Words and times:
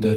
Bonjour 0.00 0.12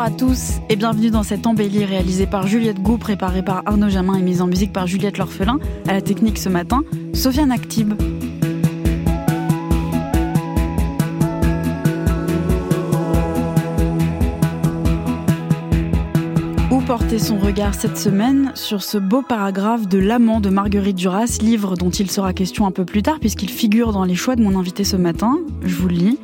à 0.00 0.10
tous 0.10 0.60
et 0.70 0.76
bienvenue 0.76 1.10
dans 1.10 1.22
cette 1.22 1.46
embellie 1.46 1.84
réalisée 1.84 2.26
par 2.26 2.46
Juliette 2.46 2.80
Gou, 2.80 2.96
préparée 2.96 3.42
par 3.42 3.62
Arnaud 3.66 3.90
Jamin 3.90 4.14
et 4.14 4.22
mise 4.22 4.40
en 4.40 4.46
musique 4.46 4.72
par 4.72 4.86
Juliette 4.86 5.18
L'Orphelin. 5.18 5.58
À 5.86 5.92
la 5.92 6.00
technique 6.00 6.38
ce 6.38 6.48
matin, 6.48 6.82
Sofiane 7.12 7.52
Actib. 7.52 7.92
Son 17.18 17.38
regard 17.38 17.74
cette 17.74 17.98
semaine 17.98 18.52
sur 18.54 18.82
ce 18.82 18.96
beau 18.96 19.22
paragraphe 19.22 19.86
de 19.86 19.98
L'amant 19.98 20.40
de 20.40 20.48
Marguerite 20.48 20.96
Duras, 20.96 21.38
livre 21.42 21.76
dont 21.76 21.90
il 21.90 22.10
sera 22.10 22.32
question 22.32 22.66
un 22.66 22.70
peu 22.70 22.86
plus 22.86 23.02
tard 23.02 23.20
puisqu'il 23.20 23.50
figure 23.50 23.92
dans 23.92 24.04
les 24.04 24.14
choix 24.14 24.34
de 24.34 24.42
mon 24.42 24.58
invité 24.58 24.82
ce 24.82 24.96
matin. 24.96 25.38
Je 25.62 25.74
vous 25.74 25.88
le 25.88 25.94
lis. 25.94 26.18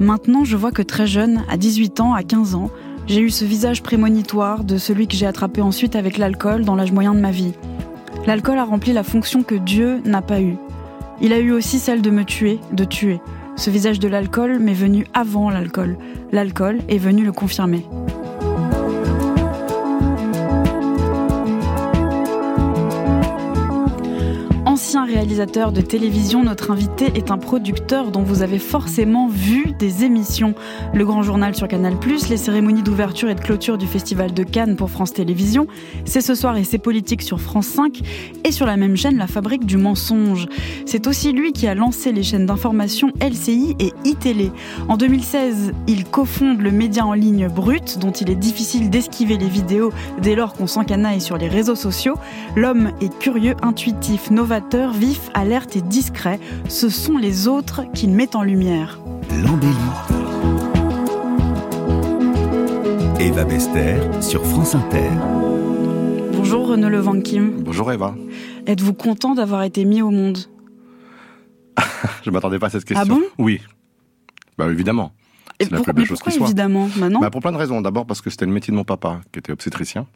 Maintenant, 0.00 0.44
je 0.44 0.56
vois 0.56 0.70
que 0.70 0.82
très 0.82 1.06
jeune, 1.06 1.42
à 1.48 1.56
18 1.56 2.00
ans, 2.00 2.12
à 2.12 2.22
15 2.22 2.54
ans, 2.54 2.70
j'ai 3.06 3.20
eu 3.20 3.30
ce 3.30 3.46
visage 3.46 3.82
prémonitoire 3.82 4.64
de 4.64 4.76
celui 4.76 5.08
que 5.08 5.16
j'ai 5.16 5.26
attrapé 5.26 5.62
ensuite 5.62 5.96
avec 5.96 6.18
l'alcool 6.18 6.64
dans 6.64 6.74
l'âge 6.74 6.92
moyen 6.92 7.14
de 7.14 7.20
ma 7.20 7.30
vie. 7.30 7.52
L'alcool 8.26 8.58
a 8.58 8.64
rempli 8.64 8.92
la 8.92 9.04
fonction 9.04 9.42
que 9.42 9.54
Dieu 9.54 10.02
n'a 10.04 10.22
pas 10.22 10.42
eue. 10.42 10.56
Il 11.22 11.32
a 11.32 11.38
eu 11.38 11.52
aussi 11.52 11.78
celle 11.78 12.02
de 12.02 12.10
me 12.10 12.24
tuer, 12.24 12.60
de 12.72 12.84
tuer. 12.84 13.20
Ce 13.56 13.70
visage 13.70 13.98
de 13.98 14.08
l'alcool 14.08 14.58
m'est 14.58 14.72
venu 14.72 15.06
avant 15.14 15.48
l'alcool. 15.48 15.96
L'alcool 16.32 16.80
est 16.88 16.98
venu 16.98 17.24
le 17.24 17.32
confirmer. 17.32 17.86
Réalisateur 25.22 25.70
de 25.70 25.80
télévision, 25.80 26.42
notre 26.42 26.72
invité 26.72 27.12
est 27.14 27.30
un 27.30 27.38
producteur 27.38 28.10
dont 28.10 28.22
vous 28.24 28.42
avez 28.42 28.58
forcément 28.58 29.28
vu 29.28 29.72
des 29.78 30.02
émissions. 30.02 30.52
Le 30.94 31.04
Grand 31.04 31.22
Journal 31.22 31.54
sur 31.54 31.68
Canal+, 31.68 31.94
les 32.28 32.36
cérémonies 32.36 32.82
d'ouverture 32.82 33.30
et 33.30 33.36
de 33.36 33.40
clôture 33.40 33.78
du 33.78 33.86
Festival 33.86 34.34
de 34.34 34.42
Cannes 34.42 34.74
pour 34.74 34.90
France 34.90 35.12
Télévisions, 35.12 35.68
C'est 36.06 36.22
ce 36.22 36.34
soir 36.34 36.56
et 36.56 36.64
c'est 36.64 36.78
politique 36.78 37.22
sur 37.22 37.40
France 37.40 37.68
5 37.68 38.00
et 38.42 38.50
sur 38.50 38.66
la 38.66 38.76
même 38.76 38.96
chaîne 38.96 39.16
La 39.16 39.28
Fabrique 39.28 39.64
du 39.64 39.76
mensonge. 39.76 40.48
C'est 40.86 41.06
aussi 41.06 41.30
lui 41.30 41.52
qui 41.52 41.68
a 41.68 41.76
lancé 41.76 42.10
les 42.10 42.24
chaînes 42.24 42.46
d'information 42.46 43.12
LCI 43.20 43.76
et 43.78 43.92
iTélé. 44.04 44.50
En 44.88 44.96
2016, 44.96 45.70
il 45.86 46.04
cofonde 46.04 46.60
le 46.60 46.72
média 46.72 47.06
en 47.06 47.12
ligne 47.12 47.46
Brut, 47.46 48.00
dont 48.00 48.10
il 48.10 48.28
est 48.28 48.34
difficile 48.34 48.90
d'esquiver 48.90 49.38
les 49.38 49.48
vidéos 49.48 49.92
dès 50.20 50.34
lors 50.34 50.54
qu'on 50.54 50.66
s'encanaille 50.66 51.20
sur 51.20 51.38
les 51.38 51.48
réseaux 51.48 51.76
sociaux. 51.76 52.16
L'homme 52.56 52.90
est 53.00 53.16
curieux, 53.20 53.54
intuitif, 53.62 54.32
novateur 54.32 54.92
vif, 54.92 55.11
alerte 55.34 55.76
et 55.76 55.82
discret. 55.82 56.38
Ce 56.68 56.88
sont 56.88 57.16
les 57.18 57.48
autres 57.48 57.82
qu'il 57.92 58.10
met 58.10 58.34
en 58.36 58.42
lumière. 58.42 59.00
L'embellie. 59.44 59.76
Eva 63.20 63.44
Bester 63.44 63.96
sur 64.20 64.44
France 64.44 64.74
Inter. 64.74 65.08
Bonjour 66.32 66.66
Renaud 66.68 66.88
Levanquim. 66.88 67.52
Bonjour 67.58 67.92
Eva. 67.92 68.14
Êtes-vous 68.66 68.94
content 68.94 69.34
d'avoir 69.34 69.62
été 69.62 69.84
mis 69.84 70.02
au 70.02 70.10
monde? 70.10 70.38
Je 72.24 72.30
m'attendais 72.30 72.58
pas 72.58 72.66
à 72.66 72.70
cette 72.70 72.84
question. 72.84 73.04
Ah 73.04 73.08
bon? 73.08 73.22
Oui. 73.38 73.60
Bah 74.58 74.66
évidemment. 74.70 75.12
Et 75.60 75.64
C'est 75.64 75.70
la 75.70 75.76
pour- 75.78 75.84
plus 75.84 75.92
belle 75.92 76.02
mais 76.02 76.08
chose 76.08 76.18
pourquoi 76.18 76.32
qui 76.32 76.38
soit. 76.38 76.46
évidemment? 76.48 76.88
Maintenant? 76.96 77.20
Bah, 77.20 77.30
pour 77.30 77.40
plein 77.40 77.52
de 77.52 77.56
raisons. 77.56 77.80
D'abord 77.80 78.06
parce 78.06 78.20
que 78.20 78.30
c'était 78.30 78.46
le 78.46 78.52
métier 78.52 78.72
de 78.72 78.76
mon 78.76 78.84
papa, 78.84 79.20
qui 79.32 79.38
était 79.38 79.52
obstétricien. 79.52 80.06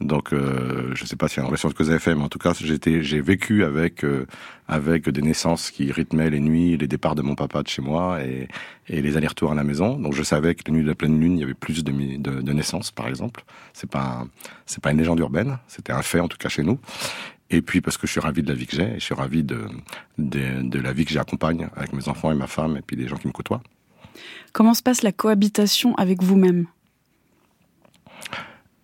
Donc, 0.00 0.32
euh, 0.32 0.92
je 0.94 1.04
sais 1.04 1.14
pas 1.16 1.28
si 1.28 1.38
une 1.38 1.46
relation 1.46 1.68
de 1.68 1.74
cause 1.74 1.90
à 1.90 1.94
effet, 1.94 2.14
mais 2.16 2.22
en 2.24 2.28
tout 2.28 2.38
cas, 2.40 2.52
j'ai 2.52 3.20
vécu 3.20 3.62
avec 3.64 4.04
euh, 4.04 4.26
avec 4.66 5.08
des 5.08 5.22
naissances 5.22 5.70
qui 5.70 5.92
rythmaient 5.92 6.30
les 6.30 6.40
nuits, 6.40 6.76
les 6.76 6.88
départs 6.88 7.14
de 7.14 7.22
mon 7.22 7.36
papa 7.36 7.62
de 7.62 7.68
chez 7.68 7.80
moi 7.80 8.20
et, 8.24 8.48
et 8.88 9.00
les 9.00 9.16
allers-retours 9.16 9.52
à 9.52 9.54
la 9.54 9.62
maison. 9.62 9.96
Donc, 9.96 10.12
je 10.12 10.22
savais 10.24 10.54
que 10.56 10.62
les 10.66 10.72
nuits 10.72 10.82
de 10.82 10.88
la 10.88 10.96
pleine 10.96 11.18
lune, 11.20 11.36
il 11.38 11.40
y 11.40 11.44
avait 11.44 11.54
plus 11.54 11.84
de, 11.84 11.92
mi- 11.92 12.18
de, 12.18 12.40
de 12.42 12.52
naissances, 12.52 12.90
par 12.90 13.06
exemple. 13.06 13.44
C'est 13.72 13.88
pas 13.88 14.26
c'est 14.66 14.82
pas 14.82 14.90
une 14.90 14.98
légende 14.98 15.20
urbaine, 15.20 15.58
c'était 15.68 15.92
un 15.92 16.02
fait 16.02 16.20
en 16.20 16.28
tout 16.28 16.38
cas 16.38 16.48
chez 16.48 16.64
nous. 16.64 16.78
Et 17.50 17.62
puis 17.62 17.80
parce 17.80 17.96
que 17.96 18.06
je 18.08 18.12
suis 18.12 18.20
ravi 18.20 18.42
de 18.42 18.48
la 18.48 18.54
vie 18.54 18.66
que 18.66 18.74
j'ai, 18.74 18.90
et 18.90 18.94
je 18.98 19.04
suis 19.04 19.14
ravi 19.14 19.44
de, 19.44 19.60
de 20.18 20.62
de 20.62 20.78
la 20.80 20.92
vie 20.92 21.04
que 21.04 21.12
j'accompagne 21.12 21.68
avec 21.76 21.92
mes 21.92 22.08
enfants 22.08 22.32
et 22.32 22.34
ma 22.34 22.48
femme 22.48 22.76
et 22.76 22.82
puis 22.82 22.96
des 22.96 23.06
gens 23.06 23.16
qui 23.16 23.28
me 23.28 23.32
côtoient. 23.32 23.62
Comment 24.52 24.74
se 24.74 24.82
passe 24.82 25.02
la 25.02 25.12
cohabitation 25.12 25.94
avec 25.96 26.20
vous-même? 26.22 26.66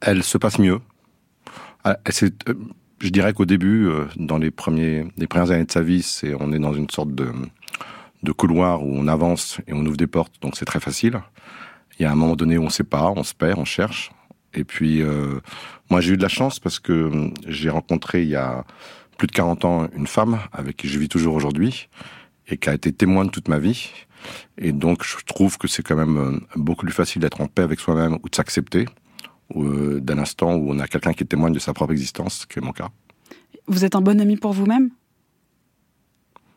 Elle 0.00 0.22
se 0.22 0.38
passe 0.38 0.58
mieux. 0.58 0.78
Ah, 0.78 1.52
elle 1.52 1.54
s'est- 1.56 1.58
euh, 1.58 1.69
je 1.84 3.08
dirais 3.08 3.32
qu'au 3.32 3.46
début, 3.46 3.86
euh, 3.86 4.06
dans 4.16 4.38
les 4.38 4.50
premiers, 4.50 5.06
les 5.16 5.26
premières 5.26 5.50
années 5.50 5.64
de 5.64 5.72
sa 5.72 5.82
vie, 5.82 6.02
c'est 6.02 6.34
on 6.34 6.52
est 6.52 6.58
dans 6.58 6.74
une 6.74 6.90
sorte 6.90 7.14
de, 7.14 7.32
de 8.22 8.32
couloir 8.32 8.82
où 8.84 8.92
on 8.94 9.08
avance 9.08 9.58
et 9.66 9.72
on 9.72 9.84
ouvre 9.86 9.96
des 9.96 10.06
portes, 10.06 10.34
donc 10.42 10.56
c'est 10.56 10.64
très 10.64 10.80
facile. 10.80 11.20
Il 11.98 12.02
y 12.02 12.06
a 12.06 12.12
un 12.12 12.14
moment 12.14 12.36
donné 12.36 12.58
où 12.58 12.62
on 12.62 12.66
ne 12.66 12.70
sait 12.70 12.84
pas, 12.84 13.12
on 13.14 13.22
se 13.22 13.34
perd, 13.34 13.58
on 13.58 13.64
cherche. 13.64 14.10
Et 14.54 14.64
puis, 14.64 15.02
euh, 15.02 15.40
moi, 15.90 16.00
j'ai 16.00 16.14
eu 16.14 16.16
de 16.16 16.22
la 16.22 16.28
chance 16.28 16.58
parce 16.58 16.78
que 16.78 16.92
euh, 16.92 17.30
j'ai 17.46 17.70
rencontré 17.70 18.22
il 18.22 18.28
y 18.28 18.36
a 18.36 18.64
plus 19.16 19.26
de 19.26 19.32
40 19.32 19.64
ans 19.64 19.88
une 19.94 20.06
femme 20.06 20.38
avec 20.52 20.76
qui 20.76 20.88
je 20.88 20.98
vis 20.98 21.08
toujours 21.08 21.34
aujourd'hui 21.34 21.88
et 22.48 22.56
qui 22.56 22.68
a 22.68 22.74
été 22.74 22.92
témoin 22.92 23.24
de 23.24 23.30
toute 23.30 23.48
ma 23.48 23.58
vie. 23.58 23.90
Et 24.58 24.72
donc, 24.72 25.04
je 25.04 25.16
trouve 25.24 25.56
que 25.58 25.68
c'est 25.68 25.82
quand 25.82 25.96
même 25.96 26.16
euh, 26.16 26.38
beaucoup 26.56 26.84
plus 26.84 26.94
facile 26.94 27.22
d'être 27.22 27.40
en 27.40 27.46
paix 27.46 27.62
avec 27.62 27.80
soi-même 27.80 28.18
ou 28.22 28.28
de 28.28 28.34
s'accepter 28.34 28.86
euh, 28.86 28.99
d'un 29.54 30.18
instant 30.18 30.54
où 30.54 30.72
on 30.72 30.78
a 30.78 30.86
quelqu'un 30.86 31.12
qui 31.12 31.26
témoigne 31.26 31.52
de 31.52 31.58
sa 31.58 31.72
propre 31.72 31.92
existence, 31.92 32.46
qui 32.46 32.58
est 32.58 32.62
mon 32.62 32.72
cas. 32.72 32.88
Vous 33.66 33.84
êtes 33.84 33.94
un 33.94 34.00
bon 34.00 34.20
ami 34.20 34.36
pour 34.36 34.52
vous-même? 34.52 34.90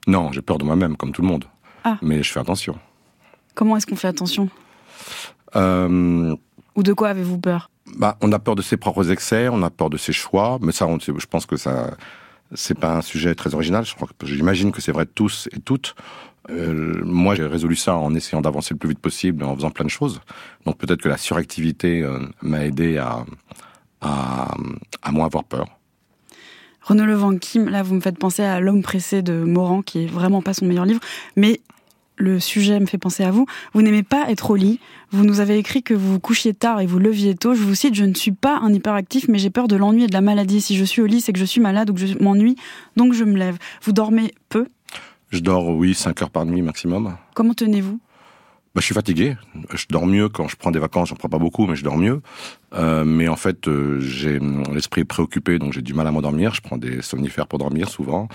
Non, 0.07 0.31
j'ai 0.31 0.41
peur 0.41 0.57
de 0.57 0.63
moi-même, 0.63 0.97
comme 0.97 1.11
tout 1.11 1.21
le 1.21 1.27
monde. 1.27 1.45
Ah. 1.83 1.97
Mais 2.01 2.23
je 2.23 2.31
fais 2.31 2.39
attention. 2.39 2.77
Comment 3.55 3.77
est-ce 3.77 3.87
qu'on 3.87 3.95
fait 3.95 4.07
attention? 4.07 4.49
Euh, 5.55 6.35
Ou 6.75 6.83
de 6.83 6.93
quoi 6.93 7.09
avez-vous 7.09 7.39
peur? 7.39 7.69
Bah, 7.97 8.17
on 8.21 8.31
a 8.31 8.39
peur 8.39 8.55
de 8.55 8.61
ses 8.61 8.77
propres 8.77 9.11
excès, 9.11 9.49
on 9.49 9.61
a 9.61 9.69
peur 9.69 9.89
de 9.89 9.97
ses 9.97 10.13
choix, 10.13 10.57
mais 10.61 10.71
ça, 10.71 10.87
on, 10.87 10.97
je 10.99 11.25
pense 11.25 11.45
que 11.45 11.57
ça, 11.57 11.95
c'est 12.53 12.77
pas 12.77 12.95
un 12.95 13.01
sujet 13.01 13.35
très 13.35 13.53
original. 13.53 13.85
Je 13.85 13.93
que 13.95 14.25
j'imagine 14.25 14.71
que 14.71 14.81
c'est 14.81 14.91
vrai 14.91 15.05
de 15.05 15.11
tous 15.13 15.49
et 15.51 15.59
toutes. 15.59 15.95
Euh, 16.49 17.01
moi, 17.03 17.35
j'ai 17.35 17.45
résolu 17.45 17.75
ça 17.75 17.95
en 17.95 18.13
essayant 18.15 18.41
d'avancer 18.41 18.73
le 18.73 18.77
plus 18.77 18.89
vite 18.89 18.99
possible, 18.99 19.43
en 19.43 19.55
faisant 19.55 19.71
plein 19.71 19.85
de 19.85 19.89
choses. 19.89 20.19
Donc 20.65 20.77
peut-être 20.77 21.01
que 21.01 21.09
la 21.09 21.17
suractivité 21.17 22.01
euh, 22.01 22.19
m'a 22.41 22.65
aidé 22.65 22.97
à, 22.97 23.25
à, 24.01 24.53
à 25.01 25.11
moins 25.11 25.25
avoir 25.25 25.45
peur. 25.45 25.67
Renaud 26.81 27.05
Levanquim, 27.05 27.69
là 27.69 27.81
vous 27.81 27.95
me 27.95 28.01
faites 28.01 28.19
penser 28.19 28.43
à 28.43 28.59
L'homme 28.59 28.81
pressé 28.81 29.21
de 29.21 29.33
Morand, 29.33 29.81
qui 29.81 30.03
est 30.03 30.07
vraiment 30.07 30.41
pas 30.41 30.53
son 30.53 30.65
meilleur 30.65 30.85
livre, 30.85 30.99
mais 31.37 31.61
le 32.17 32.39
sujet 32.39 32.79
me 32.79 32.85
fait 32.85 32.97
penser 32.97 33.23
à 33.23 33.31
vous. 33.31 33.45
Vous 33.73 33.81
n'aimez 33.81 34.03
pas 34.03 34.29
être 34.29 34.51
au 34.51 34.55
lit. 34.55 34.79
Vous 35.11 35.23
nous 35.23 35.39
avez 35.39 35.57
écrit 35.57 35.83
que 35.83 35.93
vous 35.93 36.13
vous 36.13 36.19
couchiez 36.19 36.53
tard 36.53 36.81
et 36.81 36.85
vous 36.85 36.99
leviez 36.99 37.35
tôt. 37.35 37.53
Je 37.53 37.63
vous 37.63 37.75
cite, 37.75 37.95
je 37.95 38.05
ne 38.05 38.13
suis 38.13 38.31
pas 38.31 38.59
un 38.59 38.73
hyperactif, 38.73 39.27
mais 39.27 39.37
j'ai 39.37 39.49
peur 39.49 39.67
de 39.67 39.75
l'ennui 39.75 40.03
et 40.03 40.07
de 40.07 40.13
la 40.13 40.21
maladie. 40.21 40.61
Si 40.61 40.75
je 40.75 40.83
suis 40.83 41.01
au 41.01 41.05
lit, 41.05 41.21
c'est 41.21 41.33
que 41.33 41.39
je 41.39 41.45
suis 41.45 41.61
malade 41.61 41.89
ou 41.89 41.93
que 41.93 42.05
je 42.05 42.17
m'ennuie, 42.19 42.55
donc 42.95 43.13
je 43.13 43.23
me 43.23 43.37
lève. 43.37 43.57
Vous 43.83 43.91
dormez 43.91 44.33
peu? 44.49 44.67
Je 45.29 45.39
dors, 45.39 45.69
oui, 45.69 45.93
5 45.93 46.21
heures 46.21 46.29
par 46.29 46.45
nuit 46.45 46.61
maximum. 46.61 47.17
Comment 47.33 47.53
tenez-vous? 47.53 47.99
Bah, 48.75 48.81
je 48.81 48.85
suis 48.85 48.95
fatigué. 48.95 49.35
Je 49.73 49.85
dors 49.89 50.07
mieux 50.07 50.29
quand 50.29 50.47
je 50.47 50.55
prends 50.55 50.71
des 50.71 50.79
vacances. 50.79 51.09
J'en 51.09 51.15
prends 51.15 51.29
pas 51.29 51.37
beaucoup, 51.37 51.67
mais 51.67 51.75
je 51.75 51.83
dors 51.83 51.97
mieux. 51.97 52.21
Euh, 52.73 53.03
mais 53.03 53.27
en 53.27 53.35
fait, 53.35 53.67
euh, 53.67 53.99
j'ai 53.99 54.39
l'esprit 54.73 55.03
préoccupé, 55.03 55.59
donc 55.59 55.73
j'ai 55.73 55.83
du 55.83 55.93
mal 55.93 56.07
à 56.07 56.11
m'endormir. 56.11 56.55
Je 56.55 56.61
prends 56.61 56.77
des 56.77 57.03
somnifères 57.03 57.45
pour 57.45 57.59
dormir 57.59 57.87
souvent. 57.87 58.27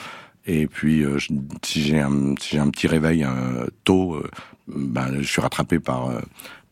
Et 0.49 0.67
puis, 0.67 1.05
euh, 1.05 1.19
je- 1.19 1.29
si 1.63 1.83
j'ai 1.83 2.01
un, 2.01 2.35
si 2.41 2.57
j'ai 2.57 2.59
un 2.59 2.71
petit 2.71 2.87
réveil 2.89 3.23
euh, 3.25 3.67
tôt, 3.85 4.21
ben, 4.67 5.07
je 5.21 5.27
suis 5.27 5.41
rattrapé 5.41 5.79
par 5.79 6.09
euh, 6.11 6.21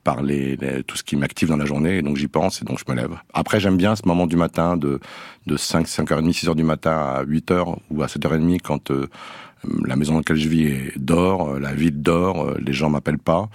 par 0.02 0.22
les, 0.22 0.54
les- 0.56 0.82
tout 0.84 0.96
ce 0.96 1.02
qui 1.02 1.16
m'active 1.16 1.48
dans 1.48 1.56
la 1.56 1.64
journée. 1.66 1.98
Et 1.98 2.02
donc 2.02 2.16
j'y 2.16 2.28
pense 2.28 2.62
et 2.62 2.64
donc 2.64 2.78
je 2.78 2.90
me 2.90 2.96
lève. 2.96 3.14
Après, 3.34 3.60
j'aime 3.60 3.76
bien 3.76 3.94
ce 3.96 4.02
moment 4.06 4.26
du 4.26 4.36
matin 4.36 4.76
de 4.76 4.98
de 5.46 5.56
5 5.56 5.86
5h30, 5.86 6.32
6h 6.32 6.54
du 6.54 6.62
matin 6.62 6.92
à 6.92 7.24
8h 7.24 7.76
ou 7.90 8.02
à 8.02 8.06
7h30 8.06 8.60
quand 8.62 8.90
euh, 8.90 9.08
la 9.84 9.96
maison 9.96 10.12
dans 10.12 10.18
laquelle 10.20 10.36
je 10.36 10.48
vis 10.48 10.92
dort, 10.96 11.58
la 11.58 11.74
ville 11.74 12.00
dort, 12.02 12.54
les 12.58 12.72
gens 12.72 12.88
m'appellent 12.88 13.18
pas. 13.18 13.48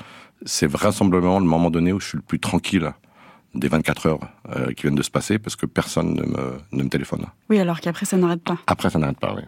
C'est 0.45 0.67
vraisemblablement 0.67 1.39
le 1.39 1.45
moment 1.45 1.69
donné 1.71 1.94
où 1.94 2.00
je 2.00 2.07
suis 2.09 2.17
le 2.17 2.24
plus 2.24 2.39
tranquille 2.39 2.91
des 3.56 3.67
24 3.69 4.06
heures 4.07 4.19
euh, 4.56 4.71
qui 4.74 4.83
viennent 4.83 4.95
de 4.95 5.03
se 5.03 5.12
passer 5.12 5.38
parce 5.39 5.56
que 5.56 5.65
personne 5.65 6.13
ne 6.15 6.24
me, 6.24 6.57
ne 6.74 6.83
me 6.83 6.89
téléphone. 6.89 7.25
Oui, 7.50 7.59
alors 7.59 7.79
qu'après 7.79 8.06
ça 8.06 8.17
n'arrête 8.17 8.44
pas. 8.44 8.57
Après, 8.67 8.89
ça 8.89 8.97
n'arrête 9.00 9.19
pas, 9.19 9.33
oui. 9.35 9.44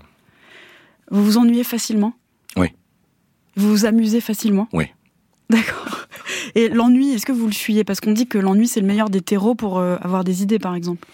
Vous 1.13 1.23
vous 1.23 1.37
ennuyez 1.37 1.63
facilement 1.63 2.13
Oui. 2.57 2.67
Vous 3.55 3.69
vous 3.69 3.85
amusez 3.85 4.19
facilement 4.19 4.67
Oui. 4.73 4.85
D'accord. 5.49 6.07
Et 6.55 6.67
l'ennui, 6.69 7.11
est-ce 7.13 7.25
que 7.25 7.31
vous 7.31 7.45
le 7.45 7.53
fuyez? 7.53 7.83
Parce 7.83 8.01
qu'on 8.01 8.11
dit 8.11 8.27
que 8.27 8.37
l'ennui, 8.39 8.67
c'est 8.67 8.81
le 8.81 8.87
meilleur 8.87 9.09
des 9.09 9.21
terreaux 9.21 9.55
pour 9.55 9.77
euh, 9.79 9.95
avoir 10.01 10.23
des 10.23 10.41
idées, 10.43 10.59
par 10.59 10.73
exemple. 10.75 11.07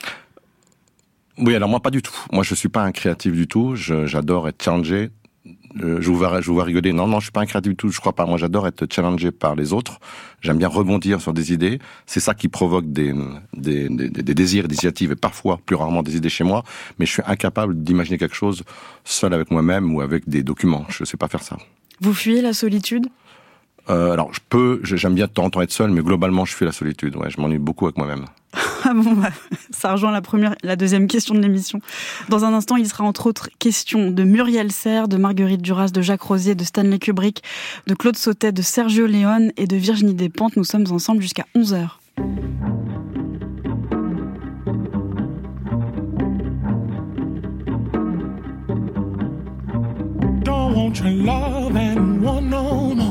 Oui, 1.38 1.56
alors 1.56 1.70
moi, 1.70 1.80
pas 1.82 1.92
du 1.92 2.02
tout. 2.02 2.14
Moi, 2.32 2.44
je 2.44 2.56
suis 2.56 2.70
pas 2.70 2.84
un 2.84 2.92
créatif 2.92 3.32
du 3.34 3.48
tout. 3.48 3.76
Je- 3.76 4.06
J'adore 4.06 4.48
être 4.50 4.64
challengé 4.64 5.10
euh, 5.82 6.02
je 6.02 6.10
vous 6.10 6.18
vois, 6.18 6.40
vous 6.40 6.56
rigoler. 6.58 6.94
Non, 6.94 7.08
non, 7.08 7.20
je 7.20 7.26
suis 7.26 7.32
pas 7.32 7.42
un 7.42 7.62
du 7.62 7.76
tout. 7.76 7.90
Je 7.90 8.00
crois 8.00 8.14
pas. 8.14 8.26
Moi, 8.26 8.38
j'adore 8.38 8.68
être 8.68 8.92
challengé 8.92 9.32
par 9.32 9.56
les 9.56 9.74
autres. 9.74 10.00
J'aime 10.42 10.58
bien 10.58 10.68
rebondir 10.68 11.22
sur 11.22 11.34
des 11.34 11.54
idées. 11.54 11.80
C'est 12.06 12.20
ça 12.20 12.34
qui 12.34 12.48
provoque 12.48 12.92
des, 12.92 13.14
désirs, 13.54 14.68
des 14.68 14.76
initiatives, 14.76 15.12
et 15.12 15.16
parfois, 15.16 15.60
plus 15.66 15.76
rarement, 15.76 16.04
des 16.04 16.16
idées 16.16 16.30
chez 16.30 16.44
moi. 16.44 16.64
Mais 16.98 17.06
je 17.06 17.12
suis 17.12 17.24
incapable 17.26 17.82
d'imaginer 17.82 18.18
quelque 18.18 18.36
chose 18.36 18.64
seul 19.04 19.34
avec 19.34 19.52
moi-même 19.52 19.94
ou 19.94 20.02
avec 20.02 20.28
des 20.28 20.44
documents. 20.44 20.86
Je 20.90 21.04
sais 21.04 21.18
pas 21.18 21.28
faire 21.28 21.44
ça. 21.44 21.58
Vous 22.02 22.14
fuyez 22.14 22.42
la 22.42 22.54
solitude? 22.54 23.08
Euh, 23.90 24.12
alors, 24.12 24.34
je 24.34 24.40
peux, 24.50 24.80
j'aime 24.84 25.16
bien 25.16 25.26
de 25.26 25.32
temps 25.32 25.46
en 25.46 25.50
temps 25.50 25.62
être 25.62 25.72
seul, 25.72 25.92
mais 25.92 26.02
globalement, 26.02 26.46
je 26.46 26.54
fuis 26.54 26.66
la 26.66 26.72
solitude. 26.72 27.16
Ouais, 27.16 27.30
je 27.30 27.40
m'ennuie 27.40 27.58
beaucoup 27.58 27.86
avec 27.86 27.98
moi-même. 27.98 28.26
Ah 28.86 28.94
bon, 28.94 29.12
bah, 29.14 29.30
ça 29.72 29.92
rejoint 29.92 30.12
la 30.12 30.22
première, 30.22 30.56
la 30.64 30.78
deuxième 30.78 31.08
question 31.08 31.36
de 31.36 31.42
l'émission. 31.42 31.82
Dans 32.30 32.46
un 32.46 32.54
instant, 32.54 32.78
il 32.78 32.88
sera 32.88 33.04
entre 33.04 33.28
autres 33.28 33.50
question 33.60 34.10
de 34.10 34.24
Muriel 34.24 34.72
Serre, 34.72 35.10
de 35.10 35.18
Marguerite 35.18 35.62
Duras, 35.62 35.90
de 35.90 36.02
Jacques 36.02 36.22
Rosier, 36.22 36.56
de 36.56 36.64
Stanley 36.64 36.98
Kubrick, 36.98 37.44
de 37.88 37.94
Claude 37.94 38.16
Sautet, 38.16 38.54
de 38.54 38.62
Sergio 38.62 39.06
Leone 39.06 39.52
et 39.58 39.68
de 39.68 39.76
Virginie 39.76 40.14
Despentes. 40.14 40.56
Nous 40.56 40.64
sommes 40.64 40.86
ensemble 40.92 41.22
jusqu'à 41.22 41.46
11h. 41.56 41.90
Don't 50.44 50.74
want 50.74 51.00
your 51.02 51.10
love 51.10 51.76
and 51.76 52.22
no 52.22 52.42
more. 52.96 53.09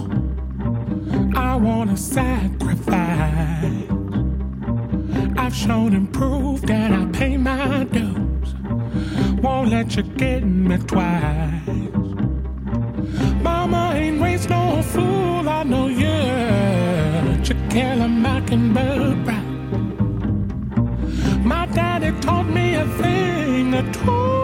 I 1.35 1.57
want 1.57 1.91
to 1.91 1.97
sacrifice. 1.97 3.89
I've 5.37 5.55
shown 5.55 5.95
and 5.95 6.13
proved 6.13 6.67
that 6.69 6.93
I 6.93 7.07
pay 7.07 7.37
my 7.37 7.85
dues. 7.85 8.55
Won't 9.43 9.71
let 9.71 9.97
you 9.97 10.03
get 10.03 10.45
me 10.45 10.77
twice. 10.79 11.63
Mama 13.43 13.93
ain't 13.95 14.21
raised 14.21 14.51
no 14.51 14.83
fool, 14.83 15.49
I 15.49 15.63
know 15.63 15.89
you. 15.89 17.45
To 17.45 17.55
kill 17.71 18.03
a 18.03 18.09
mockingbird 18.09 19.27
right. 19.27 19.49
My 21.45 21.67
daddy 21.67 22.13
taught 22.21 22.47
me 22.47 22.75
a 22.75 22.87
thing 22.99 23.75
or 23.75 23.93
two. 23.93 24.38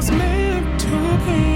Was 0.00 0.10
meant 0.12 0.80
to 0.80 1.20
be. 1.26 1.49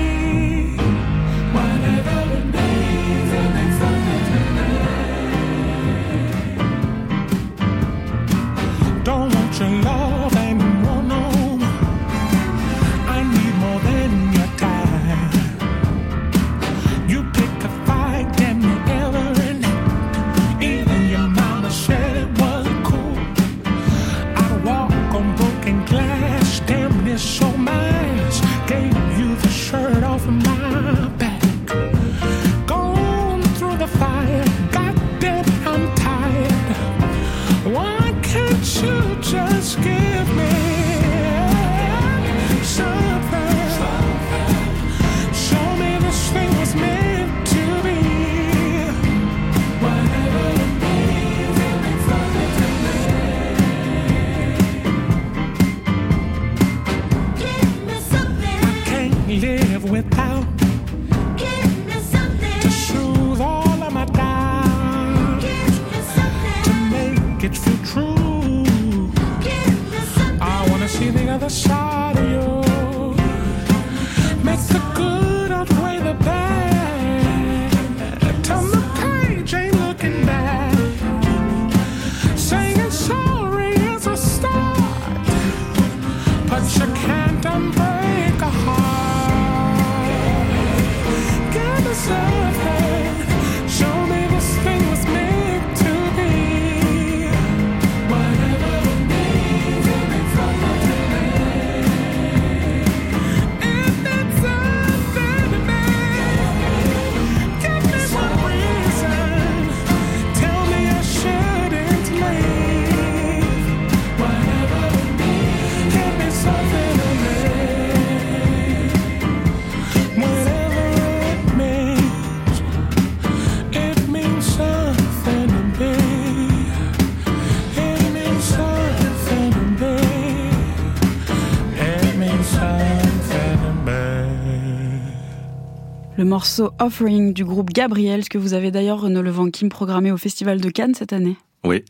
Morceau 136.34 136.72
Offering 136.80 137.32
du 137.32 137.44
groupe 137.44 137.70
Gabriel, 137.70 138.24
ce 138.24 138.28
que 138.28 138.38
vous 138.38 138.54
avez 138.54 138.72
d'ailleurs 138.72 139.02
Renaud 139.02 139.22
Levanquim 139.22 139.68
programmé 139.68 140.10
au 140.10 140.16
Festival 140.16 140.60
de 140.60 140.68
Cannes 140.68 140.92
cette 140.92 141.12
année. 141.12 141.36
Oui. 141.62 141.84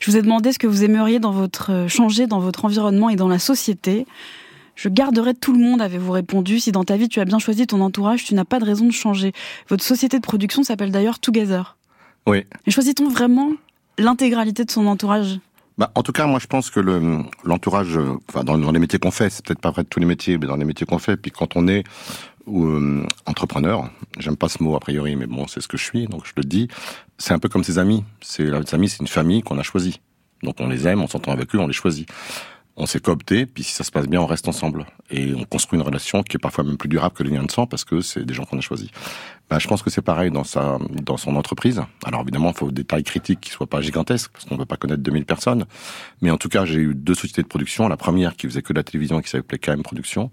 Je 0.00 0.10
vous 0.10 0.16
ai 0.16 0.22
demandé 0.22 0.50
ce 0.54 0.58
que 0.58 0.66
vous 0.66 0.82
aimeriez 0.82 1.18
dans 1.18 1.30
votre, 1.30 1.70
euh, 1.70 1.86
changer 1.86 2.26
dans 2.26 2.40
votre 2.40 2.64
environnement 2.64 3.10
et 3.10 3.16
dans 3.16 3.28
la 3.28 3.38
société. 3.38 4.06
Je 4.76 4.88
garderai 4.88 5.34
tout 5.34 5.52
le 5.52 5.58
monde, 5.58 5.82
avez-vous 5.82 6.10
répondu. 6.10 6.58
Si 6.58 6.72
dans 6.72 6.84
ta 6.84 6.96
vie 6.96 7.10
tu 7.10 7.20
as 7.20 7.26
bien 7.26 7.38
choisi 7.38 7.66
ton 7.66 7.82
entourage, 7.82 8.24
tu 8.24 8.34
n'as 8.34 8.46
pas 8.46 8.60
de 8.60 8.64
raison 8.64 8.86
de 8.86 8.92
changer. 8.92 9.34
Votre 9.68 9.84
société 9.84 10.16
de 10.18 10.24
production 10.24 10.62
s'appelle 10.62 10.90
d'ailleurs 10.90 11.18
Together. 11.18 11.76
Oui. 12.26 12.46
Et 12.66 12.70
choisit-on 12.70 13.10
vraiment 13.10 13.50
l'intégralité 13.98 14.64
de 14.64 14.70
son 14.70 14.86
entourage? 14.86 15.38
Bah, 15.76 15.90
en 15.94 16.02
tout 16.02 16.12
cas, 16.12 16.24
moi, 16.24 16.38
je 16.40 16.46
pense 16.46 16.70
que 16.70 16.80
le, 16.80 17.18
l'entourage, 17.44 17.98
euh, 17.98 18.14
enfin, 18.30 18.42
dans, 18.42 18.56
dans 18.56 18.72
les 18.72 18.78
métiers 18.78 18.98
qu'on 18.98 19.10
fait, 19.10 19.28
c'est 19.28 19.44
peut-être 19.44 19.60
pas 19.60 19.70
vrai 19.70 19.82
de 19.82 19.88
tous 19.88 20.00
les 20.00 20.06
métiers, 20.06 20.38
mais 20.38 20.46
dans 20.46 20.56
les 20.56 20.64
métiers 20.64 20.86
qu'on 20.86 20.98
fait, 20.98 21.18
puis 21.18 21.30
quand 21.30 21.56
on 21.56 21.68
est 21.68 21.84
euh, 22.48 23.06
entrepreneur, 23.26 23.90
j'aime 24.18 24.36
pas 24.36 24.48
ce 24.48 24.62
mot 24.62 24.76
a 24.76 24.80
priori, 24.80 25.16
mais 25.16 25.26
bon, 25.26 25.46
c'est 25.46 25.60
ce 25.60 25.68
que 25.68 25.76
je 25.76 25.84
suis, 25.84 26.06
donc 26.06 26.26
je 26.26 26.32
le 26.36 26.44
dis, 26.44 26.68
c'est 27.18 27.34
un 27.34 27.38
peu 27.38 27.48
comme 27.48 27.64
ses 27.64 27.78
amis. 27.78 28.04
C'est, 28.20 28.44
les 28.44 28.74
amis, 28.74 28.88
c'est 28.88 29.00
une 29.00 29.08
famille 29.08 29.42
qu'on 29.42 29.58
a 29.58 29.62
choisie. 29.62 30.00
Donc 30.42 30.56
on 30.60 30.68
les 30.68 30.86
aime, 30.86 31.02
on 31.02 31.08
s'entend 31.08 31.32
avec 31.32 31.54
eux, 31.54 31.58
on 31.58 31.66
les 31.66 31.72
choisit. 31.72 32.08
On 32.78 32.84
s'est 32.84 33.00
coopté, 33.00 33.46
puis 33.46 33.64
si 33.64 33.72
ça 33.72 33.84
se 33.84 33.90
passe 33.90 34.06
bien, 34.06 34.20
on 34.20 34.26
reste 34.26 34.48
ensemble. 34.48 34.84
Et 35.10 35.32
on 35.34 35.44
construit 35.44 35.78
une 35.78 35.84
relation 35.84 36.22
qui 36.22 36.36
est 36.36 36.38
parfois 36.38 36.62
même 36.62 36.76
plus 36.76 36.90
durable 36.90 37.14
que 37.14 37.22
le 37.22 37.30
lien 37.30 37.42
de 37.42 37.50
sang, 37.50 37.66
parce 37.66 37.84
que 37.86 38.02
c'est 38.02 38.22
des 38.24 38.34
gens 38.34 38.44
qu'on 38.44 38.58
a 38.58 38.60
choisis. 38.60 38.90
Ben, 39.48 39.58
je 39.58 39.66
pense 39.66 39.82
que 39.82 39.88
c'est 39.88 40.02
pareil 40.02 40.30
dans 40.30 40.44
sa, 40.44 40.76
dans 40.90 41.16
son 41.16 41.36
entreprise. 41.36 41.80
Alors 42.04 42.20
évidemment, 42.20 42.50
il 42.50 42.56
faut 42.56 42.70
des 42.70 42.84
tailles 42.84 43.02
critiques 43.02 43.40
qui 43.40 43.50
soient 43.50 43.66
pas 43.66 43.80
gigantesques, 43.80 44.30
parce 44.30 44.44
qu'on 44.44 44.56
ne 44.56 44.60
peut 44.60 44.66
pas 44.66 44.76
connaître 44.76 45.02
2000 45.02 45.24
personnes. 45.24 45.64
Mais 46.20 46.30
en 46.30 46.36
tout 46.36 46.50
cas, 46.50 46.66
j'ai 46.66 46.80
eu 46.80 46.94
deux 46.94 47.14
sociétés 47.14 47.42
de 47.42 47.48
production. 47.48 47.88
La 47.88 47.96
première 47.96 48.36
qui 48.36 48.46
faisait 48.46 48.60
que 48.60 48.74
de 48.74 48.78
la 48.78 48.84
télévision, 48.84 49.22
qui 49.22 49.30
s'appelait 49.30 49.58
KM 49.58 49.82
Production. 49.82 50.30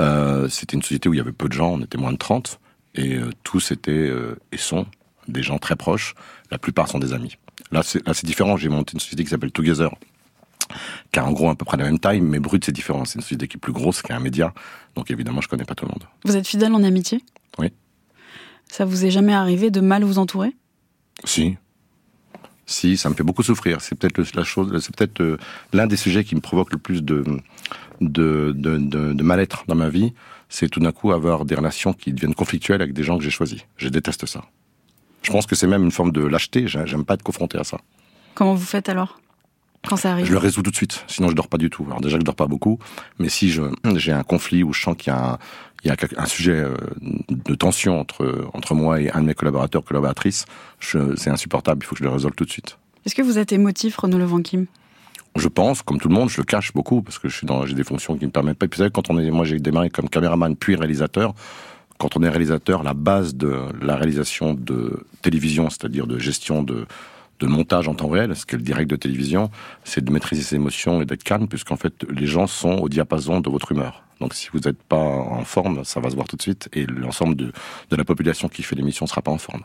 Euh, 0.00 0.48
c'était 0.48 0.76
une 0.76 0.82
société 0.82 1.08
où 1.08 1.14
il 1.14 1.18
y 1.18 1.20
avait 1.20 1.32
peu 1.32 1.48
de 1.48 1.52
gens, 1.52 1.72
on 1.72 1.82
était 1.82 1.98
moins 1.98 2.12
de 2.12 2.18
30. 2.18 2.60
Et 2.94 3.14
euh, 3.14 3.30
tous 3.42 3.70
étaient, 3.70 3.92
euh, 3.92 4.36
et 4.52 4.56
sont, 4.56 4.86
des 5.26 5.42
gens 5.42 5.58
très 5.58 5.76
proches. 5.76 6.14
La 6.50 6.58
plupart 6.58 6.88
sont 6.88 6.98
des 6.98 7.12
amis. 7.12 7.36
Là, 7.70 7.82
c'est, 7.82 8.06
là, 8.06 8.14
c'est 8.14 8.26
différent. 8.26 8.56
J'ai 8.56 8.68
monté 8.68 8.94
une 8.94 9.00
société 9.00 9.24
qui 9.24 9.30
s'appelle 9.30 9.52
Together, 9.52 9.90
qui 11.12 11.18
a 11.18 11.24
en 11.24 11.32
gros 11.32 11.50
à 11.50 11.54
peu 11.54 11.64
près 11.64 11.76
la 11.76 11.84
même 11.84 11.98
taille, 11.98 12.20
mais 12.20 12.38
brut, 12.38 12.64
c'est 12.64 12.72
différent. 12.72 13.04
C'est 13.04 13.16
une 13.16 13.22
société 13.22 13.46
qui 13.46 13.56
est 13.56 13.60
plus 13.60 13.72
grosse, 13.72 14.02
qui 14.02 14.12
est 14.12 14.14
un 14.14 14.20
média. 14.20 14.54
Donc 14.94 15.10
évidemment, 15.10 15.40
je 15.40 15.48
connais 15.48 15.64
pas 15.64 15.74
tout 15.74 15.84
le 15.84 15.90
monde. 15.90 16.04
Vous 16.24 16.36
êtes 16.36 16.46
fidèle 16.46 16.72
en 16.72 16.82
amitié? 16.82 17.22
Oui. 17.58 17.72
Ça 18.68 18.84
vous 18.84 19.04
est 19.04 19.10
jamais 19.10 19.34
arrivé 19.34 19.70
de 19.70 19.80
mal 19.80 20.04
vous 20.04 20.18
entourer? 20.18 20.56
Si. 21.24 21.56
Si, 22.66 22.98
ça 22.98 23.08
me 23.08 23.14
fait 23.14 23.22
beaucoup 23.22 23.42
souffrir. 23.42 23.80
C'est 23.80 23.94
peut-être 23.94 24.34
la 24.34 24.44
chose, 24.44 24.78
c'est 24.82 24.94
peut-être 24.94 25.38
l'un 25.72 25.86
des 25.86 25.96
sujets 25.96 26.22
qui 26.22 26.34
me 26.34 26.40
provoque 26.40 26.70
le 26.70 26.78
plus 26.78 27.02
de 27.02 27.24
de, 28.00 28.52
de, 28.56 28.76
de, 28.78 29.12
de 29.12 29.22
mal-être 29.22 29.64
dans 29.68 29.74
ma 29.74 29.88
vie. 29.88 30.12
C'est 30.48 30.68
tout 30.68 30.80
d'un 30.80 30.92
coup 30.92 31.12
avoir 31.12 31.44
des 31.44 31.54
relations 31.54 31.92
qui 31.92 32.12
deviennent 32.12 32.34
conflictuelles 32.34 32.80
avec 32.82 32.94
des 32.94 33.02
gens 33.02 33.18
que 33.18 33.24
j'ai 33.24 33.30
choisis. 33.30 33.60
Je 33.76 33.88
déteste 33.88 34.26
ça. 34.26 34.44
Je 35.22 35.30
pense 35.30 35.46
que 35.46 35.54
c'est 35.54 35.66
même 35.66 35.82
une 35.84 35.90
forme 35.90 36.12
de 36.12 36.24
lâcheté. 36.24 36.68
J'ai- 36.68 36.86
J'aime 36.86 37.04
pas 37.04 37.14
être 37.14 37.22
confronté 37.22 37.58
à 37.58 37.64
ça. 37.64 37.78
Comment 38.34 38.54
vous 38.54 38.64
faites 38.64 38.88
alors? 38.88 39.20
Quand 39.86 39.96
ça 39.96 40.12
arrive? 40.12 40.26
Je 40.26 40.32
le 40.32 40.38
résous 40.38 40.62
tout 40.62 40.70
de 40.70 40.76
suite. 40.76 41.04
Sinon, 41.06 41.28
je 41.28 41.34
dors 41.34 41.48
pas 41.48 41.58
du 41.58 41.70
tout. 41.70 41.84
Alors 41.86 42.00
déjà, 42.00 42.18
je 42.18 42.22
dors 42.24 42.34
pas 42.34 42.46
beaucoup. 42.46 42.78
Mais 43.18 43.28
si 43.28 43.50
je 43.50 43.62
j'ai 43.96 44.12
un 44.12 44.22
conflit 44.24 44.62
où 44.62 44.72
je 44.72 44.80
sens 44.80 44.96
qu'il 44.96 45.12
y 45.12 45.16
a 45.16 45.32
un, 45.34 45.38
il 45.84 45.88
y 45.88 45.90
a 45.92 45.96
un 46.16 46.26
sujet 46.26 46.52
euh, 46.52 46.74
de 47.30 47.54
tension 47.54 48.00
entre 48.00 48.48
entre 48.54 48.74
moi 48.74 49.00
et 49.00 49.10
un 49.12 49.20
de 49.20 49.26
mes 49.26 49.34
collaborateurs 49.34 49.84
collaboratrices, 49.84 50.46
c'est 50.80 51.30
insupportable. 51.30 51.82
Il 51.82 51.86
faut 51.86 51.94
que 51.94 52.00
je 52.00 52.04
le 52.04 52.10
résolve 52.10 52.34
tout 52.34 52.44
de 52.44 52.50
suite. 52.50 52.78
Est-ce 53.06 53.14
que 53.14 53.22
vous 53.22 53.38
êtes 53.38 53.52
émotif, 53.52 53.96
Renaud 53.96 54.18
Levent 54.18 54.42
Kim 54.42 54.66
Je 55.36 55.48
pense, 55.48 55.82
comme 55.82 56.00
tout 56.00 56.08
le 56.08 56.14
monde, 56.14 56.30
je 56.30 56.38
le 56.38 56.44
cache 56.44 56.72
beaucoup 56.72 57.02
parce 57.02 57.18
que 57.18 57.28
je 57.28 57.36
suis 57.36 57.46
dans, 57.46 57.64
j'ai 57.64 57.74
des 57.74 57.84
fonctions 57.84 58.16
qui 58.16 58.26
me 58.26 58.30
permettent 58.30 58.58
pas. 58.58 58.66
Et 58.66 58.68
puis, 58.68 58.78
vous 58.78 58.82
savez, 58.82 58.90
quand 58.90 59.10
on 59.10 59.18
est, 59.18 59.30
moi, 59.30 59.44
j'ai 59.44 59.58
démarré 59.58 59.90
comme 59.90 60.08
caméraman 60.08 60.56
puis 60.56 60.74
réalisateur. 60.74 61.34
Quand 61.98 62.16
on 62.16 62.22
est 62.22 62.28
réalisateur, 62.28 62.82
la 62.82 62.94
base 62.94 63.34
de 63.34 63.52
la 63.80 63.96
réalisation 63.96 64.54
de 64.54 65.04
télévision, 65.22 65.68
c'est-à-dire 65.70 66.06
de 66.06 66.18
gestion 66.18 66.62
de, 66.62 66.86
de 67.40 67.46
montage 67.46 67.88
en 67.88 67.94
temps 67.94 68.08
réel, 68.08 68.34
ce 68.36 68.46
qu'est 68.46 68.56
le 68.56 68.62
direct 68.62 68.90
de 68.90 68.96
télévision, 68.96 69.50
c'est 69.84 70.04
de 70.04 70.10
maîtriser 70.12 70.42
ses 70.42 70.56
émotions 70.56 71.02
et 71.02 71.04
d'être 71.04 71.24
calme, 71.24 71.48
puisqu'en 71.48 71.76
fait, 71.76 72.04
les 72.08 72.26
gens 72.26 72.46
sont 72.46 72.78
au 72.78 72.88
diapason 72.88 73.40
de 73.40 73.50
votre 73.50 73.72
humeur. 73.72 74.02
Donc, 74.20 74.34
si 74.34 74.48
vous 74.52 74.60
n'êtes 74.60 74.82
pas 74.82 74.96
en 74.96 75.44
forme, 75.44 75.84
ça 75.84 76.00
va 76.00 76.10
se 76.10 76.14
voir 76.14 76.26
tout 76.26 76.36
de 76.36 76.42
suite, 76.42 76.68
et 76.72 76.86
l'ensemble 76.86 77.36
de, 77.36 77.52
de 77.90 77.96
la 77.96 78.04
population 78.04 78.48
qui 78.48 78.62
fait 78.62 78.74
l'émission 78.74 79.06
sera 79.06 79.22
pas 79.22 79.30
en 79.30 79.38
forme. 79.38 79.62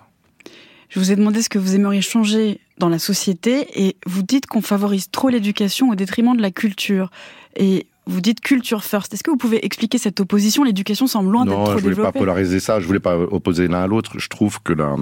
Je 0.94 1.00
vous 1.00 1.12
ai 1.12 1.16
demandé 1.16 1.42
ce 1.42 1.50
que 1.50 1.58
vous 1.58 1.74
aimeriez 1.74 2.04
changer 2.04 2.60
dans 2.78 2.88
la 2.88 3.00
société 3.00 3.66
et 3.84 3.96
vous 4.06 4.22
dites 4.22 4.46
qu'on 4.46 4.62
favorise 4.62 5.10
trop 5.10 5.30
l'éducation 5.30 5.90
au 5.90 5.96
détriment 5.96 6.38
de 6.38 6.42
la 6.44 6.52
culture. 6.52 7.10
Et 7.56 7.88
vous 8.06 8.22
dites 8.22 8.42
culture 8.42 8.84
first. 8.84 9.12
Est-ce 9.12 9.24
que 9.24 9.32
vous 9.32 9.38
pouvez 9.38 9.66
expliquer 9.66 9.98
cette 9.98 10.20
opposition? 10.20 10.64
L'éducation 10.64 11.08
semble 11.08 11.32
loin 11.32 11.46
d'être 11.46 11.58
Non, 11.58 11.64
trop 11.64 11.78
je 11.78 11.82
voulais 11.82 11.96
pas 11.96 12.02
développée. 12.02 12.20
polariser 12.20 12.60
ça. 12.60 12.80
Je 12.80 12.86
voulais 12.86 13.00
pas 13.00 13.18
opposer 13.18 13.68
l'un 13.68 13.82
à 13.82 13.88
l'autre. 13.88 14.20
Je 14.20 14.30
trouve 14.30 14.62
que 14.62 14.72
là, 14.72 14.96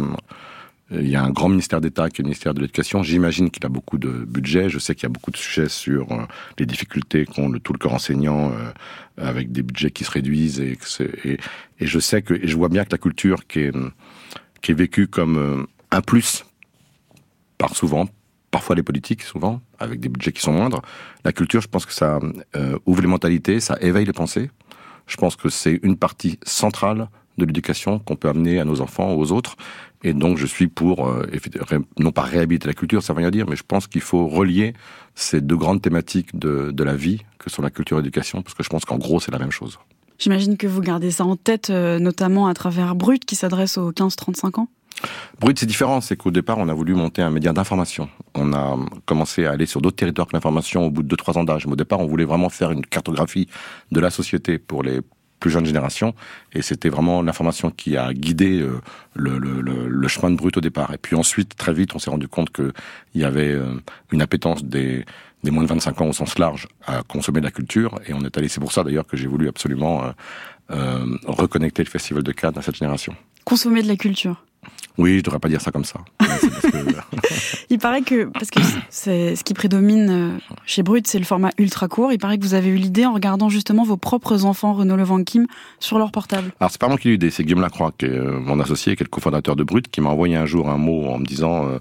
il 0.91 1.09
y 1.09 1.17
a 1.17 1.23
un 1.23 1.29
grand 1.29 1.49
ministère 1.49 1.81
d'État 1.81 2.09
qui 2.09 2.21
est 2.21 2.23
le 2.23 2.27
ministère 2.27 2.53
de 2.53 2.61
l'Éducation. 2.61 3.03
J'imagine 3.03 3.51
qu'il 3.51 3.65
a 3.65 3.69
beaucoup 3.69 3.97
de 3.97 4.11
budget. 4.25 4.69
Je 4.69 4.79
sais 4.79 4.95
qu'il 4.95 5.03
y 5.03 5.07
a 5.07 5.09
beaucoup 5.09 5.31
de 5.31 5.37
sujets 5.37 5.67
sur 5.67 6.09
euh, 6.13 6.21
les 6.57 6.65
difficultés 6.65 7.25
qu'ont 7.25 7.49
le, 7.49 7.59
tout 7.59 7.73
le 7.73 7.79
corps 7.79 7.95
enseignant 7.95 8.53
euh, 8.53 8.71
avec 9.17 9.51
des 9.51 9.61
budgets 9.61 9.91
qui 9.91 10.05
se 10.05 10.11
réduisent 10.11 10.61
et, 10.61 10.77
je 11.81 11.99
sais 11.99 12.21
que 12.21 12.33
et 12.33 12.47
je 12.47 12.55
vois 12.55 12.69
bien 12.69 12.85
que 12.85 12.91
la 12.93 12.97
culture 12.97 13.45
qui 13.45 13.59
est 13.59 13.73
qui 14.61 14.71
est 14.71 14.75
vécue 14.75 15.07
comme 15.07 15.37
euh, 15.37 15.65
un 15.91 16.01
plus 16.01 16.45
par 17.57 17.75
souvent, 17.75 18.07
parfois 18.49 18.75
les 18.75 18.83
politiques, 18.83 19.23
souvent, 19.23 19.61
avec 19.79 19.99
des 19.99 20.09
budgets 20.09 20.31
qui 20.31 20.41
sont 20.41 20.53
moindres. 20.53 20.81
La 21.23 21.31
culture, 21.31 21.61
je 21.61 21.67
pense 21.67 21.85
que 21.85 21.93
ça 21.93 22.19
euh, 22.55 22.77
ouvre 22.85 23.01
les 23.01 23.07
mentalités, 23.07 23.59
ça 23.59 23.77
éveille 23.81 24.05
les 24.05 24.13
pensées. 24.13 24.49
Je 25.07 25.17
pense 25.17 25.35
que 25.35 25.49
c'est 25.49 25.79
une 25.83 25.97
partie 25.97 26.39
centrale 26.43 27.09
de 27.37 27.45
l'éducation 27.45 27.99
qu'on 27.99 28.15
peut 28.15 28.29
amener 28.29 28.59
à 28.59 28.65
nos 28.65 28.81
enfants, 28.81 29.13
aux 29.13 29.31
autres. 29.31 29.55
Et 30.03 30.13
donc, 30.13 30.37
je 30.37 30.45
suis 30.45 30.67
pour, 30.67 31.07
euh, 31.07 31.25
non 31.99 32.11
pas 32.11 32.23
réhabiliter 32.23 32.67
la 32.67 32.73
culture, 32.73 33.03
ça 33.03 33.13
veut 33.13 33.19
rien 33.19 33.31
dire, 33.31 33.47
mais 33.47 33.55
je 33.55 33.63
pense 33.63 33.87
qu'il 33.87 34.01
faut 34.01 34.27
relier 34.27 34.73
ces 35.15 35.41
deux 35.41 35.57
grandes 35.57 35.81
thématiques 35.81 36.37
de, 36.37 36.71
de 36.71 36.83
la 36.83 36.95
vie, 36.95 37.21
que 37.37 37.49
sont 37.49 37.61
la 37.61 37.69
culture 37.69 37.97
et 37.97 38.01
l'éducation, 38.01 38.41
parce 38.41 38.55
que 38.55 38.63
je 38.63 38.69
pense 38.69 38.85
qu'en 38.85 38.97
gros, 38.97 39.19
c'est 39.19 39.31
la 39.31 39.39
même 39.39 39.51
chose. 39.51 39.79
J'imagine 40.17 40.57
que 40.57 40.67
vous 40.67 40.81
gardez 40.81 41.11
ça 41.11 41.25
en 41.25 41.35
tête, 41.35 41.69
euh, 41.69 41.99
notamment 41.99 42.47
à 42.47 42.53
travers 42.53 42.95
Brut, 42.95 43.25
qui 43.25 43.35
s'adresse 43.35 43.77
aux 43.77 43.91
15-35 43.91 44.59
ans. 44.59 44.67
Brut, 45.39 45.57
c'est 45.57 45.65
différent, 45.65 46.01
c'est 46.01 46.15
qu'au 46.15 46.31
départ, 46.31 46.57
on 46.59 46.69
a 46.69 46.73
voulu 46.73 46.93
monter 46.93 47.21
un 47.21 47.31
média 47.31 47.51
d'information. 47.51 48.09
On 48.35 48.53
a 48.53 48.77
commencé 49.05 49.45
à 49.45 49.51
aller 49.51 49.65
sur 49.65 49.81
d'autres 49.81 49.95
territoires 49.95 50.27
que 50.27 50.33
l'information 50.35 50.85
au 50.85 50.91
bout 50.91 51.03
de 51.03 51.15
2-3 51.15 51.39
ans 51.39 51.43
d'âge. 51.43 51.65
Mais 51.65 51.73
au 51.73 51.75
départ, 51.75 51.99
on 51.99 52.05
voulait 52.05 52.25
vraiment 52.25 52.49
faire 52.49 52.71
une 52.71 52.85
cartographie 52.85 53.47
de 53.91 53.99
la 53.99 54.11
société 54.11 54.59
pour 54.59 54.83
les 54.83 55.01
plus 55.39 55.49
jeunes 55.49 55.65
générations. 55.65 56.13
Et 56.53 56.61
c'était 56.61 56.89
vraiment 56.89 57.21
l'information 57.23 57.71
qui 57.71 57.97
a 57.97 58.13
guidé 58.13 58.61
euh, 58.61 58.79
le, 59.15 60.07
chemin 60.07 60.29
de 60.29 60.35
Brut 60.35 60.55
au 60.55 60.61
départ. 60.61 60.93
Et 60.93 60.97
puis 60.97 61.15
ensuite, 61.15 61.55
très 61.55 61.73
vite, 61.73 61.95
on 61.95 61.99
s'est 61.99 62.11
rendu 62.11 62.27
compte 62.27 62.51
qu'il 62.51 62.71
y 63.15 63.23
avait 63.23 63.51
euh, 63.51 63.73
une 64.11 64.21
appétence 64.21 64.63
des, 64.63 65.03
moins 65.43 65.63
de 65.63 65.69
25 65.69 66.01
ans 66.01 66.07
au 66.09 66.13
sens 66.13 66.37
large 66.37 66.67
à 66.85 67.01
consommer 67.01 67.39
de 67.39 67.45
la 67.45 67.51
culture. 67.51 67.99
Et 68.05 68.13
on 68.13 68.21
est 68.21 68.37
allé, 68.37 68.47
c'est 68.47 68.61
pour 68.61 68.71
ça 68.71 68.83
d'ailleurs 68.83 69.07
que 69.07 69.17
j'ai 69.17 69.27
voulu 69.27 69.49
absolument 69.49 70.03
euh, 70.69 71.05
reconnecter 71.25 71.83
le 71.83 71.89
Festival 71.89 72.21
de 72.21 72.31
Cannes 72.31 72.57
à 72.57 72.61
cette 72.61 72.75
génération. 72.75 73.15
Consommer 73.43 73.81
de 73.81 73.87
la 73.87 73.95
culture. 73.95 74.45
Oui, 74.97 75.17
je 75.19 75.23
devrais 75.23 75.39
pas 75.39 75.47
dire 75.47 75.61
ça 75.61 75.71
comme 75.71 75.85
ça. 75.85 76.01
Parce 76.19 76.41
que- 76.41 76.77
Il 77.69 77.79
paraît 77.79 78.01
que, 78.01 78.25
parce 78.25 78.49
que 78.49 78.59
c'est 78.89 79.35
ce 79.37 79.43
qui 79.43 79.53
prédomine 79.53 80.09
euh, 80.09 80.37
chez 80.65 80.83
Brut, 80.83 81.07
c'est 81.07 81.19
le 81.19 81.25
format 81.25 81.51
ultra 81.57 81.87
court. 81.87 82.11
Il 82.11 82.19
paraît 82.19 82.37
que 82.37 82.43
vous 82.43 82.53
avez 82.53 82.69
eu 82.69 82.75
l'idée 82.75 83.05
en 83.05 83.13
regardant 83.13 83.47
justement 83.49 83.83
vos 83.83 83.95
propres 83.97 84.43
enfants, 84.45 84.73
Renaud 84.73 84.97
Levent 84.97 85.23
Kim, 85.23 85.47
sur 85.79 85.97
leur 85.97 86.11
portable. 86.11 86.51
Alors 86.59 86.69
c'est 86.71 86.81
pas 86.81 86.89
moi 86.89 86.97
qui 86.97 87.07
l'ai 87.07 87.11
eu 87.11 87.13
l'idée, 87.13 87.31
c'est 87.31 87.43
Guillaume 87.43 87.61
Lacroix, 87.61 87.93
qui 87.97 88.05
est 88.05 88.09
euh, 88.09 88.39
mon 88.39 88.59
associé, 88.59 88.95
qui 88.97 89.03
est 89.03 89.05
le 89.05 89.09
cofondateur 89.09 89.55
de 89.55 89.63
Brut, 89.63 89.87
qui 89.89 90.01
m'a 90.01 90.09
envoyé 90.09 90.35
un 90.35 90.45
jour 90.45 90.69
un 90.69 90.77
mot 90.77 91.05
en 91.07 91.19
me 91.19 91.25
disant 91.25 91.65
euh, 91.67 91.79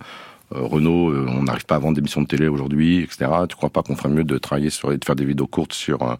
euh, 0.52 0.62
Renaud, 0.62 1.10
euh, 1.10 1.26
on 1.28 1.44
n'arrive 1.44 1.64
pas 1.64 1.76
à 1.76 1.78
vendre 1.78 1.94
d'émissions 1.94 2.22
de 2.22 2.26
télé 2.26 2.48
aujourd'hui, 2.48 3.02
etc. 3.02 3.30
Tu 3.48 3.54
crois 3.54 3.70
pas 3.70 3.82
qu'on 3.82 3.94
ferait 3.94 4.08
mieux 4.08 4.24
de 4.24 4.36
travailler 4.38 4.70
sur 4.70 4.92
et 4.92 4.98
de 4.98 5.04
faire 5.04 5.14
des 5.14 5.24
vidéos 5.24 5.46
courtes 5.46 5.72
sur 5.72 6.02
euh, 6.02 6.14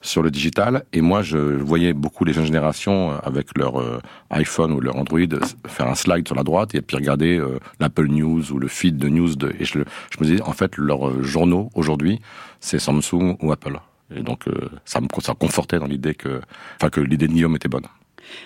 sur 0.00 0.22
le 0.22 0.30
digital? 0.30 0.84
Et 0.92 1.00
moi, 1.00 1.22
je 1.22 1.38
voyais 1.38 1.92
beaucoup 1.92 2.24
les 2.24 2.32
jeunes 2.32 2.46
générations 2.46 3.12
avec 3.22 3.56
leur 3.56 3.82
iPhone 4.30 4.72
ou 4.72 4.80
leur 4.80 4.96
Android 4.96 5.18
faire 5.66 5.88
un 5.88 5.94
slide 5.94 6.26
sur 6.26 6.36
la 6.36 6.44
droite 6.44 6.74
et 6.74 6.82
puis 6.82 6.96
regarder 6.96 7.42
l'Apple 7.80 8.06
News 8.06 8.52
ou 8.52 8.58
le 8.58 8.68
feed 8.68 8.98
de 8.98 9.08
news 9.08 9.34
de 9.34 9.52
et 9.58 9.64
je, 9.64 9.78
me 9.78 9.84
disais 10.22 10.42
en 10.42 10.52
fait 10.52 10.76
leurs 10.76 11.24
journaux 11.24 11.70
aujourd'hui, 11.74 12.20
c'est 12.60 12.78
Samsung 12.78 13.36
ou 13.40 13.50
Apple. 13.50 13.80
Et 14.14 14.22
donc 14.22 14.44
ça 14.84 15.00
me 15.00 15.08
ça 15.20 15.34
confortait 15.34 15.80
dans 15.80 15.86
l'idée 15.86 16.14
que 16.14 16.40
enfin 16.76 16.90
que 16.90 17.00
l'idée 17.00 17.26
de 17.26 17.32
Guillaume 17.32 17.56
était 17.56 17.68
bonne. 17.68 17.86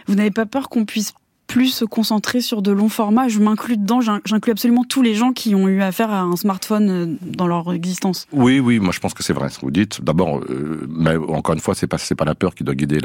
Vous 0.07 0.15
n'avez 0.15 0.31
pas 0.31 0.47
peur 0.47 0.69
qu'on 0.71 0.87
puisse 0.87 1.13
plus 1.51 1.71
se 1.71 1.85
concentrer 1.85 2.41
sur 2.41 2.63
de 2.63 2.71
longs 2.71 2.89
formats 2.89 3.27
Je 3.27 3.41
m'inclus 3.41 3.77
dedans, 3.77 4.01
j'in- 4.01 4.21
j'inclus 4.25 4.53
absolument 4.53 4.85
tous 4.85 5.03
les 5.03 5.17
gens 5.17 5.33
qui 5.33 5.57
ont 5.57 5.67
eu 5.67 5.83
affaire 5.83 6.11
à 6.11 6.21
un 6.21 6.37
smartphone 6.37 6.89
euh, 6.91 7.07
dans 7.23 7.49
leur 7.49 7.73
existence. 7.73 8.29
Oui, 8.33 8.61
oui, 8.61 8.79
moi 8.79 8.93
je 8.93 9.01
pense 9.01 9.15
que 9.15 9.25
c'est 9.25 9.33
vrai 9.33 9.49
ce 9.49 9.57
que 9.59 9.63
vous 9.65 9.73
dites. 9.73 10.01
D'abord, 10.03 10.39
euh, 10.49 10.87
mais 10.89 11.17
encore 11.17 11.55
une 11.55 11.61
fois, 11.61 11.75
c'est 11.75 11.89
pas 11.89 11.97
pas 12.17 12.25
la 12.25 12.37
peur 12.37 12.55
qui 12.55 12.63
doit 12.63 12.77
guider 12.77 13.01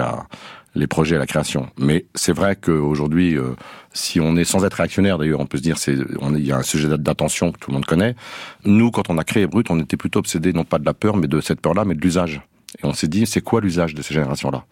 les 0.75 0.85
projets 0.87 1.15
et 1.15 1.19
la 1.19 1.25
création. 1.25 1.67
Mais 1.79 2.05
c'est 2.13 2.33
vrai 2.33 2.55
qu'aujourd'hui, 2.55 3.35
euh, 3.35 3.55
si 3.93 4.19
on 4.19 4.35
est 4.35 4.43
sans 4.43 4.63
être 4.63 4.75
réactionnaire, 4.75 5.17
d'ailleurs, 5.17 5.39
on 5.39 5.47
peut 5.47 5.57
se 5.57 5.63
dire 5.63 5.77
c'est 5.79 5.95
il 5.95 6.45
y 6.45 6.51
a 6.51 6.57
un 6.57 6.63
sujet 6.63 6.87
d'attention 6.99 7.51
que 7.51 7.57
tout 7.57 7.71
le 7.71 7.75
monde 7.75 7.85
connaît. 7.85 8.15
Nous, 8.63 8.91
quand 8.91 9.09
on 9.09 9.17
a 9.17 9.23
créé 9.23 9.47
Brut, 9.47 9.71
on 9.71 9.79
était 9.79 9.97
plutôt 9.97 10.19
obsédé 10.19 10.53
non 10.53 10.65
pas 10.65 10.77
de 10.77 10.85
la 10.85 10.93
peur, 10.93 11.17
mais 11.17 11.27
de 11.27 11.41
cette 11.41 11.61
peur-là, 11.61 11.83
mais 11.83 11.95
de 11.95 12.01
l'usage. 12.01 12.41
Et 12.83 12.85
on 12.85 12.93
s'est 12.93 13.07
dit, 13.07 13.25
c'est 13.25 13.41
quoi 13.41 13.59
l'usage 13.61 13.95
de 13.95 14.01
ces 14.03 14.13
générations-là? 14.13 14.65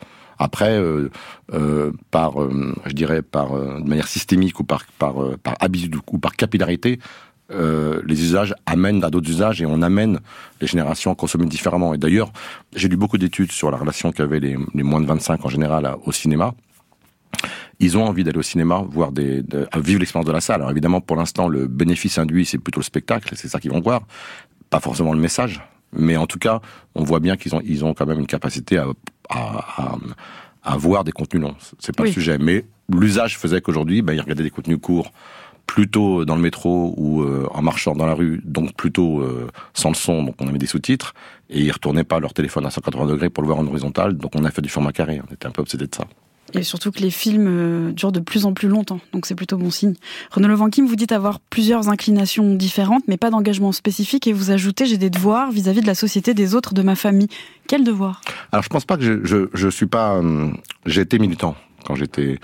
Après, 0.44 0.78
euh, 0.78 1.10
euh, 1.54 1.94
par, 2.12 2.42
euh, 2.42 2.76
je 2.86 2.92
dirais, 2.92 3.22
par 3.22 3.54
de 3.54 3.88
manière 3.88 4.10
systémique 4.10 4.60
ou 4.60 4.66
par 4.66 4.84
par 5.00 5.16
par 5.42 5.56
habitude 5.62 5.96
ou 6.12 6.18
par 6.18 6.36
capillarité, 6.36 7.00
les 7.50 8.22
usages 8.22 8.54
amènent 8.66 9.04
à 9.04 9.10
d'autres 9.10 9.30
usages 9.30 9.62
et 9.62 9.66
on 9.66 9.82
amène 9.82 10.20
les 10.60 10.68
générations 10.68 11.12
à 11.12 11.16
consommer 11.16 11.46
différemment. 11.46 11.94
Et 11.94 11.98
d'ailleurs, 11.98 12.34
j'ai 12.76 12.90
lu 12.90 12.98
beaucoup 12.98 13.18
d'études 13.18 13.52
sur 13.52 13.72
la 13.72 13.78
relation 13.78 14.12
qu'avaient 14.12 14.40
les, 14.40 14.58
les 14.74 14.84
moins 14.84 15.00
de 15.00 15.06
25 15.06 15.46
en 15.46 15.50
général 15.50 15.96
au 16.06 16.12
cinéma. 16.12 16.56
Ils 17.80 17.98
ont 17.98 18.06
envie 18.06 18.24
d'aller 18.24 18.40
au 18.40 18.50
cinéma, 18.54 18.84
voir 18.90 19.12
des, 19.12 19.44
vivre 19.76 20.00
l'expérience 20.00 20.28
de 20.28 20.32
la 20.32 20.42
salle. 20.42 20.62
Alors 20.62 20.72
évidemment, 20.72 21.00
pour 21.00 21.16
l'instant, 21.16 21.48
le 21.48 21.68
bénéfice 21.68 22.18
induit, 22.18 22.46
c'est 22.46 22.58
plutôt 22.58 22.80
le 22.80 22.86
spectacle, 22.86 23.34
c'est 23.38 23.48
ça 23.48 23.60
qu'ils 23.60 23.72
vont 23.72 23.82
voir, 23.82 24.02
pas 24.70 24.80
forcément 24.80 25.14
le 25.14 25.20
message. 25.20 25.62
Mais 25.96 26.18
en 26.18 26.26
tout 26.26 26.40
cas, 26.40 26.60
on 26.96 27.04
voit 27.04 27.20
bien 27.20 27.38
qu'ils 27.38 27.56
ont, 27.56 27.62
ils 27.64 27.86
ont 27.86 27.94
quand 27.94 28.08
même 28.08 28.20
une 28.20 28.28
capacité 28.28 28.78
à, 28.80 28.88
à, 29.34 29.66
à, 29.78 29.96
à 30.64 30.78
voir 30.78 31.04
des 31.04 31.12
contenus 31.12 31.42
longs. 31.44 31.56
C'est 31.80 31.96
pas 31.96 32.04
Oui. 32.04 32.10
le 32.10 32.14
sujet. 32.14 32.38
Mais 32.38 32.66
l'usage 32.90 33.38
faisait 33.38 33.62
qu'aujourd'hui, 33.62 34.02
ben, 34.02 34.14
ils 34.14 34.22
regardaient 34.22 34.44
des 34.44 34.50
contenus 34.50 34.80
courts 34.82 35.12
plutôt 35.66 36.26
dans 36.26 36.36
le 36.36 36.42
métro 36.42 36.94
ou 36.98 37.22
euh, 37.24 37.48
en 37.52 37.62
marchant 37.62 37.96
dans 37.96 38.06
la 38.06 38.14
rue, 38.14 38.42
donc 38.44 38.74
plutôt 38.76 39.22
euh, 39.22 39.48
sans 39.74 39.90
le 39.90 39.96
son, 39.96 40.24
donc 40.24 40.36
on 40.42 40.48
avait 40.48 40.58
des 40.58 40.66
sous-titres, 40.68 41.14
et 41.50 41.62
ils 41.62 41.72
retournaient 41.72 42.04
pas 42.04 42.20
leur 42.20 42.34
téléphone 42.34 42.66
à 42.66 42.70
180 42.70 43.06
degrés 43.08 43.30
pour 43.30 43.44
le 43.44 43.48
voir 43.48 43.60
en 43.60 43.66
horizontal, 43.68 44.18
donc 44.18 44.34
on 44.36 44.44
a 44.44 44.52
fait 44.52 44.62
du 44.62 44.68
format 44.68 44.92
carré, 44.92 45.22
on 45.28 45.34
était 45.34 45.48
un 45.48 45.52
peu 45.52 45.62
obsédé 45.62 45.88
de 45.88 45.96
ça. 45.96 46.04
Et 46.54 46.64
surtout 46.64 46.92
que 46.92 47.00
les 47.00 47.10
films 47.10 47.48
euh, 47.48 47.92
durent 47.92 48.12
de 48.12 48.20
plus 48.20 48.46
en 48.46 48.54
plus 48.54 48.68
longtemps, 48.68 49.00
donc 49.12 49.26
c'est 49.26 49.36
plutôt 49.36 49.58
bon 49.58 49.72
signe. 49.72 49.96
Renaud 50.32 50.48
Levent 50.48 50.70
Kim, 50.70 50.86
vous 50.86 50.96
dites 50.96 51.12
avoir 51.12 51.40
plusieurs 51.40 51.90
inclinations 51.90 52.54
différentes, 52.56 53.04
mais 53.08 53.18
pas 53.18 53.32
d'engagement 53.32 53.72
spécifique, 53.72 54.28
et 54.28 54.34
vous 54.34 54.52
ajoutez 54.52 54.86
j'ai 54.86 54.98
des 54.98 55.10
devoirs 55.10 55.52
vis-à-vis 55.52 55.82
de 55.82 55.88
la 55.88 55.96
société 55.96 56.34
des 56.34 56.54
autres 56.54 56.74
de 56.74 56.82
ma 56.84 56.96
famille. 56.96 57.28
Quel 57.68 57.84
devoir 57.84 58.22
Alors 58.52 58.64
je 58.64 58.70
pense 58.70 58.86
pas 58.86 58.98
que 58.98 59.04
je, 59.24 59.48
je, 59.54 59.68
suis 59.70 59.88
pas, 59.88 60.22
j'ai 60.86 61.02
été 61.02 61.18
militant 61.18 61.56
quand 61.86 61.96
j'étais 61.96 62.40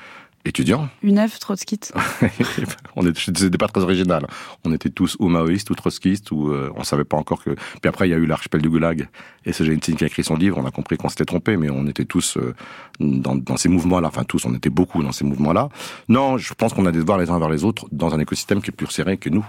étudiant. 0.49 0.89
UNEF, 1.03 1.39
trotskite. 1.39 1.93
on 2.95 3.05
était, 3.07 3.19
c'était 3.35 3.57
pas 3.57 3.67
très 3.67 3.81
original. 3.81 4.27
On 4.65 4.73
était 4.73 4.89
tous 4.89 5.15
ou 5.19 5.29
maoïstes 5.29 5.69
ou 5.69 5.75
trotskistes 5.75 6.31
ou 6.31 6.49
euh, 6.51 6.71
on 6.75 6.83
savait 6.83 7.03
pas 7.05 7.17
encore 7.17 7.43
que. 7.43 7.51
Puis 7.51 7.87
après 7.87 8.07
il 8.07 8.11
y 8.11 8.13
a 8.13 8.17
eu 8.17 8.25
l'archipel 8.25 8.61
du 8.61 8.69
Goulag 8.69 9.07
et 9.45 9.53
c'est 9.53 9.63
Solzhenitsyn 9.63 9.95
qui 9.95 10.03
a 10.03 10.07
écrit 10.07 10.23
son 10.23 10.35
livre. 10.35 10.57
On 10.57 10.65
a 10.65 10.71
compris 10.71 10.97
qu'on 10.97 11.09
s'était 11.09 11.25
trompé, 11.25 11.55
mais 11.57 11.69
on 11.69 11.87
était 11.87 12.05
tous 12.05 12.37
euh, 12.37 12.53
dans, 12.99 13.35
dans 13.35 13.57
ces 13.57 13.69
mouvements-là. 13.69 14.07
Enfin 14.09 14.23
tous, 14.23 14.45
on 14.45 14.53
était 14.53 14.69
beaucoup 14.69 15.01
dans 15.03 15.11
ces 15.11 15.23
mouvements-là. 15.23 15.69
Non, 16.09 16.37
je 16.37 16.53
pense 16.53 16.73
qu'on 16.73 16.85
a 16.85 16.91
des 16.91 16.99
devoirs 16.99 17.17
les 17.19 17.29
uns 17.29 17.39
vers 17.39 17.49
les 17.49 17.63
autres 17.63 17.85
dans 17.91 18.13
un 18.13 18.19
écosystème 18.19 18.61
qui 18.61 18.69
est 18.69 18.73
plus 18.75 18.87
serré 18.87 19.17
que 19.17 19.29
nous. 19.29 19.45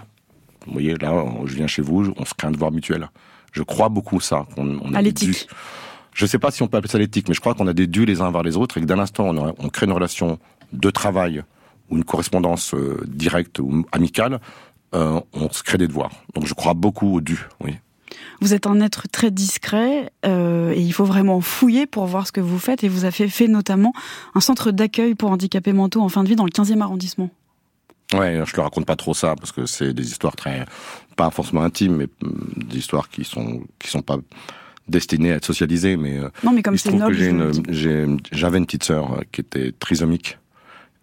Vous 0.67 0.73
voyez, 0.73 0.95
là, 0.95 1.13
on- 1.13 1.47
je 1.47 1.55
viens 1.55 1.67
chez 1.67 1.81
vous, 1.81 2.13
on 2.17 2.25
se 2.25 2.33
crée 2.35 2.47
un 2.47 2.51
devoir 2.51 2.71
mutuel. 2.71 3.09
Je 3.51 3.63
crois 3.63 3.89
beaucoup 3.89 4.19
ça. 4.19 4.45
on 4.57 4.93
a 4.93 4.97
À 4.99 5.01
l'éthique. 5.01 5.47
Je 6.13 6.25
sais 6.25 6.39
pas 6.39 6.51
si 6.51 6.61
on 6.61 6.67
peut 6.67 6.77
appeler 6.77 6.91
ça 6.91 6.97
l'éthique, 6.97 7.29
mais 7.29 7.33
je 7.33 7.39
crois 7.39 7.53
qu'on 7.55 7.67
a 7.67 7.73
des 7.73 7.87
dus 7.87 8.05
les 8.05 8.19
uns 8.21 8.31
vers 8.31 8.43
les 8.43 8.57
autres 8.57 8.77
et 8.77 8.81
que 8.81 8.85
d'un 8.85 8.99
instant, 8.99 9.33
on 9.57 9.69
crée 9.69 9.85
une 9.85 9.93
relation 9.93 10.39
de 10.73 10.89
travail 10.89 11.43
ou 11.89 11.97
une 11.97 12.03
correspondance 12.05 12.73
euh, 12.73 13.03
directe 13.07 13.59
ou 13.59 13.85
amicale, 13.91 14.39
euh, 14.93 15.19
on 15.33 15.49
se 15.51 15.63
crée 15.63 15.77
des 15.77 15.87
devoirs. 15.87 16.11
Donc 16.33 16.45
je 16.45 16.53
crois 16.53 16.73
beaucoup 16.73 17.15
aux 17.15 17.21
dus, 17.21 17.47
oui. 17.63 17.77
Vous 18.41 18.53
êtes 18.53 18.67
un 18.67 18.81
être 18.81 19.07
très 19.09 19.31
discret 19.31 20.11
euh, 20.25 20.71
et 20.71 20.81
il 20.81 20.91
faut 20.91 21.05
vraiment 21.05 21.39
fouiller 21.39 21.85
pour 21.85 22.05
voir 22.07 22.27
ce 22.27 22.31
que 22.31 22.41
vous 22.41 22.59
faites. 22.59 22.83
Et 22.83 22.89
vous 22.89 23.05
avez 23.05 23.29
fait 23.29 23.47
notamment 23.47 23.93
un 24.35 24.41
centre 24.41 24.71
d'accueil 24.71 25.15
pour 25.15 25.31
handicapés 25.31 25.73
mentaux 25.73 26.01
en 26.01 26.09
fin 26.09 26.23
de 26.23 26.29
vie 26.29 26.35
dans 26.35 26.43
le 26.43 26.49
15e 26.49 26.81
arrondissement. 26.81 27.29
Ouais, 28.13 28.43
je 28.45 28.55
le 28.55 28.61
raconte 28.61 28.85
pas 28.85 28.97
trop 28.97 29.13
ça 29.13 29.35
parce 29.35 29.53
que 29.53 29.65
c'est 29.65 29.93
des 29.93 30.09
histoires 30.09 30.35
très 30.35 30.65
pas 31.15 31.29
forcément 31.29 31.61
intimes, 31.61 31.95
mais 31.95 32.07
hum, 32.23 32.51
des 32.57 32.79
histoires 32.79 33.09
qui 33.09 33.23
sont 33.23 33.61
qui 33.79 33.89
sont 33.89 34.01
pas 34.01 34.17
destinées 34.89 35.31
à 35.31 35.35
être 35.35 35.45
socialisées. 35.45 35.95
Mais 35.95 36.19
Non, 36.43 36.51
mais 36.51 36.63
comme 36.63 36.77
c'est 36.77 36.91
noble. 36.91 37.15
une, 37.21 38.19
j'avais 38.31 38.57
une 38.57 38.65
petite 38.65 38.83
sœur 38.83 39.21
qui 39.31 39.39
était 39.39 39.71
trisomique 39.71 40.37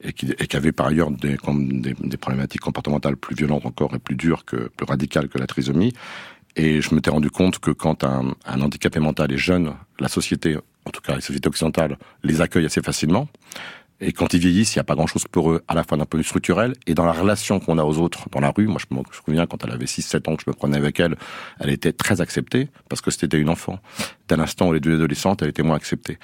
et 0.00 0.12
qui, 0.12 0.31
et 0.31 0.47
qui 0.47 0.57
avait 0.57 0.73
par 0.73 0.87
ailleurs 0.87 1.11
des, 1.11 1.37
des, 1.37 1.95
des 1.95 2.17
problématiques 2.17 2.61
comportementales 2.61 3.17
plus 3.17 3.35
violentes 3.35 3.67
encore 3.67 3.95
et 3.95 3.99
plus 3.99 4.17
dures 4.17 4.45
que 4.45 4.69
plus 4.69 4.87
radicales 4.87 5.28
que 5.28 5.38
la 5.38 5.47
trisomie. 5.47 5.93
Et 6.57 6.81
je 6.81 6.95
m'étais 6.95 7.11
rendu 7.11 7.31
compte 7.31 7.59
que 7.59 7.71
quand 7.71 8.05
un, 8.05 8.35
un 8.45 8.61
handicapé 8.61 9.00
mental 9.00 9.33
est 9.33 9.38
jeune, 9.38 9.75
la 10.00 10.09
société, 10.09 10.57
en 10.85 10.90
tout 10.90 11.00
cas 11.00 11.14
les 11.14 11.21
sociétés 11.21 11.49
occidentales, 11.49 11.99
les 12.23 12.40
accueille 12.40 12.67
assez 12.67 12.83
facilement. 12.83 13.28
Et 14.00 14.12
quand 14.12 14.33
ils 14.33 14.38
vieillissent, 14.38 14.76
il 14.76 14.78
n'y 14.78 14.83
a 14.83 14.85
pas 14.85 14.95
grand-chose 14.95 15.25
pour 15.26 15.50
eux, 15.50 15.62
à 15.67 15.75
la 15.75 15.83
fois 15.83 15.99
d'un 15.99 16.05
point 16.05 16.19
de 16.19 16.23
vue 16.23 16.28
structurel 16.28 16.75
et 16.87 16.95
dans 16.95 17.05
la 17.05 17.12
relation 17.12 17.59
qu'on 17.59 17.78
a 17.78 17.85
aux 17.85 17.99
autres 17.99 18.28
dans 18.31 18.38
la 18.38 18.52
rue. 18.57 18.69
Moi, 18.69 18.78
je 18.78 18.95
me 18.95 19.02
souviens 19.11 19.47
quand 19.47 19.64
elle 19.64 19.73
avait 19.73 19.87
6-7 19.87 20.31
ans 20.31 20.37
que 20.37 20.45
je 20.45 20.50
me 20.50 20.55
prenais 20.55 20.76
avec 20.76 21.00
elle, 21.00 21.17
elle 21.59 21.71
était 21.71 21.93
très 21.93 22.21
acceptée 22.21 22.69
parce 22.88 23.00
que 23.00 23.11
c'était 23.11 23.38
une 23.38 23.49
enfant. 23.49 23.81
Dès 24.28 24.37
l'instant 24.37 24.69
où 24.69 24.71
elle 24.71 24.76
est 24.76 24.81
devenue 24.81 24.99
adolescente, 24.99 25.43
elle 25.43 25.49
était 25.49 25.64
moins 25.64 25.76
acceptée. 25.76 26.19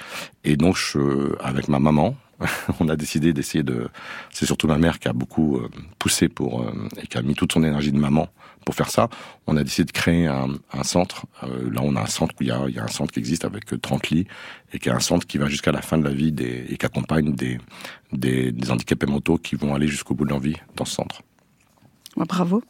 Et 0.45 0.57
donc, 0.57 0.77
je, 0.77 1.35
avec 1.43 1.67
ma 1.67 1.81
maman, 1.81 2.17
on 2.81 2.89
a 2.89 2.97
décidé 2.97 3.33
d'essayer 3.33 3.63
de... 3.65 3.89
C'est 4.31 4.47
surtout 4.47 4.67
ma 4.67 4.79
mère 4.79 4.99
qui 4.99 5.09
a 5.09 5.13
beaucoup 5.13 5.57
euh, 5.57 5.69
poussé 5.99 6.29
pour 6.29 6.63
euh, 6.63 6.73
et 7.03 7.07
qui 7.07 7.19
a 7.19 7.23
mis 7.23 7.35
toute 7.35 7.53
son 7.53 7.63
énergie 7.65 7.93
de 7.93 7.99
maman 7.99 8.29
pour 8.65 8.75
faire 8.75 8.91
ça. 8.91 9.09
On 9.47 9.57
a 9.57 9.63
décidé 9.63 9.85
de 9.85 9.93
créer 9.93 10.27
un, 10.27 10.49
centre. 10.83 11.27
Euh, 11.43 11.71
là, 11.71 11.81
on 11.83 11.95
a 11.97 12.01
un 12.01 12.07
centre 12.07 12.35
où 12.41 12.43
il 12.43 12.49
y 12.49 12.51
a, 12.51 12.83
un 12.83 12.89
centre 12.89 13.13
qui 13.13 13.21
existe 13.21 13.45
avec 13.45 13.73
euh, 13.73 13.79
30 13.79 14.11
lits 14.11 14.27
et 14.73 14.79
qui 14.79 14.89
est 14.89 14.93
un 14.93 15.01
centre 15.01 15.27
qui 15.27 15.39
va 15.39 15.47
jusqu'à 15.47 15.73
la 15.73 15.83
fin 15.83 15.99
de 15.99 16.05
la 16.05 16.13
vie 16.13 16.35
et 16.39 16.77
qui 16.77 16.87
accompagne 16.87 17.35
des, 17.35 17.59
des, 18.13 18.53
handicapés 18.71 19.07
mentaux 19.07 19.39
qui 19.39 19.55
vont 19.55 19.75
aller 19.75 19.89
jusqu'au 19.89 20.15
bout 20.15 20.25
de 20.25 20.31
leur 20.31 20.41
vie 20.41 20.57
dans 20.77 20.85
ce 20.85 20.95
centre. 20.95 21.23
Ouais, 22.17 22.25
bravo. 22.27 22.63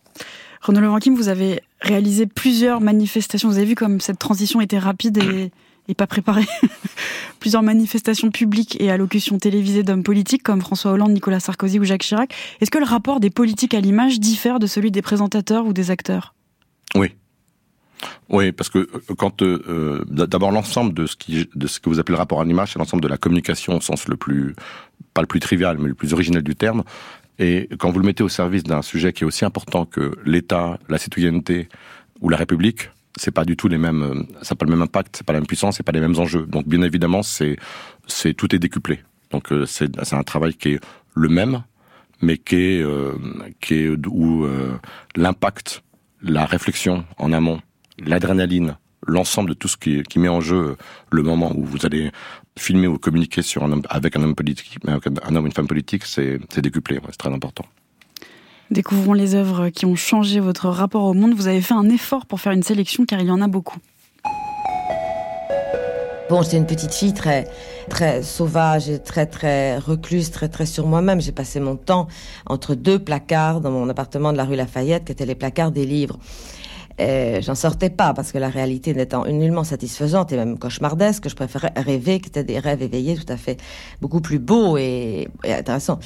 Renaud 0.63 0.81
Levanquim, 0.81 1.15
vous 1.15 1.29
avez 1.29 1.63
réalisé 1.81 2.27
plusieurs 2.27 2.81
manifestations. 2.81 3.49
Vous 3.49 3.59
avez 3.59 3.67
vu 3.67 3.75
comme 3.75 4.01
cette 4.01 4.19
transition 4.19 4.61
était 4.61 4.79
rapide 4.79 5.19
et, 5.19 5.51
et 5.89 5.95
pas 5.95 6.07
préparée. 6.07 6.47
plusieurs 7.45 7.63
manifestations 7.63 8.31
publiques 8.31 8.81
et 8.81 8.91
allocutions 8.91 9.39
télévisées 9.39 9.83
d'hommes 9.83 10.03
politiques 10.03 10.43
comme 10.43 10.63
François 10.63 10.93
Hollande, 10.93 11.13
Nicolas 11.13 11.41
Sarkozy 11.41 11.79
ou 11.79 11.85
Jacques 11.85 12.01
Chirac. 12.01 12.35
Est-ce 12.63 12.71
que 12.71 12.79
le 12.79 12.87
rapport 12.87 13.21
des 13.21 13.29
politiques 13.29 13.75
à 13.75 13.81
l'image 13.81 14.19
diffère 14.19 14.59
de 14.59 14.67
celui 14.67 14.91
des 14.91 15.03
présentateurs 15.03 15.67
ou 15.67 15.75
des 15.75 15.91
acteurs? 15.91 16.35
Oui. 16.95 17.15
Oui, 18.31 18.51
parce 18.53 18.71
que 18.71 18.79
euh, 18.79 19.15
quand 19.19 19.43
euh, 19.43 19.63
euh, 19.69 20.05
d'abord 20.09 20.53
l'ensemble 20.53 20.95
de 20.95 21.07
ce 21.07 21.81
que 21.81 21.89
vous 21.91 21.99
appelez 21.99 22.15
le 22.15 22.19
rapport 22.19 22.41
à 22.41 22.47
l'image, 22.47 22.73
c'est 22.73 22.79
l'ensemble 22.79 23.03
de 23.03 23.09
la 23.09 23.19
communication 23.19 23.77
au 23.77 23.81
sens 23.83 24.09
le 24.09 24.17
plus 24.17 24.55
pas 25.13 25.21
le 25.21 25.27
plus 25.27 25.41
trivial, 25.41 25.77
mais 25.79 25.89
le 25.89 25.95
plus 25.95 26.15
originel 26.15 26.43
du 26.43 26.57
terme. 26.57 26.83
Et 27.39 27.69
quand 27.79 27.91
vous 27.91 27.99
le 27.99 28.07
mettez 28.07 28.23
au 28.23 28.31
service 28.31 28.63
d'un 28.63 28.81
sujet 28.81 29.13
qui 29.13 29.25
est 29.25 29.27
aussi 29.27 29.45
important 29.45 29.85
que 29.85 30.17
l'État, 30.25 30.79
la 30.89 30.97
citoyenneté 30.97 31.69
ou 32.23 32.31
la 32.31 32.39
République, 32.39 32.89
c'est 33.17 33.31
pas 33.31 33.45
du 33.45 33.57
tout 33.57 33.69
les 33.69 33.79
mêmes, 33.79 34.03
euh, 34.03 34.23
ça 34.43 34.55
n'a 34.55 34.57
pas 34.57 34.67
le 34.67 34.71
même 34.71 34.83
impact, 34.83 35.17
c'est 35.17 35.27
pas 35.27 35.33
la 35.33 35.41
même 35.41 35.47
puissance, 35.47 35.77
c'est 35.77 35.83
pas 35.83 35.93
les 35.93 36.01
mêmes 36.01 36.19
enjeux. 36.19 36.47
Donc 36.47 36.67
bien 36.67 36.83
évidemment, 36.83 37.23
c'est 37.23 37.57
c'est 38.07 38.35
tout 38.35 38.55
est 38.55 38.59
décuplé. 38.59 39.01
Donc 39.31 39.53
euh, 39.53 39.67
c'est 39.67 39.91
c'est 40.05 40.17
un 40.17 40.23
travail 40.23 40.55
qui 40.55 40.75
est 40.75 40.81
le 41.15 41.29
même, 41.29 41.63
mais 42.21 42.39
qui 42.39 42.57
est 42.57 42.83
euh, 42.83 43.15
qui 43.61 43.75
est 43.75 44.07
où 44.07 44.45
euh, 44.45 44.79
l'impact, 45.17 45.83
la 46.23 46.47
réflexion 46.47 47.05
en 47.19 47.33
amont, 47.33 47.61
l'adrénaline, 47.99 48.77
l'ensemble 49.07 49.51
de 49.51 49.55
tout 49.55 49.69
ce 49.69 49.77
qui, 49.77 50.03
qui 50.03 50.19
met 50.19 50.29
en 50.29 50.41
jeu 50.41 50.77
le 51.11 51.23
moment 51.23 51.53
où 51.57 51.65
vous 51.65 51.85
allez 51.85 52.11
filmer 52.59 52.87
ou 52.87 52.99
communiquer 52.99 53.43
sur 53.43 53.65
un 53.65 53.73
homme, 53.73 53.83
avec 53.89 54.17
un 54.17 54.23
homme 54.23 54.35
politique, 54.35 54.79
un 54.87 55.35
homme 55.35 55.45
ou 55.45 55.47
une 55.47 55.53
femme 55.53 55.67
politique, 55.67 56.05
c'est 56.05 56.39
c'est 56.51 56.63
décuplé, 56.63 57.01
c'est 57.11 57.17
très 57.17 57.33
important. 57.33 57.65
Découvrons 58.71 59.13
les 59.13 59.35
œuvres 59.35 59.69
qui 59.69 59.87
ont 59.87 59.95
changé 59.95 60.41
votre 60.41 60.69
rapport 60.69 61.05
au 61.05 61.15
monde. 61.15 61.35
Vous 61.35 61.49
avez 61.49 61.61
fait 61.61 61.75
un 61.75 61.89
effort 61.91 62.27
pour 62.27 62.41
faire 62.41 62.53
une 62.53 62.63
sélection 62.63 63.05
car 63.05 63.21
il 63.21 63.27
y 63.27 63.31
en 63.31 63.41
a 63.41 63.49
beaucoup. 63.49 63.79
Bon, 66.31 66.41
j'étais 66.43 66.57
une 66.57 66.67
petite 66.67 66.95
fille 66.95 67.13
très, 67.13 67.47
très 67.91 68.23
sauvage 68.23 68.89
et 68.89 68.99
très, 68.99 69.27
très 69.27 69.77
recluse, 69.77 70.31
très, 70.31 70.49
très 70.49 70.65
sur 70.65 70.87
moi-même. 70.87 71.21
J'ai 71.21 71.33
passé 71.33 71.61
mon 71.61 71.77
temps 71.77 72.09
entre 72.47 72.75
deux 72.75 72.99
placards 72.99 73.61
dans 73.61 73.71
mon 73.71 73.89
appartement 73.91 74.33
de 74.33 74.39
la 74.39 74.45
rue 74.45 74.57
Lafayette, 74.57 75.05
qui 75.05 75.13
étaient 75.13 75.27
les 75.27 75.35
placards 75.35 75.71
des 75.71 75.85
livres. 75.85 76.19
Et 76.99 77.43
J'en 77.43 77.55
sortais 77.55 77.91
pas 77.91 78.15
parce 78.15 78.31
que 78.31 78.39
la 78.39 78.49
réalité 78.49 78.95
n'étant 78.95 79.27
nullement 79.27 79.65
satisfaisante 79.65 80.33
et 80.33 80.37
même 80.37 80.59
cauchemardesque, 80.59 81.29
je 81.29 81.35
préférais 81.35 81.73
rêver, 81.77 82.21
qui 82.21 82.29
étaient 82.29 82.45
des 82.45 82.59
rêves 82.59 82.83
éveillés 82.83 83.17
tout 83.17 83.33
à 83.33 83.37
fait 83.37 83.61
beaucoup 84.01 84.21
plus 84.21 84.39
beaux 84.39 84.77
et, 84.77 85.29
intéressants. 85.45 85.99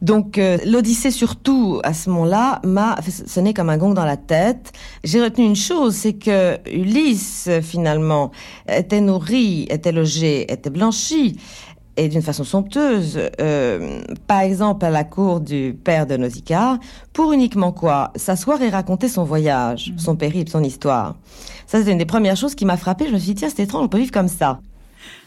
Donc 0.00 0.36
euh, 0.38 0.58
l'Odyssée 0.66 1.12
surtout 1.12 1.80
à 1.84 1.94
ce 1.94 2.10
moment-là 2.10 2.60
m'a 2.64 2.96
sonner 3.26 3.54
comme 3.54 3.70
un 3.70 3.76
gong 3.76 3.94
dans 3.94 4.04
la 4.04 4.16
tête. 4.16 4.72
J'ai 5.04 5.22
retenu 5.22 5.44
une 5.44 5.54
chose, 5.54 5.94
c'est 5.94 6.14
que 6.14 6.58
Ulysse 6.68 7.48
finalement 7.62 8.32
était 8.68 9.00
nourri, 9.00 9.68
était 9.70 9.92
logé, 9.92 10.50
était 10.52 10.70
blanchi 10.70 11.38
et 11.96 12.08
d'une 12.08 12.22
façon 12.22 12.44
somptueuse, 12.44 13.20
euh, 13.40 14.00
par 14.26 14.40
exemple 14.40 14.84
à 14.84 14.90
la 14.90 15.04
cour 15.04 15.40
du 15.40 15.76
père 15.84 16.06
de 16.06 16.16
Nausicaa, 16.16 16.78
pour 17.12 17.32
uniquement 17.32 17.72
quoi? 17.72 18.12
S'asseoir 18.16 18.62
et 18.62 18.70
raconter 18.70 19.08
son 19.08 19.24
voyage, 19.24 19.92
son 19.96 20.16
périple, 20.16 20.50
son 20.50 20.62
histoire. 20.62 21.16
Ça, 21.66 21.78
c'était 21.78 21.92
une 21.92 21.98
des 21.98 22.06
premières 22.06 22.36
choses 22.36 22.54
qui 22.54 22.64
m'a 22.64 22.76
frappée. 22.76 23.06
Je 23.06 23.12
me 23.12 23.18
suis 23.18 23.28
dit, 23.28 23.34
tiens, 23.36 23.48
c'est 23.54 23.62
étrange, 23.62 23.84
on 23.84 23.88
peut 23.88 23.98
vivre 23.98 24.12
comme 24.12 24.28
ça. 24.28 24.60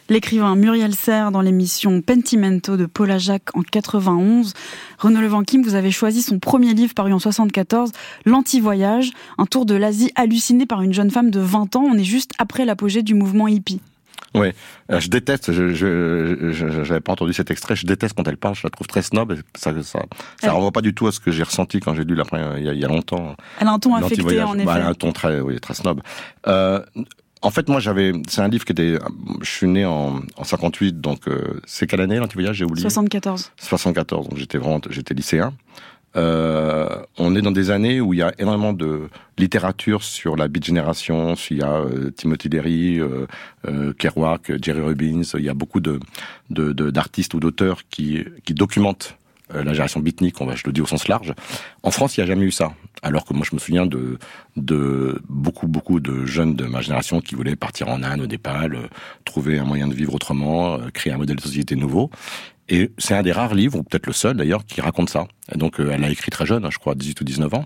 L'écrivain 0.07 0.55
Muriel 0.55 0.93
Serre 0.93 1.31
dans 1.31 1.41
l'émission 1.41 1.99
Pentimento 2.01 2.77
de 2.77 2.85
Paula 2.85 3.17
Jacques 3.17 3.55
en 3.55 3.61
91. 3.61 4.53
Renaud 4.99 5.21
Levanquim, 5.21 5.63
vous 5.63 5.73
avez 5.73 5.89
choisi 5.89 6.21
son 6.21 6.37
premier 6.37 6.75
livre 6.75 6.93
paru 6.93 7.11
en 7.11 7.17
74, 7.17 7.91
L'Anti-Voyage, 8.25 9.11
un 9.39 9.47
tour 9.47 9.65
de 9.65 9.73
l'Asie 9.73 10.11
halluciné 10.13 10.67
par 10.67 10.83
une 10.83 10.93
jeune 10.93 11.09
femme 11.09 11.31
de 11.31 11.39
20 11.39 11.75
ans. 11.75 11.85
On 11.91 11.97
est 11.97 12.03
juste 12.03 12.33
après 12.37 12.65
l'apogée 12.65 13.01
du 13.01 13.15
mouvement 13.15 13.47
hippie. 13.47 13.81
Ouais, 14.33 14.53
Euh, 14.91 14.99
je 14.99 15.07
déteste. 15.09 15.51
Je, 15.53 15.73
je, 15.73 16.51
je- 16.51 16.83
j'avais 16.83 16.99
pas 16.99 17.13
entendu 17.13 17.33
cet 17.33 17.51
extrait. 17.51 17.75
Je 17.75 17.85
déteste 17.85 18.15
quand 18.17 18.27
elle 18.27 18.37
parle. 18.37 18.55
Je 18.55 18.61
la 18.63 18.69
trouve 18.69 18.87
très 18.87 19.01
snob. 19.01 19.31
et 19.31 19.35
Ça, 19.57 19.71
ça, 19.73 19.81
ça 19.83 19.99
Elle- 20.43 20.49
renvoie 20.49 20.71
pas 20.71 20.81
du 20.81 20.93
tout 20.93 21.07
à 21.07 21.11
ce 21.11 21.19
que 21.19 21.31
j'ai 21.31 21.43
ressenti 21.43 21.79
quand 21.79 21.95
j'ai 21.95 22.03
lu 22.03 22.15
la 22.15 22.25
première, 22.25 22.57
il 22.57 22.65
y 22.65 22.69
a, 22.69 22.73
il 22.73 22.79
y 22.79 22.85
a 22.85 22.87
longtemps. 22.87 23.35
Elle 23.59 23.67
a 23.67 23.71
un 23.71 23.79
ton 23.79 23.95
affecté 23.95 24.21
en 24.41 24.55
Bah, 24.55 24.61
effet. 24.61 24.71
elle 24.75 24.81
a 24.81 24.87
un 24.89 24.93
ton 24.93 25.11
très, 25.13 25.39
oui, 25.39 25.59
très 25.59 25.73
snob. 25.73 26.01
Euh, 26.47 26.83
en 27.41 27.51
fait, 27.51 27.69
moi, 27.69 27.79
j'avais. 27.79 28.11
C'est 28.27 28.41
un 28.41 28.47
livre 28.47 28.65
qui 28.65 28.71
était. 28.73 28.97
Je 29.41 29.49
suis 29.49 29.67
né 29.67 29.85
en, 29.85 30.19
en 30.37 30.43
58, 30.43 30.99
donc 30.99 31.27
euh, 31.27 31.61
c'est 31.65 31.87
quelle 31.87 32.01
année 32.01 32.17
l'anti-voyage? 32.17 32.55
J'ai 32.57 32.65
oublié. 32.65 32.81
74. 32.81 33.51
74, 33.59 34.29
donc 34.29 34.37
j'étais 34.37 34.57
vraiment, 34.57 34.81
j'étais 34.89 35.13
lycéen. 35.13 35.53
Euh, 36.15 36.87
on 37.17 37.35
est 37.35 37.41
dans 37.41 37.51
des 37.51 37.71
années 37.71 37.99
où 38.01 38.13
il 38.13 38.19
y 38.19 38.21
a 38.21 38.33
énormément 38.39 38.73
de 38.73 39.09
littérature 39.37 40.03
sur 40.03 40.35
la 40.35 40.47
beat 40.47 40.65
génération. 40.65 41.33
Il 41.51 41.57
y 41.57 41.61
a 41.61 41.73
euh, 41.73 42.11
Timothy 42.15 42.47
Leary, 42.49 42.99
euh, 42.99 43.25
euh, 43.67 43.93
Kerouac, 43.97 44.51
Jerry 44.61 44.81
Robbins. 44.81 45.21
Il 45.37 45.43
y 45.43 45.49
a 45.49 45.53
beaucoup 45.53 45.79
de 45.81 45.99
de- 46.49 46.71
de- 46.73 46.89
d'artistes 46.91 47.33
ou 47.33 47.39
d'auteurs 47.39 47.81
qui 47.89 48.23
qui 48.45 48.53
documentent 48.53 49.17
euh, 49.53 49.63
la 49.63 49.73
génération 49.73 49.99
beatnik. 49.99 50.39
On 50.41 50.45
va, 50.45 50.55
je 50.55 50.63
le 50.65 50.71
dis 50.71 50.81
au 50.81 50.85
sens 50.85 51.07
large. 51.07 51.33
En 51.83 51.91
France, 51.91 52.17
il 52.17 52.21
n'y 52.21 52.23
a 52.23 52.27
jamais 52.27 52.45
eu 52.45 52.51
ça. 52.51 52.73
Alors 53.01 53.25
que 53.25 53.33
moi, 53.33 53.45
je 53.49 53.55
me 53.55 53.59
souviens 53.59 53.85
de 53.85 55.21
beaucoup 55.29 55.67
beaucoup 55.67 55.99
de 55.99 56.25
jeunes 56.25 56.55
de 56.55 56.65
ma 56.65 56.81
génération 56.81 57.21
qui 57.21 57.35
voulaient 57.35 57.55
partir 57.55 57.89
en 57.89 58.01
Inde, 58.03 58.21
au 58.21 58.27
Népal, 58.27 58.75
euh, 58.75 58.87
trouver 59.23 59.59
un 59.59 59.65
moyen 59.65 59.87
de 59.87 59.93
vivre 59.93 60.13
autrement, 60.13 60.75
euh, 60.75 60.89
créer 60.93 61.13
un 61.13 61.17
modèle 61.17 61.35
de 61.35 61.41
société 61.41 61.75
nouveau. 61.75 62.09
Et 62.67 62.91
c'est 62.97 63.13
un 63.13 63.21
des 63.21 63.31
rares 63.31 63.53
livres, 63.53 63.77
ou 63.77 63.83
peut-être 63.83 64.07
le 64.07 64.13
seul 64.13 64.37
d'ailleurs, 64.37 64.65
qui 64.65 64.81
raconte 64.81 65.09
ça. 65.09 65.27
Et 65.53 65.57
donc, 65.57 65.75
elle 65.77 66.01
l'a 66.01 66.09
écrit 66.09 66.31
très 66.31 66.47
jeune, 66.47 66.65
hein, 66.65 66.69
je 66.71 66.79
crois, 66.79 66.95
18 66.95 67.21
ou 67.21 67.23
19 67.23 67.53
ans. 67.53 67.65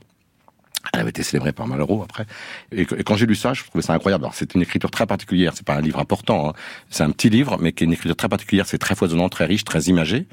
Elle 0.99 1.03
avait 1.03 1.11
été 1.11 1.23
célébrée 1.23 1.53
par 1.53 1.65
Malraux 1.65 2.03
après. 2.03 2.25
Et, 2.73 2.85
quand 2.85 3.15
j'ai 3.15 3.25
lu 3.25 3.35
ça, 3.35 3.53
je 3.53 3.63
trouvais 3.63 3.81
ça 3.81 3.93
incroyable. 3.93 4.27
C'est 4.33 4.53
une 4.53 4.61
écriture 4.61 4.91
très 4.91 5.05
particulière. 5.05 5.53
C'est 5.55 5.65
pas 5.65 5.75
un 5.75 5.81
livre 5.81 5.97
important. 5.97 6.49
hein. 6.49 6.53
C'est 6.89 7.03
un 7.03 7.11
petit 7.11 7.29
livre, 7.29 7.57
mais 7.57 7.71
qui 7.71 7.85
est 7.85 7.87
une 7.87 7.93
écriture 7.93 8.17
très 8.17 8.27
particulière. 8.27 8.65
C'est 8.67 8.79
très 8.79 8.95
foisonnant, 8.95 9.29
très 9.29 9.45
riche, 9.45 9.63
très 9.63 9.83
imagé. 9.83 10.27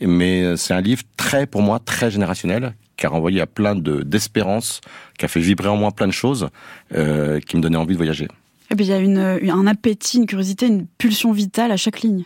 Mais 0.00 0.42
euh, 0.42 0.56
c'est 0.56 0.72
un 0.72 0.80
livre 0.80 1.02
très, 1.18 1.46
pour 1.46 1.60
moi, 1.60 1.80
très 1.80 2.10
générationnel, 2.10 2.74
qui 2.96 3.04
a 3.04 3.10
renvoyé 3.10 3.42
à 3.42 3.46
plein 3.46 3.74
de 3.74 4.02
d'espérance, 4.02 4.80
qui 5.18 5.26
a 5.26 5.28
fait 5.28 5.40
vibrer 5.40 5.68
en 5.68 5.76
moi 5.76 5.92
plein 5.92 6.06
de 6.06 6.12
choses, 6.12 6.48
euh, 6.94 7.38
qui 7.40 7.58
me 7.58 7.60
donnaient 7.60 7.76
envie 7.76 7.92
de 7.92 7.98
voyager. 7.98 8.28
Et 8.70 8.74
puis 8.74 8.86
il 8.86 9.46
y 9.46 9.50
a 9.50 9.54
un 9.54 9.66
appétit, 9.66 10.16
une 10.16 10.26
curiosité, 10.26 10.66
une 10.66 10.86
pulsion 10.86 11.32
vitale 11.32 11.72
à 11.72 11.76
chaque 11.76 12.00
ligne. 12.00 12.24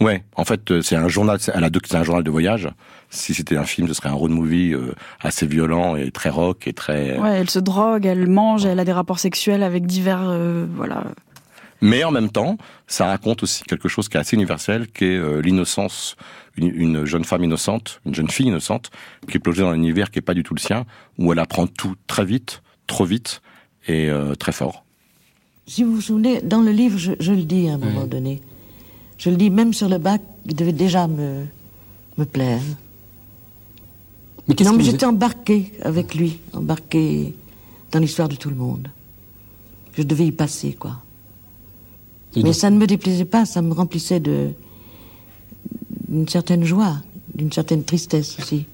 Ouais, 0.00 0.24
en 0.36 0.44
fait, 0.44 0.70
euh, 0.70 0.82
c'est 0.82 0.96
un 0.96 1.08
journal, 1.08 1.38
c'est 1.40 1.52
elle 1.54 1.62
a 1.64 1.70
deux- 1.70 1.80
c'est 1.84 1.96
un 1.96 2.02
journal 2.02 2.24
de 2.24 2.30
voyage. 2.30 2.68
Si 3.10 3.32
c'était 3.32 3.56
un 3.56 3.64
film, 3.64 3.86
ce 3.86 3.94
serait 3.94 4.08
un 4.08 4.14
road 4.14 4.32
movie 4.32 4.72
euh, 4.74 4.92
assez 5.20 5.46
violent 5.46 5.94
et 5.96 6.10
très 6.10 6.30
rock 6.30 6.66
et 6.66 6.72
très. 6.72 7.16
Ouais, 7.18 7.36
elle 7.38 7.48
se 7.50 7.60
drogue, 7.60 8.04
elle 8.04 8.26
mange, 8.26 8.66
elle 8.66 8.80
a 8.80 8.84
des 8.84 8.92
rapports 8.92 9.20
sexuels 9.20 9.62
avec 9.62 9.86
divers, 9.86 10.24
euh, 10.24 10.66
voilà. 10.74 11.04
Mais 11.80 12.02
en 12.02 12.10
même 12.10 12.30
temps, 12.30 12.56
ça 12.86 13.06
raconte 13.06 13.42
aussi 13.42 13.62
quelque 13.64 13.88
chose 13.88 14.08
qui 14.08 14.16
est 14.16 14.20
assez 14.20 14.34
universel, 14.36 14.88
qui 14.88 15.04
est 15.04 15.16
euh, 15.16 15.40
l'innocence. 15.40 16.16
Une, 16.56 16.72
une 16.74 17.04
jeune 17.04 17.24
femme 17.24 17.42
innocente, 17.44 18.00
une 18.06 18.14
jeune 18.14 18.30
fille 18.30 18.46
innocente, 18.46 18.90
qui 19.28 19.36
est 19.36 19.40
plongée 19.40 19.62
dans 19.62 19.70
un 19.70 19.74
univers 19.74 20.10
qui 20.12 20.20
est 20.20 20.22
pas 20.22 20.34
du 20.34 20.42
tout 20.44 20.54
le 20.54 20.60
sien, 20.60 20.84
où 21.18 21.32
elle 21.32 21.40
apprend 21.40 21.66
tout 21.66 21.94
très 22.06 22.24
vite, 22.24 22.62
trop 22.86 23.04
vite 23.04 23.42
et 23.88 24.08
euh, 24.08 24.34
très 24.36 24.52
fort. 24.52 24.84
Si 25.66 25.82
vous 25.82 25.96
vous 25.96 26.00
souvenez, 26.00 26.40
dans 26.42 26.62
le 26.62 26.70
livre, 26.70 26.96
je, 26.96 27.12
je 27.18 27.32
le 27.32 27.42
dis 27.42 27.68
à 27.68 27.74
un 27.74 27.78
moment 27.78 28.06
donné. 28.06 28.40
Je 29.24 29.30
le 29.30 29.36
dis 29.36 29.48
même 29.48 29.72
sur 29.72 29.88
le 29.88 29.96
bac, 29.96 30.20
il 30.44 30.54
devait 30.54 30.74
déjà 30.74 31.08
me, 31.08 31.46
me 32.18 32.26
plaire. 32.26 32.60
Mais 34.46 34.54
Non, 34.62 34.74
mais 34.74 34.84
j'étais 34.84 35.06
embarqué 35.06 35.72
avec 35.80 36.14
lui, 36.14 36.40
embarqué 36.52 37.34
dans 37.90 38.00
l'histoire 38.00 38.28
de 38.28 38.36
tout 38.36 38.50
le 38.50 38.56
monde. 38.56 38.88
Je 39.94 40.02
devais 40.02 40.26
y 40.26 40.32
passer, 40.32 40.74
quoi. 40.74 40.98
Mais 42.36 42.52
ça 42.52 42.68
ne 42.68 42.76
me 42.76 42.86
déplaisait 42.86 43.24
pas, 43.24 43.46
ça 43.46 43.62
me 43.62 43.72
remplissait 43.72 44.20
de 44.20 44.50
d'une 46.06 46.28
certaine 46.28 46.64
joie, 46.64 46.98
d'une 47.34 47.50
certaine 47.50 47.82
tristesse 47.82 48.38
aussi. 48.38 48.66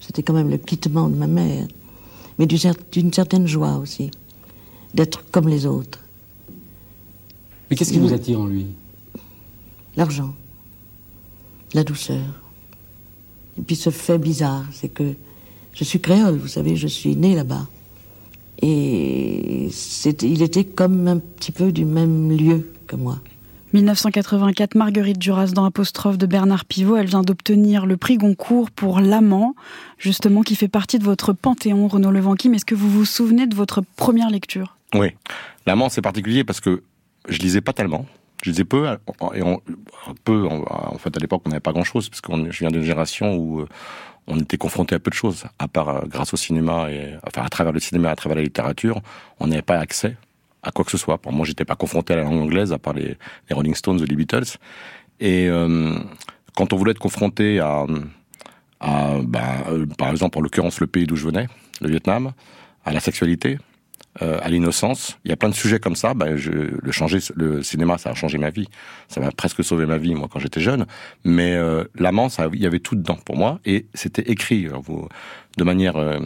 C'était 0.00 0.22
quand 0.22 0.34
même 0.34 0.50
le 0.50 0.58
quittement 0.58 1.08
de 1.08 1.16
ma 1.16 1.26
mère, 1.26 1.66
mais 2.38 2.46
d'une 2.46 3.12
certaine 3.14 3.46
joie 3.46 3.78
aussi, 3.78 4.10
d'être 4.92 5.24
comme 5.30 5.48
les 5.48 5.64
autres. 5.64 6.00
Mais 7.70 7.76
qu'est-ce 7.76 7.92
qui 7.94 7.98
vous 7.98 8.12
attire 8.12 8.40
en 8.40 8.46
lui? 8.46 8.66
L'argent, 9.96 10.34
la 11.72 11.84
douceur. 11.84 12.42
Et 13.58 13.62
puis 13.62 13.76
ce 13.76 13.90
fait 13.90 14.18
bizarre, 14.18 14.64
c'est 14.72 14.88
que 14.88 15.14
je 15.72 15.84
suis 15.84 16.00
créole, 16.00 16.36
vous 16.36 16.48
savez, 16.48 16.76
je 16.76 16.86
suis 16.88 17.16
né 17.16 17.34
là-bas. 17.34 17.66
Et 18.62 19.68
c'était- 19.72 20.28
il 20.28 20.42
était 20.42 20.64
comme 20.64 21.06
un 21.08 21.18
petit 21.18 21.52
peu 21.52 21.72
du 21.72 21.84
même 21.84 22.30
lieu 22.36 22.72
que 22.86 22.96
moi. 22.96 23.18
1984, 23.72 24.76
Marguerite 24.76 25.18
Duras 25.18 25.48
dans 25.48 25.64
Apostrophe 25.64 26.16
de 26.16 26.26
Bernard 26.26 26.64
Pivot, 26.64 26.96
elle 26.96 27.06
vient 27.08 27.22
d'obtenir 27.22 27.86
le 27.86 27.96
prix 27.96 28.16
Goncourt 28.18 28.70
pour 28.70 29.00
L'amant, 29.00 29.56
justement, 29.98 30.42
qui 30.42 30.54
fait 30.54 30.68
partie 30.68 31.00
de 31.00 31.04
votre 31.04 31.32
panthéon, 31.32 31.88
Renaud 31.88 32.12
Levanqui. 32.12 32.48
Mais 32.48 32.56
est-ce 32.56 32.64
que 32.64 32.76
vous 32.76 32.88
vous 32.88 33.04
souvenez 33.04 33.48
de 33.48 33.54
votre 33.56 33.82
première 33.96 34.30
lecture? 34.30 34.76
Oui. 34.94 35.08
L'amant, 35.66 35.88
c'est 35.88 36.02
particulier 36.02 36.44
parce 36.44 36.60
que 36.60 36.84
je 37.28 37.38
lisais 37.40 37.60
pas 37.60 37.72
tellement. 37.72 38.06
Je 38.44 38.50
lisais 38.50 38.64
peu, 38.64 38.86
et 39.34 39.42
on, 39.42 39.62
peu, 40.22 40.46
en 40.46 40.98
fait, 40.98 41.16
à 41.16 41.18
l'époque, 41.18 41.40
on 41.46 41.48
n'avait 41.48 41.60
pas 41.60 41.72
grand-chose, 41.72 42.10
parce 42.10 42.20
que 42.20 42.30
je 42.50 42.58
viens 42.58 42.70
d'une 42.70 42.82
génération 42.82 43.36
où 43.36 43.60
euh, 43.60 43.68
on 44.26 44.38
était 44.38 44.58
confronté 44.58 44.94
à 44.94 44.98
peu 44.98 45.08
de 45.08 45.14
choses, 45.14 45.44
à 45.58 45.66
part 45.66 45.88
euh, 45.88 46.00
grâce 46.06 46.34
au 46.34 46.36
cinéma, 46.36 46.90
et, 46.90 47.14
enfin, 47.26 47.42
à 47.42 47.48
travers 47.48 47.72
le 47.72 47.80
cinéma, 47.80 48.10
à 48.10 48.16
travers 48.16 48.36
la 48.36 48.42
littérature, 48.42 49.00
on 49.40 49.46
n'avait 49.46 49.62
pas 49.62 49.78
accès 49.78 50.18
à 50.62 50.72
quoi 50.72 50.84
que 50.84 50.90
ce 50.90 50.98
soit. 50.98 51.16
Pour 51.16 51.32
moi, 51.32 51.46
j'étais 51.46 51.64
pas 51.64 51.74
confronté 51.74 52.12
à 52.12 52.16
la 52.16 52.24
langue 52.24 52.42
anglaise, 52.42 52.70
à 52.74 52.78
part 52.78 52.92
les, 52.92 53.16
les 53.48 53.54
Rolling 53.54 53.74
Stones 53.74 54.02
ou 54.02 54.04
les 54.04 54.14
Beatles. 54.14 54.58
Et 55.20 55.48
euh, 55.48 55.94
quand 56.54 56.74
on 56.74 56.76
voulait 56.76 56.90
être 56.90 56.98
confronté 56.98 57.60
à, 57.60 57.86
à 58.80 59.20
bah, 59.22 59.64
euh, 59.70 59.86
par 59.96 60.10
exemple, 60.10 60.36
en 60.36 60.42
l'occurrence, 60.42 60.80
le 60.80 60.86
pays 60.86 61.06
d'où 61.06 61.16
je 61.16 61.24
venais, 61.24 61.48
le 61.80 61.88
Vietnam, 61.88 62.32
à 62.84 62.92
la 62.92 63.00
sexualité, 63.00 63.56
euh, 64.22 64.38
à 64.42 64.48
l'innocence. 64.48 65.18
Il 65.24 65.30
y 65.30 65.32
a 65.32 65.36
plein 65.36 65.48
de 65.48 65.54
sujets 65.54 65.80
comme 65.80 65.96
ça. 65.96 66.14
Ben, 66.14 66.36
je, 66.36 66.50
le 66.50 66.92
changer, 66.92 67.18
le 67.34 67.62
cinéma, 67.62 67.98
ça 67.98 68.10
a 68.10 68.14
changé 68.14 68.38
ma 68.38 68.50
vie. 68.50 68.68
Ça 69.08 69.20
m'a 69.20 69.30
presque 69.30 69.64
sauvé 69.64 69.86
ma 69.86 69.98
vie, 69.98 70.14
moi, 70.14 70.28
quand 70.30 70.38
j'étais 70.38 70.60
jeune. 70.60 70.86
Mais 71.24 71.54
euh, 71.54 71.84
l'amant, 71.96 72.28
ça, 72.28 72.48
il 72.52 72.60
y 72.60 72.66
avait 72.66 72.80
tout 72.80 72.96
dedans 72.96 73.18
pour 73.24 73.36
moi, 73.36 73.60
et 73.64 73.86
c'était 73.94 74.30
écrit 74.30 74.66
euh, 74.66 74.74
vous, 74.82 75.08
de 75.56 75.64
manière. 75.64 75.96
euh, 75.96 76.20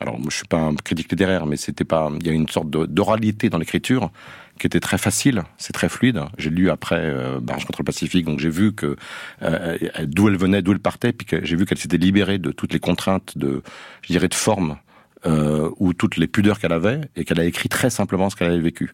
alors, 0.00 0.16
je 0.30 0.36
suis 0.36 0.46
pas 0.46 0.58
un 0.58 0.74
critique 0.76 1.10
littéraire, 1.10 1.44
mais 1.46 1.56
c'était 1.56 1.84
pas. 1.84 2.08
Il 2.20 2.26
y 2.26 2.30
a 2.30 2.32
une 2.32 2.48
sorte 2.48 2.70
d'oralité 2.70 3.50
dans 3.50 3.58
l'écriture 3.58 4.12
qui 4.58 4.66
était 4.66 4.80
très 4.80 4.98
facile, 4.98 5.42
c'est 5.56 5.72
très 5.72 5.88
fluide. 5.88 6.20
J'ai 6.36 6.50
lu 6.50 6.70
après 6.70 7.00
euh, 7.00 7.40
Barrage 7.40 7.64
contre 7.64 7.80
le 7.80 7.84
Pacifique, 7.84 8.24
donc 8.24 8.38
j'ai 8.38 8.50
vu 8.50 8.72
que 8.72 8.96
euh, 9.42 9.78
d'où 10.04 10.28
elle 10.28 10.36
venait, 10.36 10.62
d'où 10.62 10.72
elle 10.72 10.78
partait, 10.78 11.12
puis 11.12 11.26
j'ai 11.42 11.56
vu 11.56 11.64
qu'elle 11.64 11.78
s'était 11.78 11.96
libérée 11.96 12.38
de 12.38 12.50
toutes 12.50 12.72
les 12.72 12.80
contraintes 12.80 13.38
de, 13.38 13.62
je 14.02 14.12
dirais, 14.12 14.28
de 14.28 14.34
forme 14.34 14.76
euh, 15.26 15.70
ou 15.78 15.94
toutes 15.94 16.16
les 16.16 16.26
pudeurs 16.26 16.58
qu'elle 16.58 16.72
avait 16.72 17.00
et 17.16 17.24
qu'elle 17.24 17.40
a 17.40 17.44
écrit 17.44 17.68
très 17.68 17.90
simplement 17.90 18.30
ce 18.30 18.36
qu'elle 18.36 18.48
avait 18.48 18.60
vécu. 18.60 18.92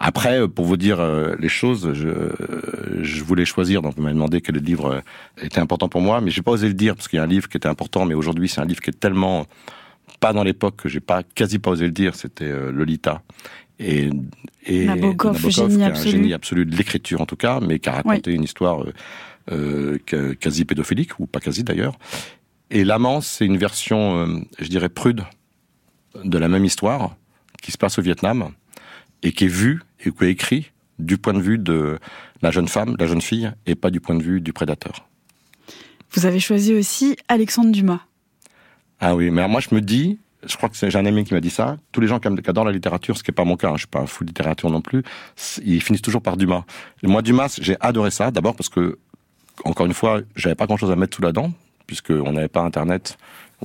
Après, 0.00 0.40
euh, 0.40 0.48
pour 0.48 0.64
vous 0.64 0.76
dire 0.76 1.00
euh, 1.00 1.34
les 1.40 1.48
choses, 1.48 1.92
je, 1.92 2.08
euh, 2.08 3.02
je 3.02 3.22
voulais 3.24 3.44
choisir, 3.44 3.82
donc 3.82 3.96
vous 3.96 4.02
m'avez 4.02 4.14
demandé 4.14 4.40
quel 4.40 4.56
livre 4.56 5.02
était 5.42 5.58
important 5.58 5.88
pour 5.88 6.00
moi, 6.00 6.20
mais 6.20 6.30
j'ai 6.30 6.42
pas 6.42 6.52
osé 6.52 6.68
le 6.68 6.74
dire 6.74 6.94
parce 6.94 7.08
qu'il 7.08 7.16
y 7.16 7.20
a 7.20 7.24
un 7.24 7.28
livre 7.28 7.48
qui 7.48 7.56
était 7.56 7.68
important, 7.68 8.04
mais 8.04 8.14
aujourd'hui 8.14 8.48
c'est 8.48 8.60
un 8.60 8.64
livre 8.64 8.80
qui 8.80 8.90
est 8.90 9.00
tellement 9.00 9.46
pas 10.20 10.32
dans 10.32 10.44
l'époque 10.44 10.76
que 10.76 10.88
j'ai 10.88 11.00
pas 11.00 11.22
quasi 11.22 11.58
pas 11.58 11.70
osé 11.70 11.86
le 11.86 11.92
dire, 11.92 12.14
c'était 12.14 12.50
Lolita. 12.70 13.22
Et, 13.80 14.10
et 14.66 14.86
Nabokov, 14.86 15.40
qui 15.40 15.50
génie 15.50 15.80
est 15.80 15.84
un 15.84 15.88
absolu. 15.88 16.10
génie 16.10 16.32
absolu 16.34 16.66
de 16.66 16.76
l'écriture 16.76 17.20
en 17.20 17.26
tout 17.26 17.36
cas, 17.36 17.60
mais 17.60 17.78
qui 17.78 17.88
a 17.88 17.92
raconté 17.92 18.32
une 18.32 18.44
histoire 18.44 18.84
quasi 20.40 20.64
pédophilique, 20.64 21.18
ou 21.18 21.26
pas 21.26 21.40
quasi 21.40 21.64
d'ailleurs. 21.64 21.98
Et 22.70 22.84
L'amant, 22.84 23.20
c'est 23.20 23.46
une 23.46 23.56
version, 23.56 24.44
je 24.58 24.68
dirais, 24.68 24.88
prude 24.88 25.22
de 26.24 26.38
la 26.38 26.48
même 26.48 26.64
histoire 26.64 27.16
qui 27.62 27.72
se 27.72 27.78
passe 27.78 27.98
au 27.98 28.02
Vietnam 28.02 28.50
et 29.22 29.32
qui 29.32 29.44
est 29.44 29.48
vue 29.48 29.82
et 30.04 30.10
qui 30.12 30.24
est 30.24 30.30
écrit 30.30 30.70
du 30.98 31.18
point 31.18 31.34
de 31.34 31.40
vue 31.40 31.58
de 31.58 31.98
la 32.42 32.50
jeune 32.50 32.68
femme, 32.68 32.96
la 32.98 33.06
jeune 33.06 33.20
fille, 33.20 33.52
et 33.66 33.74
pas 33.74 33.90
du 33.90 34.00
point 34.00 34.14
de 34.16 34.22
vue 34.22 34.40
du 34.40 34.52
prédateur. 34.52 35.06
Vous 36.12 36.26
avez 36.26 36.40
choisi 36.40 36.74
aussi 36.74 37.16
Alexandre 37.28 37.70
Dumas. 37.70 38.00
Ah 39.00 39.14
oui, 39.14 39.30
mais 39.30 39.40
alors 39.42 39.50
moi 39.50 39.60
je 39.60 39.74
me 39.74 39.80
dis, 39.80 40.18
je 40.46 40.56
crois 40.56 40.68
que 40.68 40.76
c'est- 40.76 40.90
j'ai 40.90 40.98
un 40.98 41.06
ami 41.06 41.24
qui 41.24 41.34
m'a 41.34 41.40
dit 41.40 41.50
ça, 41.50 41.76
tous 41.92 42.00
les 42.00 42.06
gens 42.08 42.18
qui 42.18 42.28
adorent 42.28 42.64
la 42.64 42.72
littérature, 42.72 43.16
ce 43.16 43.22
qui 43.22 43.30
n'est 43.30 43.34
pas 43.34 43.44
mon 43.44 43.56
cas, 43.56 43.68
hein, 43.68 43.74
je 43.74 43.80
suis 43.80 43.86
pas 43.88 44.00
un 44.00 44.06
fou 44.06 44.24
de 44.24 44.30
littérature 44.30 44.70
non 44.70 44.80
plus, 44.80 45.02
ils 45.64 45.82
finissent 45.82 46.02
toujours 46.02 46.22
par 46.22 46.36
Dumas. 46.36 46.64
Et 47.02 47.06
moi 47.06 47.22
Dumas, 47.22 47.58
j'ai 47.60 47.76
adoré 47.80 48.10
ça, 48.10 48.30
d'abord 48.30 48.56
parce 48.56 48.68
que, 48.68 48.98
encore 49.64 49.86
une 49.86 49.94
fois, 49.94 50.20
j'avais 50.36 50.54
pas 50.54 50.66
grand 50.66 50.76
chose 50.76 50.90
à 50.90 50.96
mettre 50.96 51.16
sous 51.16 51.22
la 51.22 51.32
dent, 51.32 51.52
puisqu'on 51.86 52.32
n'avait 52.32 52.48
pas 52.48 52.62
Internet, 52.62 53.18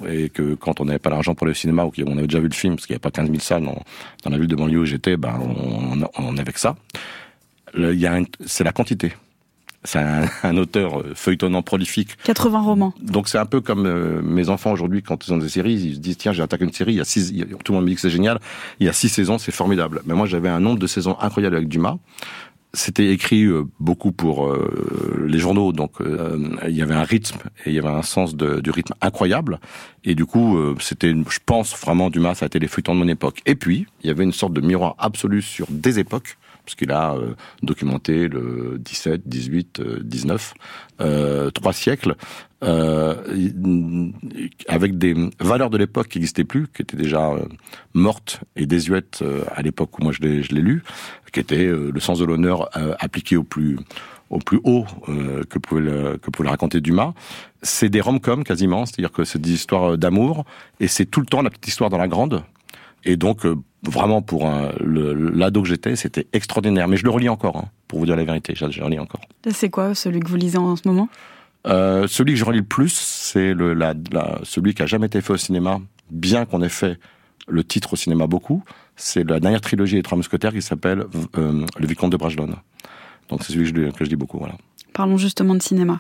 et 0.08 0.29
que 0.29 0.56
quand 0.56 0.82
on 0.82 0.86
n'avait 0.86 0.99
pas 0.99 1.10
l'argent 1.10 1.36
pour 1.36 1.45
le 1.47 1.53
cinéma, 1.53 1.86
ou 1.86 1.91
qu'on 1.91 2.17
avait 2.17 2.27
déjà 2.27 2.39
vu 2.39 2.47
le 2.47 2.53
film, 2.53 2.75
parce 2.75 2.88
qu'il 2.88 2.93
n'y 2.93 2.95
avait 2.95 3.01
pas 3.01 3.12
15 3.12 3.27
000 3.27 3.39
salles 3.39 3.63
dans, 3.65 3.82
dans 4.23 4.29
la 4.32 4.38
ville 4.38 4.47
de 4.47 4.56
banlieue 4.56 4.79
où 4.79 4.86
j'étais, 4.86 5.17
ben, 5.17 5.39
on, 5.41 6.01
on 6.17 6.38
avait 6.38 6.51
que 6.53 6.60
ça. 6.60 6.75
A 7.75 7.79
C'est 8.45 8.63
la 8.63 8.71
quantité. 8.71 9.13
C'est 9.86 9.99
un, 9.99 10.25
un 10.43 10.58
auteur 10.58 10.99
euh, 11.01 11.12
feuilletonnant 11.13 11.62
prolifique 11.62 12.15
80 12.23 12.62
romans. 12.62 12.93
donc 13.01 13.27
c'est 13.27 13.38
un 13.38 13.45
peu 13.45 13.60
comme 13.60 13.86
euh, 13.86 14.21
mes 14.21 14.47
enfants 14.47 14.71
aujourd'hui 14.71 15.03
quand 15.03 15.27
ils 15.27 15.34
ont 15.34 15.38
des 15.38 15.49
séries, 15.49 15.73
ils 15.73 15.95
se 15.95 15.99
disent 15.99 16.17
tiens 16.17 16.32
j'ai 16.32 16.41
attaqué 16.41 16.63
une 16.63 16.71
série, 16.71 16.93
il 16.93 16.97
y 16.97 17.01
a 17.01 17.03
six, 17.03 17.32
il 17.32 17.38
y 17.39 17.41
a- 17.41 17.45
tout 17.45 17.73
le 17.73 17.75
monde 17.75 17.84
me 17.84 17.89
dit 17.89 17.95
que 17.95 17.99
c'est 18.01 18.10
génial, 18.10 18.39
il 18.79 18.86
y 18.86 18.89
a 18.89 18.93
six 18.93 19.10
saisons, 19.10 19.38
c'est 19.38 19.51
formidable. 19.51 20.01
Mais 20.06 20.13
moi 20.13 20.25
j'avais 20.25 20.47
un 20.47 20.62
nombre 20.62 20.79
de 20.79 20.88
saisons 20.88 21.17
incroyable 21.19 21.58
avec 21.58 21.67
Dumas. 21.67 21.97
C'était 22.75 23.09
écrit 23.12 23.43
euh, 23.43 23.65
beaucoup 23.79 24.12
pour 24.12 24.47
euh, 24.47 25.25
les 25.27 25.38
journaux, 25.38 25.71
donc 25.73 26.01
euh, 26.01 26.39
il 26.67 26.75
y 26.75 26.81
avait 26.81 26.95
un 26.95 27.03
rythme 27.03 27.38
et 27.65 27.69
il 27.69 27.75
y 27.75 27.77
avait 27.77 27.88
un 27.88 28.01
sens 28.01 28.36
de- 28.36 28.62
du 28.62 28.71
rythme 28.71 28.93
incroyable. 28.99 29.59
Et 30.03 30.15
du 30.15 30.25
coup, 30.25 30.57
euh, 30.57 30.75
c'était, 30.79 31.13
je 31.13 31.39
pense 31.45 31.75
vraiment, 31.79 32.09
Dumas, 32.09 32.33
ça 32.33 32.45
a 32.45 32.47
été 32.47 32.57
les 32.57 32.67
feuilletons 32.67 32.95
de 32.95 32.99
mon 32.99 33.07
époque. 33.07 33.41
Et 33.45 33.53
puis, 33.53 33.86
il 34.03 34.07
y 34.07 34.09
avait 34.09 34.23
une 34.23 34.31
sorte 34.31 34.53
de 34.53 34.62
miroir 34.62 34.95
absolu 34.97 35.43
sur 35.43 35.67
des 35.69 35.99
époques, 35.99 36.38
parce 36.65 36.76
qu'il 36.76 36.91
a 36.91 37.13
euh, 37.15 37.34
documenté 37.62 38.28
le 38.28 38.78
17, 38.80 39.21
18, 39.28 39.80
euh, 39.80 39.99
19, 40.04 40.54
euh, 41.02 41.49
trois 41.52 41.73
siècles, 41.73 42.15
euh, 42.63 43.15
il- 43.36 44.13
avec 44.67 44.97
des 44.97 45.13
valeurs 45.39 45.69
de 45.69 45.78
l'époque 45.78 46.08
qui 46.08 46.19
n'existaient 46.19 46.43
plus, 46.45 46.67
qui 46.67 46.82
étaient 46.82 46.97
déjà 46.97 47.32
euh, 47.32 47.45
mortes 47.93 48.39
et 48.56 48.65
désuètes 48.65 49.23
à 49.56 49.62
l'époque 49.62 49.99
où 49.99 50.04
moi 50.04 50.12
je 50.13 50.21
l'ai, 50.21 50.41
lu, 50.62 50.84
qui 51.34 51.39
était 51.39 51.65
le 51.65 51.99
sens 51.99 52.19
de 52.19 52.26
l'honneur 52.26 52.69
appliqué 53.02 53.36
au 53.38 53.43
plus 53.43 53.78
au 54.30 54.39
plus 54.39 54.60
haut 54.63 54.86
que 55.49 55.60
pouvait 55.60 56.17
que 56.19 56.30
pouvait 56.32 56.47
le 56.47 56.52
raconter 56.52 56.80
Dumas. 56.82 57.13
C'est 57.62 57.89
des 57.89 58.02
rom-coms 58.02 58.43
quasiment, 58.43 58.86
c'est-à-dire 58.86 59.12
que 59.12 59.23
c'est 59.26 59.39
des 59.39 59.52
histoires 59.52 59.97
d'amour 59.97 60.45
et 60.80 60.88
c'est 60.88 61.06
tout 61.06 61.19
le 61.19 61.26
temps 61.26 61.41
la 61.41 61.49
petite 61.49 61.67
histoire 61.67 61.89
dans 61.89 61.97
la 61.97 62.08
grande. 62.08 62.43
Et 63.06 63.18
donc 63.18 63.46
euh, 63.46 63.56
vraiment 63.84 64.22
pour 64.22 64.48
un- 64.48 64.72
le- 64.80 65.13
l'ado 65.13 65.62
que 65.62 65.68
j'étais, 65.68 65.96
c'était 65.96 66.28
extraordinaire. 66.34 66.88
Mais 66.88 66.98
je 66.98 67.04
le 67.04 67.10
relis 67.10 67.30
encore, 67.30 67.58
hein, 67.58 67.66
pour 67.88 68.00
vous 68.00 68.06
dire 68.06 68.16
la 68.16 68.24
vérité, 68.24 68.54
je, 68.56 68.70
je 68.72 68.80
le 68.80 68.86
relis 68.86 69.00
encore. 69.00 69.22
C'est 69.52 69.70
quoi 69.70 69.94
celui 69.96 70.20
que 70.22 70.28
vous 70.30 70.38
lisez 70.38 70.58
en 70.58 70.76
ce 70.76 70.88
moment? 70.88 71.10
Euh, 71.68 72.08
celui 72.08 72.34
que 72.34 72.39
je 72.39 72.46
relis 72.46 72.60
le 72.60 72.66
plus, 72.66 72.94
c'est 72.94 73.54
le, 73.54 73.74
la, 73.74 73.94
la- 74.12 74.39
celui 74.44 74.74
qui 74.74 74.82
a 74.82 74.86
jamais 74.86 75.08
été 75.08 75.22
fait 75.22 75.34
au 75.34 75.38
cinéma, 75.38 75.80
bien 76.12 76.46
qu'on 76.46 76.62
ait 76.62 76.70
fait 76.70 77.00
le 77.48 77.63
titre 77.63 77.94
au 77.94 77.96
cinéma 77.96 78.28
beaucoup. 78.28 78.63
C'est 78.96 79.28
la 79.30 79.39
dernière 79.39 79.62
trilogie 79.62 79.96
des 79.96 80.04
Trois 80.04 80.18
Mousquetaires 80.18 80.52
qui 80.54 80.62
s'appelle 80.62 81.06
euh, 81.38 81.66
Le 81.78 81.88
Vicomte 81.88 82.12
de 82.12 82.18
Bragelonne. 82.18 82.56
Donc 83.30 83.44
c'est 83.44 83.54
celui 83.54 83.72
que 83.72 83.86
je, 83.86 83.92
que 83.92 84.06
je 84.06 84.10
lis 84.10 84.16
beaucoup. 84.16 84.38
Voilà. 84.38 84.56
Parlons 84.94 85.18
justement 85.18 85.56
de 85.56 85.62
cinéma. 85.62 86.00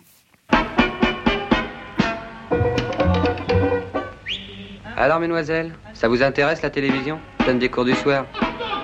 Alors, 4.95 5.19
mesdemoiselles, 5.19 5.71
ça 5.93 6.07
vous 6.07 6.21
intéresse 6.21 6.61
la 6.61 6.69
télévision? 6.69 7.19
Je 7.39 7.45
donne 7.45 7.59
des 7.59 7.69
cours 7.69 7.85
du 7.85 7.93
soir. 7.93 8.25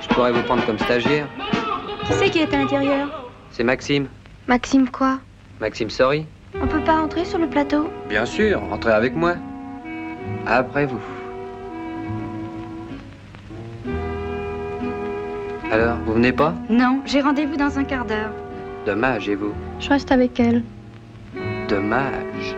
Je 0.02 0.08
pourrais 0.10 0.32
vous 0.32 0.42
prendre 0.44 0.66
comme 0.66 0.80
stagiaire. 0.80 1.28
Qui 2.06 2.14
c'est 2.14 2.30
qui 2.30 2.40
est 2.40 2.54
à 2.54 2.58
l'intérieur? 2.58 3.30
C'est 3.52 3.64
Maxime. 3.64 4.08
Maxime 4.48 4.90
quoi? 4.90 5.20
Maxime 5.60 5.90
Sorry 5.90 6.26
On 6.60 6.68
peut 6.68 6.84
pas 6.84 6.96
entrer 6.96 7.26
sur 7.26 7.38
le 7.38 7.48
plateau? 7.48 7.90
Bien 8.08 8.26
sûr, 8.26 8.62
entrez 8.72 8.92
avec 8.92 9.16
moi. 9.16 9.36
Après 10.48 10.86
vous. 10.86 11.00
Alors, 15.72 15.98
vous 16.06 16.14
venez 16.14 16.32
pas? 16.32 16.56
Non, 16.70 17.02
j'ai 17.06 17.22
rendez-vous 17.22 17.56
dans 17.56 17.78
un 17.78 17.84
quart 17.84 18.06
d'heure. 18.06 18.32
Dommage, 18.86 19.30
et 19.30 19.36
vous? 19.36 19.54
Je 19.80 19.90
reste 19.90 20.12
avec 20.12 20.40
elle. 20.40 20.64
Dommage. 21.68 22.56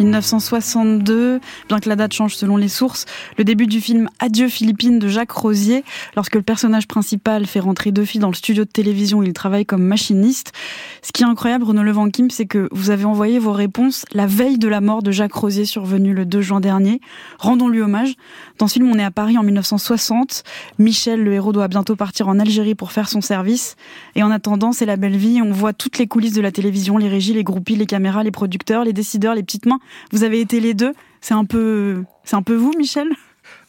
1962, 0.00 1.40
bien 1.68 1.78
que 1.78 1.88
la 1.88 1.96
date 1.96 2.12
change 2.12 2.34
selon 2.34 2.56
les 2.56 2.68
sources, 2.68 3.06
le 3.38 3.44
début 3.44 3.66
du 3.66 3.80
film 3.80 4.08
Adieu 4.18 4.48
Philippines 4.48 4.98
de 4.98 5.08
Jacques 5.08 5.30
Rosier, 5.30 5.84
lorsque 6.16 6.34
le 6.34 6.42
personnage 6.42 6.88
principal 6.88 7.46
fait 7.46 7.60
rentrer 7.60 7.92
deux 7.92 8.04
filles 8.04 8.20
dans 8.20 8.28
le 8.28 8.34
studio 8.34 8.64
de 8.64 8.70
télévision 8.70 9.18
où 9.18 9.22
il 9.22 9.32
travaille 9.32 9.64
comme 9.64 9.84
machiniste. 9.84 10.52
Ce 11.02 11.12
qui 11.12 11.22
est 11.22 11.26
incroyable, 11.26 11.64
Renaud 11.64 11.82
Levanquim, 11.82 12.28
c'est 12.30 12.46
que 12.46 12.68
vous 12.72 12.90
avez 12.90 13.04
envoyé 13.04 13.38
vos 13.38 13.52
réponses 13.52 14.04
la 14.12 14.26
veille 14.26 14.58
de 14.58 14.68
la 14.68 14.80
mort 14.80 15.02
de 15.02 15.12
Jacques 15.12 15.34
Rosier 15.34 15.64
survenue 15.64 16.12
le 16.12 16.24
2 16.24 16.40
juin 16.40 16.60
dernier. 16.60 17.00
Rendons-lui 17.38 17.80
hommage. 17.80 18.14
Dans 18.58 18.66
ce 18.66 18.74
film, 18.74 18.90
on 18.90 18.98
est 18.98 19.04
à 19.04 19.10
Paris 19.10 19.38
en 19.38 19.42
1960. 19.42 20.42
Michel, 20.78 21.22
le 21.22 21.32
héros, 21.34 21.52
doit 21.52 21.68
bientôt 21.68 21.94
partir 21.94 22.28
en 22.28 22.38
Algérie 22.38 22.74
pour 22.74 22.92
faire 22.92 23.08
son 23.08 23.20
service. 23.20 23.76
Et 24.16 24.22
en 24.22 24.30
attendant, 24.30 24.72
c'est 24.72 24.86
la 24.86 24.96
belle 24.96 25.16
vie. 25.16 25.40
On 25.42 25.52
voit 25.52 25.72
toutes 25.72 25.98
les 25.98 26.06
coulisses 26.06 26.32
de 26.32 26.40
la 26.40 26.50
télévision, 26.50 26.98
les 26.98 27.08
régies, 27.08 27.34
les 27.34 27.44
groupies, 27.44 27.76
les 27.76 27.86
caméras, 27.86 28.24
les 28.24 28.30
producteurs, 28.30 28.84
les 28.84 28.92
décideurs, 28.92 29.34
les 29.34 29.42
petites 29.42 29.66
mains. 29.66 29.80
Vous 30.12 30.24
avez 30.24 30.40
été 30.40 30.60
les 30.60 30.74
deux. 30.74 30.92
C'est 31.20 31.34
un 31.34 31.44
peu, 31.44 32.04
c'est 32.24 32.36
un 32.36 32.42
peu 32.42 32.54
vous, 32.54 32.72
Michel? 32.78 33.08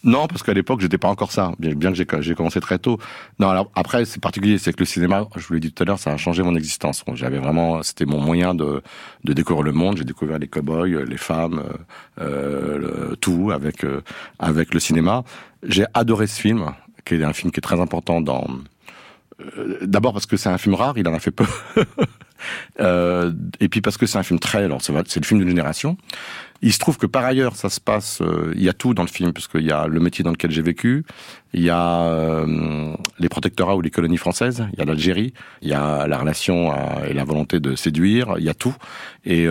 Non, 0.04 0.28
parce 0.28 0.44
qu'à 0.44 0.54
l'époque, 0.54 0.82
j'étais 0.82 1.00
pas 1.00 1.08
encore 1.08 1.32
ça, 1.32 1.52
bien, 1.58 1.92
que 1.94 2.22
j'ai- 2.22 2.36
commencé 2.36 2.60
très 2.60 2.78
tôt. 2.78 3.00
Non, 3.40 3.68
après, 3.74 4.06
c'est 4.06 4.22
particulier, 4.22 4.58
c'est 4.60 4.72
que 4.72 4.80
le 4.80 4.86
cinéma, 4.86 5.26
je 5.36 5.46
vous 5.48 5.56
l'ai 5.56 5.60
dit 5.60 5.72
tout 5.74 5.82
à 5.82 5.86
l'heure, 5.86 5.98
ça 6.00 6.12
a 6.12 6.18
changé 6.18 6.44
mon 6.44 6.56
existence. 6.56 7.04
J'avais 7.16 7.40
vraiment, 7.40 7.82
c'était 7.82 8.06
mon 8.06 8.20
moyen 8.22 8.54
de, 8.54 8.84
découvrir 9.24 9.64
le 9.64 9.72
monde. 9.72 9.98
J'ai 9.98 10.04
découvert 10.04 10.38
les 10.38 10.48
cow-boys, 10.48 11.04
les 11.06 11.18
femmes, 11.18 11.64
euh, 12.22 12.78
le- 13.10 13.16
tout 13.18 13.52
avec 13.52 13.84
euh, 13.84 14.02
avec 14.38 14.74
le 14.76 14.80
cinéma. 14.80 15.24
J'ai 15.64 15.86
adoré 15.96 16.28
ce 16.28 16.40
film, 16.40 16.72
qui 17.04 17.16
est 17.16 17.24
un 17.24 17.34
film 17.34 17.52
qui 17.52 17.58
est 17.60 17.62
très 17.62 17.80
important 17.82 18.22
dans. 18.22 18.46
euh, 19.42 19.80
D'abord 19.82 20.14
parce 20.14 20.28
que 20.28 20.38
c'est 20.38 20.50
un 20.50 20.60
film 20.60 20.76
rare, 20.76 20.94
il 20.98 21.08
en 21.08 21.14
a 21.16 21.20
fait 21.20 21.32
peu. 21.32 21.46
Euh, 22.80 23.32
et 23.60 23.70
puis 23.70 23.82
parce 23.82 23.98
que 23.98 24.06
c'est 24.06 24.18
un 24.18 24.24
film 24.24 24.40
très, 24.40 24.64
alors 24.64 24.82
c'est 24.82 24.94
le 24.94 25.26
film 25.26 25.40
d'une 25.40 25.50
génération. 25.50 25.98
Il 26.62 26.74
se 26.74 26.80
trouve 26.80 26.98
que 26.98 27.06
par 27.06 27.26
ailleurs, 27.26 27.56
ça 27.56 27.70
se 27.70 27.80
passe, 27.80 28.22
euh, 28.22 28.54
il 28.56 28.64
y 28.64 28.70
a 28.70 28.74
tout 28.74 28.94
dans 28.94 29.04
le 29.04 29.10
film, 29.10 29.34
puisqu'il 29.34 29.66
y 29.66 29.72
a 29.72 29.88
le 29.88 30.00
métier 30.00 30.24
dans 30.24 30.32
lequel 30.32 30.52
j'ai 30.52 30.62
vécu, 30.62 31.06
il 31.54 31.64
y 31.64 31.70
a 31.70 32.04
euh, 32.04 32.96
les 33.20 33.30
protectorats 33.30 33.76
ou 33.76 33.82
les 33.82 33.92
colonies 33.92 34.18
françaises, 34.18 34.66
il 34.74 34.80
y 34.80 34.82
a 34.82 34.86
l'Algérie, 34.86 35.34
il 35.62 35.70
y 35.70 35.74
a 35.74 36.08
la 36.08 36.18
relation 36.18 36.74
et 37.06 37.14
la 37.14 37.24
volonté 37.24 37.60
de 37.60 37.76
séduire, 37.76 38.36
il 38.38 38.44
y 38.44 38.50
a 38.50 38.54
tout. 38.54 38.76
Et 39.26 39.48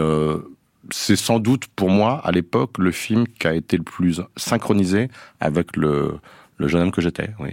c'est 0.90 1.16
sans 1.16 1.38
doute 1.38 1.66
pour 1.77 1.90
moi, 1.90 2.20
à 2.25 2.33
l'époque, 2.33 2.79
le 2.79 2.90
film 2.90 3.27
qui 3.27 3.47
a 3.47 3.55
été 3.55 3.77
le 3.77 3.85
plus 3.85 4.20
synchronisé 4.37 5.09
avec 5.40 5.77
le, 5.77 6.18
le 6.59 6.68
jeune 6.68 6.83
homme 6.83 6.92
que 6.92 7.03
j'étais, 7.03 7.31
oui. 7.38 7.51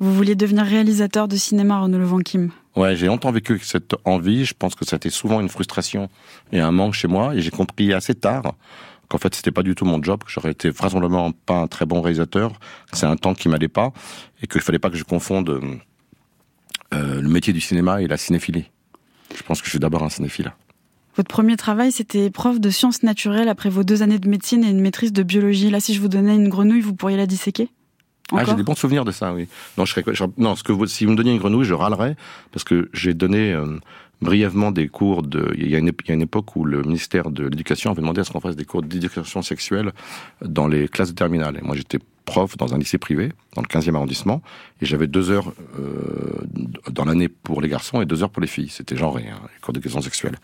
Vous 0.00 0.14
vouliez 0.14 0.34
devenir 0.34 0.64
réalisateur 0.64 1.28
de 1.28 1.36
cinéma, 1.36 1.78
Renaud 1.78 1.98
Levanquim. 1.98 2.48
Ouais, 2.74 2.96
j'ai 2.96 3.06
longtemps 3.06 3.30
vécu 3.32 3.60
cette 3.62 3.94
envie. 4.06 4.46
Je 4.46 4.54
pense 4.58 4.74
que 4.74 4.86
c'était 4.86 5.10
souvent 5.10 5.40
une 5.40 5.50
frustration 5.50 6.08
et 6.52 6.60
un 6.60 6.72
manque 6.72 6.94
chez 6.94 7.06
moi. 7.06 7.34
Et 7.34 7.42
j'ai 7.42 7.50
compris 7.50 7.92
assez 7.92 8.14
tard 8.14 8.54
qu'en 9.08 9.18
fait, 9.18 9.34
c'était 9.34 9.50
pas 9.50 9.62
du 9.62 9.74
tout 9.74 9.84
mon 9.84 10.02
job, 10.02 10.24
que 10.24 10.30
j'aurais 10.30 10.52
été 10.52 10.70
vraisemblablement 10.70 11.32
pas 11.32 11.56
un 11.56 11.66
très 11.66 11.84
bon 11.84 12.00
réalisateur, 12.00 12.52
que 12.90 12.96
c'est 12.96 13.04
un 13.04 13.16
temps 13.16 13.34
qui 13.34 13.50
m'allait 13.50 13.68
pas 13.68 13.92
et 14.42 14.46
qu'il 14.46 14.62
fallait 14.62 14.78
pas 14.78 14.88
que 14.88 14.96
je 14.96 15.04
confonde 15.04 15.60
euh, 16.94 17.20
le 17.20 17.28
métier 17.28 17.52
du 17.52 17.60
cinéma 17.60 18.00
et 18.00 18.06
la 18.06 18.16
cinéphilie. 18.16 18.70
Je 19.36 19.42
pense 19.42 19.60
que 19.60 19.66
je 19.66 19.70
suis 19.70 19.80
d'abord 19.80 20.02
un 20.02 20.08
cinéphile. 20.08 20.54
Votre 21.16 21.28
premier 21.28 21.56
travail, 21.56 21.92
c'était 21.92 22.30
prof 22.30 22.58
de 22.58 22.70
sciences 22.70 23.02
naturelles 23.02 23.50
après 23.50 23.68
vos 23.68 23.84
deux 23.84 24.02
années 24.02 24.18
de 24.18 24.28
médecine 24.28 24.64
et 24.64 24.70
une 24.70 24.80
maîtrise 24.80 25.12
de 25.12 25.22
biologie. 25.22 25.68
Là, 25.68 25.80
si 25.80 25.92
je 25.92 26.00
vous 26.00 26.08
donnais 26.08 26.36
une 26.36 26.48
grenouille, 26.48 26.80
vous 26.80 26.94
pourriez 26.94 27.18
la 27.18 27.26
disséquer? 27.26 27.68
Ah, 28.32 28.44
j'ai 28.44 28.54
des 28.54 28.62
bons 28.62 28.74
souvenirs 28.74 29.04
de 29.04 29.12
ça, 29.12 29.32
oui. 29.34 29.48
Non, 29.78 29.84
je 29.84 29.92
serais, 29.92 30.04
je- 30.12 30.24
non, 30.38 30.56
ce 30.56 30.62
que 30.62 30.72
vous, 30.72 30.86
si 30.86 31.04
vous 31.04 31.12
me 31.12 31.16
donniez 31.16 31.32
une 31.32 31.38
grenouille, 31.38 31.64
je 31.64 31.74
râlerais 31.74 32.16
parce 32.52 32.64
que 32.64 32.88
j'ai 32.92 33.14
donné 33.14 33.52
euh, 33.52 33.78
brièvement 34.22 34.70
des 34.70 34.88
cours 34.88 35.22
de. 35.22 35.52
Il 35.56 35.68
y, 35.68 35.74
a 35.74 35.78
une, 35.78 35.88
il 36.04 36.08
y 36.08 36.10
a 36.10 36.14
une 36.14 36.22
époque 36.22 36.54
où 36.56 36.64
le 36.64 36.82
ministère 36.82 37.30
de 37.30 37.44
l'Éducation 37.44 37.90
avait 37.90 38.02
demandé 38.02 38.20
à 38.20 38.24
ce 38.24 38.30
qu'on 38.30 38.40
fasse 38.40 38.56
des 38.56 38.64
cours 38.64 38.82
d'éducation 38.82 39.42
sexuelle 39.42 39.92
dans 40.44 40.68
les 40.68 40.88
classes 40.88 41.10
de 41.10 41.14
terminale. 41.14 41.58
Et 41.58 41.62
moi, 41.64 41.74
j'étais 41.76 41.98
prof 42.26 42.56
dans 42.56 42.72
un 42.74 42.78
lycée 42.78 42.98
privé, 42.98 43.32
dans 43.56 43.62
le 43.62 43.66
15e 43.66 43.96
arrondissement, 43.96 44.40
et 44.80 44.86
j'avais 44.86 45.08
deux 45.08 45.30
heures 45.30 45.52
euh, 45.80 46.44
dans 46.90 47.04
l'année 47.04 47.28
pour 47.28 47.60
les 47.60 47.68
garçons 47.68 48.00
et 48.02 48.06
deux 48.06 48.22
heures 48.22 48.30
pour 48.30 48.42
les 48.42 48.46
filles. 48.46 48.68
C'était 48.68 48.96
genré, 48.96 49.24
hein, 49.28 49.40
les 49.52 49.60
cours 49.60 49.72
d'éducation 49.72 50.00
sexuelle. 50.00 50.36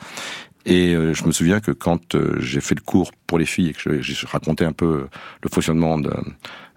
Et 0.64 0.94
euh, 0.96 1.14
je 1.14 1.25
me 1.25 1.31
souviens 1.31 1.61
que 1.61 1.70
quand 1.70 2.16
euh, 2.16 2.38
j'ai 2.40 2.61
fait 2.61 2.75
le 2.75 2.81
cours 2.81 3.12
pour 3.29 3.38
les 3.38 3.44
filles 3.44 3.68
et 3.68 3.72
que 3.72 4.03
je 4.03 4.27
racontais 4.27 4.64
un 4.64 4.72
peu 4.72 5.07
le 5.42 5.49
fonctionnement 5.49 5.96
de, 5.99 6.12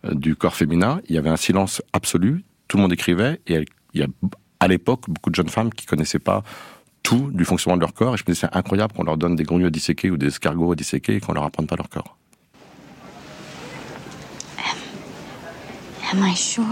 du 0.04 0.36
corps 0.36 0.56
féminin, 0.56 1.02
il 1.10 1.16
y 1.16 1.18
avait 1.18 1.30
un 1.30 1.38
silence 1.38 1.82
absolu, 1.94 2.44
tout 2.68 2.78
le 2.78 2.84
monde 2.84 2.94
écrivait, 2.94 3.42
et 3.48 3.66
il 3.94 4.02
y 4.02 4.04
a 4.04 4.08
à 4.60 4.68
l'époque 4.68 5.06
beaucoup 5.08 5.30
de 5.30 5.36
jeunes 5.36 5.50
femmes 5.50 5.74
qui 5.74 5.86
connaissaient 5.86 6.20
pas 6.20 6.44
tout 7.04 7.32
du 7.32 7.46
fonctionnement 7.46 7.78
de 7.78 7.82
leur 7.82 7.94
corps, 7.94 8.14
et 8.14 8.18
je 8.18 8.24
me 8.24 8.34
disais 8.34 8.48
c'est 8.50 8.58
incroyable 8.58 8.94
qu'on 8.94 9.04
leur 9.04 9.18
donne 9.18 9.36
des 9.36 9.44
grenouilles 9.44 9.68
à 9.68 9.72
disséquer 9.72 10.12
ou 10.12 10.18
des 10.18 10.28
escargots 10.28 10.72
à 10.72 10.76
disséquer 10.76 11.16
et 11.16 11.20
qu'on 11.20 11.34
leur 11.34 11.44
apprenne 11.44 11.68
pas 11.68 11.76
leur 11.76 11.90
corps. 11.90 12.16
I 16.22 16.34
sure? 16.34 16.64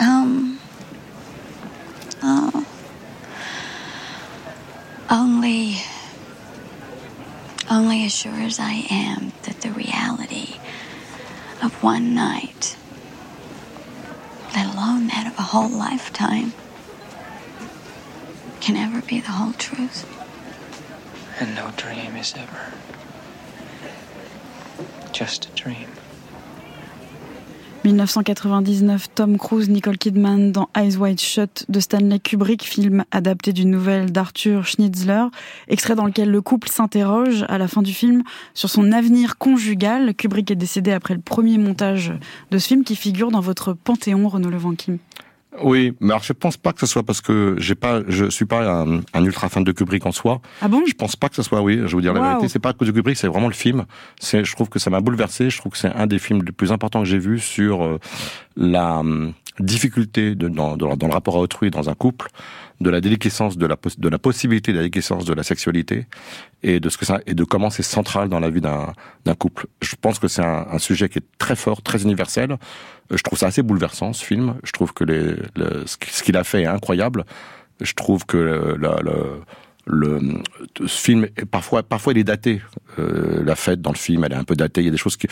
Um. 0.00 0.58
Oh. 2.22 2.64
Only. 5.10 5.76
Only 7.70 8.04
as 8.04 8.14
sure 8.14 8.40
as 8.40 8.58
I 8.58 8.86
am 8.90 9.32
that 9.42 9.60
the 9.60 9.70
reality 9.72 10.58
of 11.62 11.74
one 11.82 12.14
night, 12.14 12.76
let 14.54 14.66
alone 14.66 15.08
that 15.08 15.26
of 15.26 15.38
a 15.38 15.42
whole 15.42 15.68
lifetime, 15.68 16.54
can 18.60 18.76
ever 18.76 19.02
be 19.02 19.20
the 19.20 19.32
whole 19.32 19.52
truth. 19.52 20.06
And 21.40 21.54
no 21.54 21.70
dream 21.76 22.16
is 22.16 22.34
ever 22.36 22.72
just 25.12 25.46
a 25.48 25.50
dream. 25.52 25.92
1999, 27.88 29.14
Tom 29.14 29.38
Cruise, 29.38 29.70
Nicole 29.70 29.96
Kidman 29.96 30.52
dans 30.52 30.68
Eyes 30.76 30.98
Wide 30.98 31.20
Shut 31.20 31.64
de 31.70 31.80
Stanley 31.80 32.18
Kubrick, 32.18 32.62
film 32.62 33.04
adapté 33.12 33.54
d'une 33.54 33.70
nouvelle 33.70 34.12
d'Arthur 34.12 34.66
Schnitzler, 34.66 35.24
extrait 35.68 35.94
dans 35.94 36.04
lequel 36.04 36.30
le 36.30 36.42
couple 36.42 36.68
s'interroge 36.68 37.46
à 37.48 37.56
la 37.56 37.66
fin 37.66 37.80
du 37.80 37.94
film 37.94 38.24
sur 38.52 38.68
son 38.68 38.92
avenir 38.92 39.38
conjugal. 39.38 40.14
Kubrick 40.14 40.50
est 40.50 40.56
décédé 40.56 40.92
après 40.92 41.14
le 41.14 41.20
premier 41.20 41.56
montage 41.56 42.12
de 42.50 42.58
ce 42.58 42.68
film 42.68 42.84
qui 42.84 42.94
figure 42.94 43.30
dans 43.30 43.40
votre 43.40 43.72
panthéon, 43.72 44.28
Renaud 44.28 44.50
Levanquim. 44.50 44.98
Oui, 45.62 45.94
mais 46.00 46.10
alors 46.10 46.22
je 46.22 46.32
pense 46.32 46.56
pas 46.56 46.72
que 46.72 46.80
ce 46.80 46.86
soit 46.86 47.02
parce 47.02 47.20
que 47.20 47.56
j'ai 47.58 47.74
pas, 47.74 48.02
je 48.06 48.26
suis 48.26 48.44
pas 48.44 48.68
un, 48.70 49.00
un 49.14 49.24
ultra 49.24 49.48
fan 49.48 49.64
de 49.64 49.72
Kubrick 49.72 50.04
en 50.06 50.12
soi. 50.12 50.40
Ah 50.60 50.68
bon? 50.68 50.82
Je 50.86 50.92
pense 50.92 51.16
pas 51.16 51.28
que 51.28 51.34
ce 51.34 51.42
soit, 51.42 51.62
oui, 51.62 51.76
je 51.78 51.82
vais 51.82 51.88
vous 51.88 52.00
dire 52.00 52.12
la 52.12 52.20
vérité, 52.20 52.48
c'est 52.48 52.58
pas 52.58 52.70
à 52.70 52.72
cause 52.74 52.88
de 52.88 52.92
Kubrick, 52.92 53.16
c'est 53.16 53.28
vraiment 53.28 53.48
le 53.48 53.54
film. 53.54 53.86
C'est, 54.20 54.44
je 54.44 54.54
trouve 54.54 54.68
que 54.68 54.78
ça 54.78 54.90
m'a 54.90 55.00
bouleversé, 55.00 55.50
je 55.50 55.58
trouve 55.58 55.72
que 55.72 55.78
c'est 55.78 55.92
un 55.92 56.06
des 56.06 56.18
films 56.18 56.42
les 56.44 56.52
plus 56.52 56.70
importants 56.70 57.00
que 57.00 57.08
j'ai 57.08 57.18
vu 57.18 57.38
sur 57.38 57.82
euh, 57.82 57.98
la 58.56 59.02
difficulté 59.60 60.34
dans, 60.34 60.76
le 60.76 61.12
rapport 61.12 61.36
à 61.36 61.40
autrui 61.40 61.70
dans 61.70 61.88
un 61.88 61.94
couple, 61.94 62.28
de 62.80 62.90
la 62.90 63.00
déliquescence 63.00 63.56
de 63.56 63.66
la, 63.66 63.76
de 63.98 64.08
la 64.08 64.18
possibilité 64.18 64.72
de 64.72 64.76
la 64.76 64.82
déliquescence 64.82 65.24
de 65.24 65.34
la 65.34 65.42
sexualité 65.42 66.06
et 66.62 66.80
de 66.80 66.88
ce 66.88 66.96
que 66.96 67.04
ça, 67.04 67.20
et 67.26 67.34
de 67.34 67.44
comment 67.44 67.70
c'est 67.70 67.82
central 67.82 68.28
dans 68.28 68.40
la 68.40 68.50
vie 68.50 68.60
d'un, 68.60 68.92
couple. 69.38 69.66
Je 69.82 69.94
pense 70.00 70.18
que 70.18 70.28
c'est 70.28 70.44
un, 70.44 70.78
sujet 70.78 71.08
qui 71.08 71.18
est 71.18 71.26
très 71.38 71.56
fort, 71.56 71.82
très 71.82 72.02
universel. 72.02 72.52
Euh, 72.52 73.16
Je 73.16 73.22
trouve 73.22 73.38
ça 73.38 73.48
assez 73.48 73.62
bouleversant, 73.62 74.12
ce 74.12 74.24
film. 74.24 74.54
Je 74.64 74.72
trouve 74.72 74.92
que 74.92 75.04
les, 75.04 75.34
le, 75.56 75.86
ce 75.86 75.96
qui- 75.96 76.10
ce 76.12 76.22
qu'il 76.22 76.36
a 76.36 76.44
fait 76.44 76.62
est 76.62 76.66
incroyable. 76.66 77.24
Je 77.80 77.92
trouve 77.94 78.24
que 78.26 78.76
le- 79.88 80.20
ce 80.78 80.86
film 80.86 81.26
parfois 81.50 81.82
parfois 81.82 82.12
il 82.12 82.18
est 82.18 82.24
daté. 82.24 82.60
Euh, 82.98 83.42
la 83.44 83.54
fête 83.54 83.80
dans 83.80 83.92
le 83.92 83.96
film 83.96 84.24
elle 84.24 84.32
est 84.32 84.36
un 84.36 84.44
peu 84.44 84.54
datée. 84.54 84.82
Il 84.82 84.84
y 84.84 84.88
a 84.88 84.92
des 84.92 84.96
choses 84.96 85.16
qui 85.16 85.26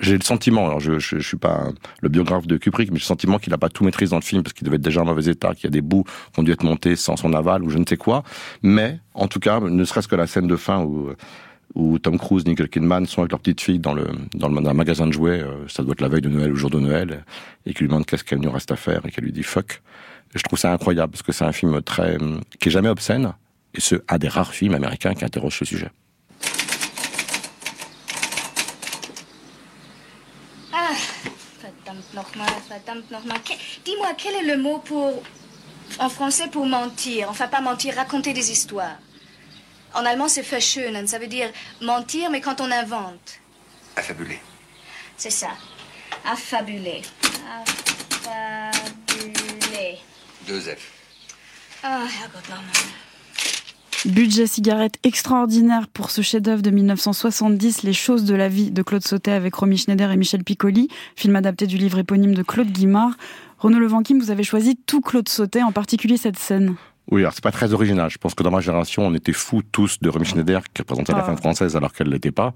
j'ai 0.00 0.16
le 0.16 0.22
sentiment 0.24 0.66
alors 0.66 0.80
je, 0.80 0.98
je, 0.98 1.18
suis 1.18 1.36
pas 1.36 1.68
le 2.00 2.08
biographe 2.08 2.46
de 2.46 2.56
Kubrick 2.56 2.90
mais 2.90 2.98
j'ai 2.98 3.04
le 3.04 3.06
sentiment 3.06 3.38
qu'il 3.38 3.52
a 3.52 3.58
pas 3.58 3.68
tout 3.68 3.84
maîtrisé 3.84 4.10
dans 4.10 4.18
le 4.18 4.22
film 4.22 4.42
parce 4.42 4.52
qu'il 4.52 4.64
devait 4.64 4.76
être 4.76 4.82
déjà 4.82 5.02
en 5.02 5.04
mauvais 5.04 5.30
état 5.30 5.54
qu'il 5.54 5.64
y 5.64 5.66
a 5.66 5.70
des 5.70 5.80
bouts 5.82 6.04
qui 6.32 6.40
ont 6.40 6.42
dû 6.42 6.52
être 6.52 6.64
montés 6.64 6.96
sans 6.96 7.16
son 7.16 7.32
aval 7.34 7.62
ou 7.62 7.70
je 7.70 7.78
ne 7.78 7.84
sais 7.86 7.96
quoi. 7.96 8.22
Mais 8.62 8.98
en 9.14 9.28
tout 9.28 9.40
cas 9.40 9.60
ne 9.60 9.84
serait-ce 9.84 10.08
que 10.08 10.16
la 10.16 10.26
scène 10.26 10.46
de 10.46 10.56
fin 10.56 10.82
où 10.82 11.10
où 11.74 11.98
Tom 11.98 12.18
Cruise, 12.18 12.46
Nicole 12.46 12.68
Kidman 12.68 13.06
sont 13.06 13.20
avec 13.20 13.30
leur 13.30 13.40
petite 13.40 13.60
fille 13.60 13.78
dans 13.78 13.94
le 13.94 14.08
dans 14.34 14.48
le 14.48 14.66
un 14.66 14.74
magasin 14.74 15.06
de 15.06 15.12
jouets, 15.12 15.40
euh, 15.40 15.66
ça 15.68 15.82
doit 15.82 15.92
être 15.92 16.00
la 16.00 16.08
veille 16.08 16.20
de 16.20 16.28
Noël 16.28 16.50
ou 16.50 16.54
le 16.54 16.58
jour 16.58 16.70
de 16.70 16.78
Noël, 16.80 17.24
et 17.64 17.72
qui 17.72 17.80
lui 17.80 17.88
demande 17.88 18.06
qu'est-ce 18.06 18.24
qu'elle 18.24 18.40
nous 18.40 18.50
reste 18.50 18.72
à 18.72 18.76
faire 18.76 19.06
et 19.06 19.10
qu'elle 19.10 19.24
lui 19.24 19.32
dit 19.32 19.42
fuck. 19.42 19.82
Je 20.34 20.42
trouve 20.42 20.58
ça 20.58 20.72
incroyable 20.72 21.12
parce 21.12 21.22
que 21.22 21.32
c'est 21.32 21.44
un 21.44 21.52
film 21.52 21.80
très 21.82 22.18
qui 22.60 22.68
est 22.68 22.72
jamais 22.72 22.88
obscène 22.88 23.32
et 23.74 23.80
c'est 23.80 24.00
un 24.08 24.18
des 24.18 24.28
rares 24.28 24.52
films 24.54 24.74
américains 24.74 25.14
qui 25.14 25.24
interroge 25.24 25.58
ce 25.58 25.64
sujet. 25.64 25.90
Ah, 30.72 30.94
verdammt 31.62 32.02
nochmal, 32.14 32.48
verdammt 32.68 33.02
nochmal. 33.10 33.40
Que- 33.42 33.54
Dis-moi, 33.84 34.08
quel 34.16 34.34
est 34.36 34.44
le 34.56 34.56
mot 34.62 34.78
pour. 34.78 35.22
En 35.98 36.08
français, 36.08 36.46
pour 36.48 36.66
mentir? 36.66 37.28
Enfin, 37.28 37.48
pas 37.48 37.60
mentir, 37.60 37.94
raconter 37.96 38.32
des 38.32 38.50
histoires. 38.52 38.96
En 39.92 40.04
allemand, 40.04 40.28
c'est 40.28 40.42
verschönen. 40.42 41.06
Ça 41.08 41.18
veut 41.18 41.26
dire 41.26 41.50
mentir, 41.80 42.30
mais 42.30 42.40
quand 42.40 42.60
on 42.60 42.70
invente. 42.70 43.40
Affabulé. 43.96 44.38
C'est 45.16 45.30
ça. 45.30 45.48
Affabuler. 46.24 47.02
Affabuler. 48.22 49.98
Deux 50.46 50.60
F. 50.60 50.92
Ah, 51.82 52.04
Herrgott 52.20 52.48
nochmal. 52.48 52.66
Budget 54.06 54.46
cigarette 54.46 54.94
extraordinaire 55.02 55.86
pour 55.86 56.10
ce 56.10 56.22
chef-d'œuvre 56.22 56.62
de 56.62 56.70
1970, 56.70 57.82
Les 57.82 57.92
choses 57.92 58.24
de 58.24 58.34
la 58.34 58.48
vie 58.48 58.70
de 58.70 58.82
Claude 58.82 59.06
Sautet 59.06 59.32
avec 59.32 59.54
Romy 59.54 59.76
Schneider 59.76 60.10
et 60.10 60.16
Michel 60.16 60.42
Piccoli, 60.42 60.88
film 61.16 61.36
adapté 61.36 61.66
du 61.66 61.76
livre 61.76 61.98
éponyme 61.98 62.34
de 62.34 62.42
Claude 62.42 62.70
Guimard. 62.70 63.12
Renaud 63.58 63.78
Levanquim, 63.78 64.18
vous 64.18 64.30
avez 64.30 64.42
choisi 64.42 64.76
tout 64.86 65.02
Claude 65.02 65.28
Sautet, 65.28 65.62
en 65.62 65.72
particulier 65.72 66.16
cette 66.16 66.38
scène. 66.38 66.76
Oui, 67.10 67.22
alors 67.22 67.32
c'est 67.32 67.42
pas 67.42 67.50
très 67.52 67.72
original. 67.72 68.08
Je 68.10 68.18
pense 68.18 68.34
que 68.34 68.42
dans 68.42 68.50
ma 68.50 68.60
génération, 68.60 69.06
on 69.06 69.14
était 69.14 69.32
fous 69.32 69.62
tous 69.72 69.98
de 70.00 70.08
Romy 70.08 70.24
Schneider 70.24 70.62
qui 70.72 70.82
représentait 70.82 71.12
la 71.12 71.18
Ah. 71.18 71.24
femme 71.24 71.36
française 71.38 71.76
alors 71.76 71.92
qu'elle 71.92 72.08
l'était 72.08 72.30
pas. 72.30 72.52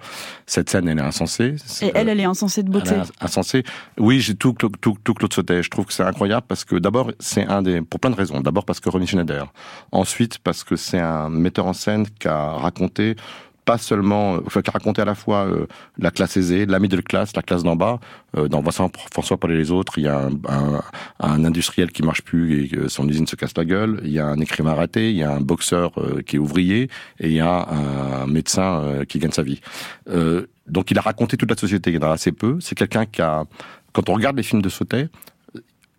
Cette 0.47 0.71
scène, 0.71 0.89
elle 0.89 0.99
est 0.99 1.03
insensée. 1.03 1.57
Et 1.83 1.91
elle, 1.95 2.09
elle 2.09 2.21
est 2.21 2.25
insensée 2.25 2.63
de 2.63 2.71
beauté. 2.71 2.91
Elle 2.93 3.01
est 3.01 3.25
insensée. 3.25 3.65
Oui, 3.99 4.21
j'ai 4.21 4.35
tout, 4.37 4.53
tout, 4.53 4.69
tout, 4.81 4.97
tout 5.03 5.15
Claude 5.15 5.33
Sautet. 5.33 5.63
Je 5.63 5.71
trouve 5.71 5.87
que 5.87 5.93
c'est 5.93 6.05
incroyable 6.05 6.47
parce 6.49 6.65
que 6.65 6.77
d'abord, 6.77 7.11
c'est 7.19 7.47
un 7.47 7.63
des, 7.63 7.81
pour 7.83 7.99
plein 8.01 8.11
de 8.11 8.17
raisons. 8.17 8.41
D'abord 8.41 8.65
parce 8.65 8.81
que 8.81 8.89
Romy 8.91 9.07
Schneider. 9.07 9.53
Ensuite, 9.93 10.39
parce 10.39 10.63
que 10.63 10.77
c'est 10.77 11.01
un 11.01 11.29
metteur 11.31 11.67
en 11.67 11.73
scène 11.73 12.07
qui 12.21 12.29
a 12.29 12.53
raconté 12.53 13.17
pas 13.65 13.79
seulement, 13.79 14.39
enfin, 14.47 14.63
qui 14.63 14.71
a 14.71 14.73
raconté 14.73 15.03
à 15.03 15.05
la 15.05 15.15
fois 15.15 15.47
euh, 15.47 15.67
la 15.99 16.11
classe 16.11 16.37
aisée, 16.37 16.67
la 16.67 16.79
middle 16.79 17.03
class, 17.03 17.35
la 17.35 17.43
classe 17.43 17.63
d'en 17.63 17.77
bas. 17.77 17.99
Euh, 18.37 18.49
dans 18.49 18.61
Vincent 18.61 18.91
François 19.13 19.37
Paul 19.37 19.53
les 19.53 19.71
autres, 19.71 19.99
il 19.99 20.05
y 20.05 20.09
a 20.09 20.19
un, 20.19 20.33
un, 20.49 20.83
un 21.21 21.45
industriel 21.45 21.93
qui 21.93 22.03
marche 22.03 22.23
plus 22.23 22.65
et 22.65 22.89
son 22.89 23.09
usine 23.09 23.27
se 23.27 23.37
casse 23.37 23.57
la 23.57 23.65
gueule. 23.65 24.01
Il 24.05 24.11
y 24.11 24.19
a 24.19 24.27
un 24.27 24.39
écrivain 24.39 24.75
raté, 24.75 25.11
il 25.11 25.17
y 25.17 25.23
a 25.23 25.33
un 25.33 25.41
boxeur 25.41 25.93
euh, 25.99 26.23
qui 26.23 26.37
est 26.37 26.39
ouvrier 26.39 26.91
et 27.21 27.29
il 27.29 27.33
y 27.33 27.41
a 27.41 27.69
un 27.69 28.27
médecin 28.27 28.81
euh, 28.83 29.05
qui 29.05 29.19
gagne 29.19 29.33
sa 29.33 29.43
vie. 29.43 29.61
Euh, 30.09 30.47
donc 30.67 30.91
il 30.91 30.99
a 30.99 31.01
raconté 31.01 31.37
toute 31.37 31.51
la 31.51 31.57
société, 31.57 31.91
il 31.91 31.97
y 31.97 31.99
en 31.99 32.09
a 32.09 32.13
assez 32.13 32.33
peu. 32.33 32.59
C'est 32.61 32.75
quelqu'un 32.75 33.07
qui 33.07 33.23
a, 33.23 33.45
quand 33.93 34.09
on 34.09 34.15
regarde 34.15 34.37
les 34.37 34.43
films 34.43 34.63
de 34.63 34.69
Sautet, 34.69 35.09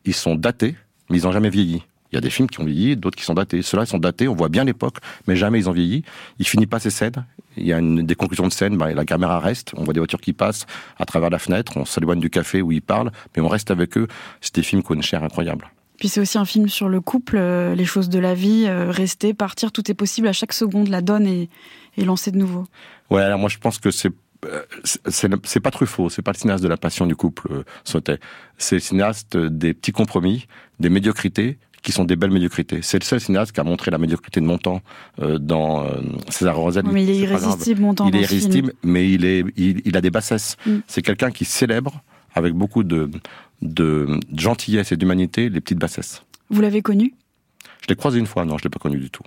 ils 0.05 0.13
sont 0.13 0.35
datés, 0.35 0.75
mais 1.09 1.17
ils 1.17 1.23
n'ont 1.23 1.31
jamais 1.31 1.49
vieilli. 1.49 1.83
Il 2.15 2.19
y 2.19 2.19
a 2.19 2.21
des 2.21 2.29
films 2.29 2.49
qui 2.49 2.61
ont 2.61 2.63
vieilli, 2.63 2.95
d'autres 2.95 3.17
qui 3.17 3.25
sont 3.25 3.33
datés. 3.33 3.61
Ceux-là, 3.61 3.83
ils 3.83 3.87
sont 3.87 3.97
datés, 3.97 4.29
on 4.29 4.35
voit 4.35 4.47
bien 4.47 4.63
l'époque, 4.63 4.99
mais 5.27 5.35
jamais 5.35 5.59
ils 5.59 5.69
ont 5.69 5.73
vieilli. 5.73 6.05
Il 6.39 6.47
finit 6.47 6.65
pas 6.65 6.79
ses 6.79 6.89
scènes. 6.89 7.25
Il 7.57 7.67
y 7.67 7.73
a 7.73 7.79
une, 7.79 8.05
des 8.05 8.15
conclusions 8.15 8.47
de 8.47 8.53
scène, 8.53 8.77
bah, 8.77 8.93
la 8.93 9.03
caméra 9.03 9.37
reste, 9.41 9.73
on 9.75 9.83
voit 9.83 9.93
des 9.93 9.99
voitures 9.99 10.21
qui 10.21 10.31
passent 10.31 10.65
à 10.97 11.03
travers 11.03 11.29
la 11.29 11.39
fenêtre, 11.39 11.73
on 11.75 11.83
s'éloigne 11.83 12.21
du 12.21 12.29
café 12.29 12.61
où 12.61 12.71
ils 12.71 12.81
parlent, 12.81 13.11
mais 13.35 13.41
on 13.41 13.49
reste 13.49 13.69
avec 13.69 13.97
eux. 13.97 14.07
C'est 14.39 14.55
des 14.55 14.63
films 14.63 14.81
qui 14.81 14.93
ont 14.93 14.95
une 14.95 15.03
chair 15.03 15.25
incroyable. 15.25 15.69
Puis 15.97 16.07
c'est 16.07 16.21
aussi 16.21 16.37
un 16.37 16.45
film 16.45 16.69
sur 16.69 16.87
le 16.87 17.01
couple, 17.01 17.35
euh, 17.35 17.75
les 17.75 17.83
choses 17.83 18.07
de 18.07 18.19
la 18.19 18.33
vie, 18.33 18.63
euh, 18.65 18.91
rester, 18.91 19.33
partir, 19.33 19.73
tout 19.73 19.91
est 19.91 19.93
possible 19.93 20.29
à 20.29 20.33
chaque 20.33 20.53
seconde, 20.53 20.87
la 20.87 21.01
donne 21.01 21.27
et, 21.27 21.49
et 21.97 22.05
lancer 22.05 22.31
de 22.31 22.37
nouveau. 22.37 22.63
Ouais, 23.09 23.23
alors 23.23 23.39
moi 23.39 23.49
je 23.49 23.57
pense 23.57 23.77
que 23.77 23.91
c'est 23.91 24.11
euh, 24.45 24.61
c'est 25.09 25.59
pas 25.59 25.71
Truffaut, 25.71 26.09
c'est 26.09 26.21
pas 26.21 26.31
le 26.31 26.37
cinéaste 26.37 26.63
de 26.63 26.69
la 26.69 26.77
passion 26.77 27.05
du 27.07 27.15
couple 27.17 27.63
Sautet. 27.83 28.19
C'est 28.57 28.75
le 28.75 28.81
cinéaste 28.81 29.35
des 29.35 29.73
petits 29.73 29.91
compromis, 29.91 30.47
des 30.79 30.89
médiocrités 30.89 31.57
qui 31.85 31.91
sont 31.91 32.03
des 32.03 32.15
belles 32.15 32.31
médiocrités. 32.31 32.79
C'est 32.81 32.97
le 32.99 33.05
seul 33.05 33.21
cinéaste 33.21 33.51
qui 33.51 33.59
a 33.59 33.63
montré 33.63 33.91
la 33.91 33.99
médiocrité 33.99 34.41
de 34.41 34.45
Montand 34.45 34.81
euh, 35.21 35.37
dans 35.37 35.85
euh, 35.85 36.01
César 36.29 36.57
Rosalie. 36.57 36.89
Mais 36.91 37.03
il 37.03 37.11
est 37.11 37.27
grave. 37.27 37.43
irrésistible, 37.43 37.81
Montand, 37.81 38.07
Il 38.07 38.15
est 38.15 38.21
irrésistible, 38.21 38.73
mais 38.81 39.09
il 39.09 39.23
est, 39.23 39.45
il, 39.55 39.83
il 39.85 39.95
a 39.95 40.01
des 40.01 40.09
bassesses. 40.09 40.57
Mm. 40.65 40.77
C'est 40.87 41.03
quelqu'un 41.03 41.29
qui 41.29 41.45
célèbre 41.45 42.01
avec 42.33 42.53
beaucoup 42.53 42.83
de, 42.83 43.11
de 43.61 44.19
gentillesse 44.35 44.91
et 44.91 44.97
d'humanité 44.97 45.47
les 45.47 45.61
petites 45.61 45.77
bassesses. 45.77 46.23
Vous 46.49 46.59
l'avez 46.59 46.81
connu? 46.81 47.13
Je 47.83 47.87
l'ai 47.87 47.95
croisé 47.95 48.17
une 48.17 48.25
fois, 48.25 48.45
non, 48.45 48.57
je 48.57 48.63
l'ai 48.63 48.71
pas 48.71 48.79
connu 48.79 48.97
du 48.97 49.11
tout. 49.11 49.23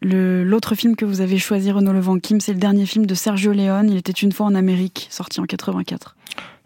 L'autre 0.00 0.74
film 0.74 0.96
que 0.96 1.04
vous 1.04 1.20
avez 1.20 1.38
choisi, 1.38 1.70
Renaud 1.70 1.92
Levanquim, 1.92 2.40
c'est 2.40 2.52
le 2.52 2.58
dernier 2.58 2.86
film 2.86 3.06
de 3.06 3.14
Sergio 3.14 3.52
Leone. 3.52 3.90
Il 3.90 3.96
était 3.96 4.10
une 4.10 4.32
fois 4.32 4.46
en 4.46 4.56
Amérique, 4.56 5.06
sorti 5.08 5.38
en 5.38 5.44
84. 5.44 6.16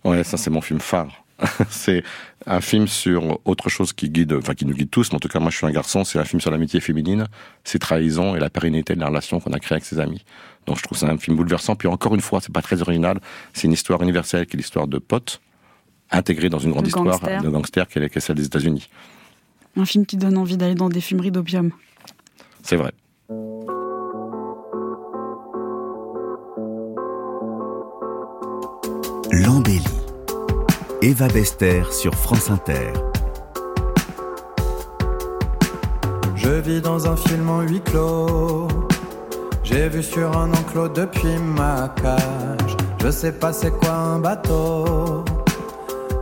Ouais, 0.05 0.25
ça 0.25 0.39
c'est 0.39 0.49
mon 0.49 0.63
film 0.63 0.81
phare. 0.81 1.26
c'est 1.71 2.03
un 2.47 2.61
film 2.61 2.87
sur 2.87 3.41
autre 3.45 3.69
chose 3.69 3.93
qui 3.93 4.09
guide, 4.09 4.33
enfin 4.33 4.55
qui 4.55 4.65
nous 4.65 4.75
guide 4.75 4.91
tous, 4.91 5.11
mais 5.11 5.17
en 5.17 5.19
tout 5.19 5.29
cas 5.29 5.39
moi 5.39 5.51
je 5.51 5.57
suis 5.57 5.67
un 5.67 5.71
garçon, 5.71 6.05
c'est 6.05 6.19
un 6.19 6.25
film 6.25 6.41
sur 6.41 6.51
l'amitié 6.51 6.81
féminine, 6.81 7.27
ses 7.65 7.79
trahisons 7.79 8.37
et 8.37 8.41
la 8.41 8.51
pérennité 8.51 8.95
de 8.95 9.01
la 9.01 9.09
relation 9.09 9.41
qu'on 9.41 9.53
a 9.53 9.59
créée 9.59 9.77
avec 9.77 9.85
ses 9.85 9.99
amis. 9.99 10.25
Donc 10.67 10.79
je 10.79 10.83
trouve 10.83 10.99
que 10.99 11.05
c'est 11.05 11.11
un 11.11 11.19
film 11.19 11.37
bouleversant, 11.37 11.77
puis 11.77 11.89
encore 11.89 12.15
une 12.15 12.21
fois, 12.21 12.41
c'est 12.41 12.53
pas 12.53 12.63
très 12.63 12.81
original, 12.83 13.21
c'est 13.53 13.65
une 13.67 13.73
histoire 13.73 14.03
universelle 14.03 14.47
qui 14.47 14.57
est 14.57 14.59
l'histoire 14.59 14.87
de 14.89 14.99
potes, 14.99 15.41
intégrée 16.11 16.49
dans 16.49 16.59
une 16.59 16.71
grande 16.71 16.85
De 16.85 16.89
histoire 16.89 17.05
gangsters. 17.05 17.43
de 17.43 17.49
gangsters 17.49 17.89
qui 17.89 17.99
est 17.99 18.09
qui 18.09 18.19
est 18.19 18.21
celle 18.21 18.37
des 18.37 18.47
États-Unis. 18.47 18.89
Un 19.77 19.85
film 19.85 20.07
qui 20.07 20.17
donne 20.17 20.39
envie 20.39 20.57
d'aller 20.57 20.75
dans 20.75 20.89
des 20.89 21.01
fumeries 21.03 21.31
d'opium. 21.31 21.71
C'est 22.63 22.77
vrai. 22.77 22.93
L'embellie. 29.33 29.96
Eva 31.07 31.29
Bester 31.29 31.85
sur 31.93 32.13
France 32.17 32.51
Inter. 32.51 32.93
Je 36.35 36.49
vis 36.49 36.81
dans 36.81 37.07
un 37.07 37.15
film 37.15 37.49
en 37.49 37.61
huis 37.61 37.81
clos. 37.81 38.67
J'ai 39.63 39.89
vu 39.89 40.03
sur 40.03 40.37
un 40.37 40.53
enclos 40.53 40.89
depuis 40.89 41.39
ma 41.39 41.95
cage. 42.03 42.77
Je 43.01 43.09
sais 43.09 43.31
pas 43.31 43.53
c'est 43.53 43.71
quoi 43.71 43.93
un 43.93 44.19
bateau. 44.19 45.25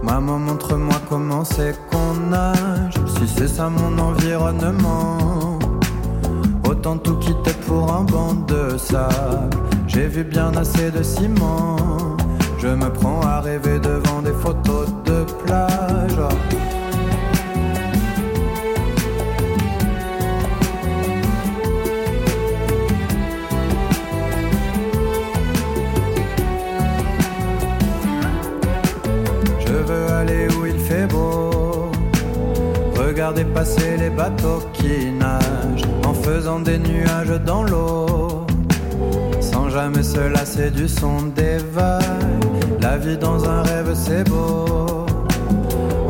Maman, 0.03 0.39
montre-moi 0.39 1.01
comment 1.09 1.45
c'est 1.45 1.75
qu'on 1.91 2.13
nage. 2.29 2.93
Si 3.17 3.27
c'est 3.27 3.49
ça 3.49 3.71
mon 3.71 3.99
environnement. 3.99 5.59
Autant 6.69 6.99
tout 6.99 7.17
quitter 7.21 7.55
pour 7.67 7.91
un 7.91 8.03
banc 8.03 8.35
de 8.35 8.77
sable. 8.77 9.49
J'ai 9.87 10.09
vu 10.09 10.25
bien 10.25 10.55
assez 10.55 10.91
de 10.91 11.03
ciment. 11.03 12.14
Je 12.65 12.71
me 12.71 12.89
prends 12.89 13.21
à 13.21 13.43
rêver 13.43 13.79
devant 13.79 14.23
des 14.23 14.33
photos 14.33 14.89
de 15.05 15.25
plage. 15.45 16.19
Je 29.61 29.73
veux 29.75 30.13
aller 30.13 30.49
où 30.57 30.65
il 30.65 30.79
fait 30.79 31.07
beau. 31.07 31.91
Regarder 32.97 33.45
passer 33.45 33.99
les 33.99 34.09
bateaux 34.09 34.63
qui 34.73 35.13
nagent 35.13 35.85
en 36.07 36.15
faisant 36.15 36.61
des 36.61 36.79
nuages 36.79 37.39
dans 37.45 37.63
l'eau. 37.63 38.47
Sans 39.43 39.69
jamais 39.69 40.03
se 40.03 40.21
lasser 40.21 40.71
du 40.71 40.89
son 40.89 41.27
des 41.37 41.59
vagues. 41.59 42.44
La 42.85 42.99
vie 42.99 43.17
dans 43.17 43.43
un 43.49 43.63
rêve 43.63 43.95
c'est 43.95 44.29
beau. 44.29 45.07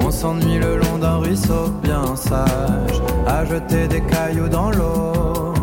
On 0.01 0.11
s'ennuie 0.11 0.59
le 0.59 0.77
long 0.77 0.99
d'un 0.99 1.19
ruisseau 1.19 1.69
bien 1.81 2.17
sage. 2.17 3.01
À 3.29 3.45
jeter 3.45 3.87
des 3.87 4.01
cailloux 4.01 4.49
dans 4.49 4.73
l'eau. 4.73 5.55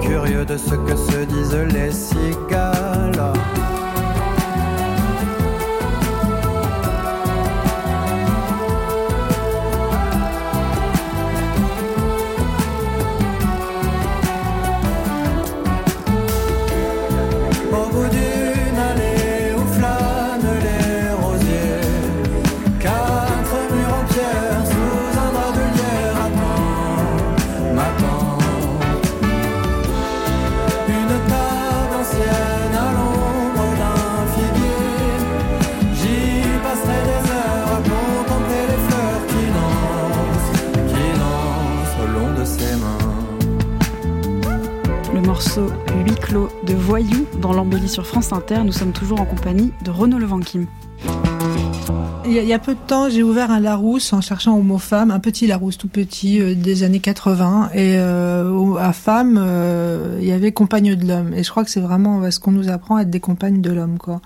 Curieux 0.00 0.44
de 0.44 0.56
ce 0.56 0.74
que 0.74 0.96
se 0.96 1.18
disent 1.26 1.66
les 1.72 1.92
cigales. 1.92 2.71
Sur 47.92 48.06
France 48.06 48.32
Inter. 48.32 48.64
Nous 48.64 48.72
sommes 48.72 48.92
toujours 48.92 49.20
en 49.20 49.26
compagnie 49.26 49.70
de 49.84 49.90
Renaud 49.90 50.18
Levanquim. 50.18 50.64
Il 52.24 52.32
y, 52.32 52.54
a, 52.54 52.58
peu 52.58 52.72
de 52.74 52.78
temps, 52.86 53.10
j'ai 53.10 53.22
ouvert 53.22 53.50
un 53.50 53.60
Larousse 53.60 54.14
en 54.14 54.22
cherchant 54.22 54.56
au 54.56 54.62
mot 54.62 54.78
femme, 54.78 55.10
un 55.10 55.18
petit 55.18 55.46
Larousse 55.46 55.76
tout 55.76 55.88
petit 55.88 56.40
euh, 56.40 56.54
des 56.54 56.84
années 56.84 57.00
80. 57.00 57.70
Et 57.74 57.96
euh, 57.98 58.74
à 58.76 58.94
femme, 58.94 59.38
euh, 59.38 60.16
il 60.22 60.26
y 60.26 60.32
avait 60.32 60.52
compagne 60.52 60.94
de 60.94 61.06
l'homme. 61.06 61.34
Et 61.34 61.42
je 61.42 61.50
crois 61.50 61.64
que 61.64 61.70
c'est 61.70 61.80
vraiment 61.80 62.30
ce 62.30 62.40
qu'on 62.40 62.52
nous 62.52 62.70
apprend 62.70 62.96
à 62.96 63.02
être 63.02 63.10
des 63.10 63.20
compagnes 63.20 63.60
de 63.60 63.70
l'homme, 63.70 63.98
quoi. 63.98 64.22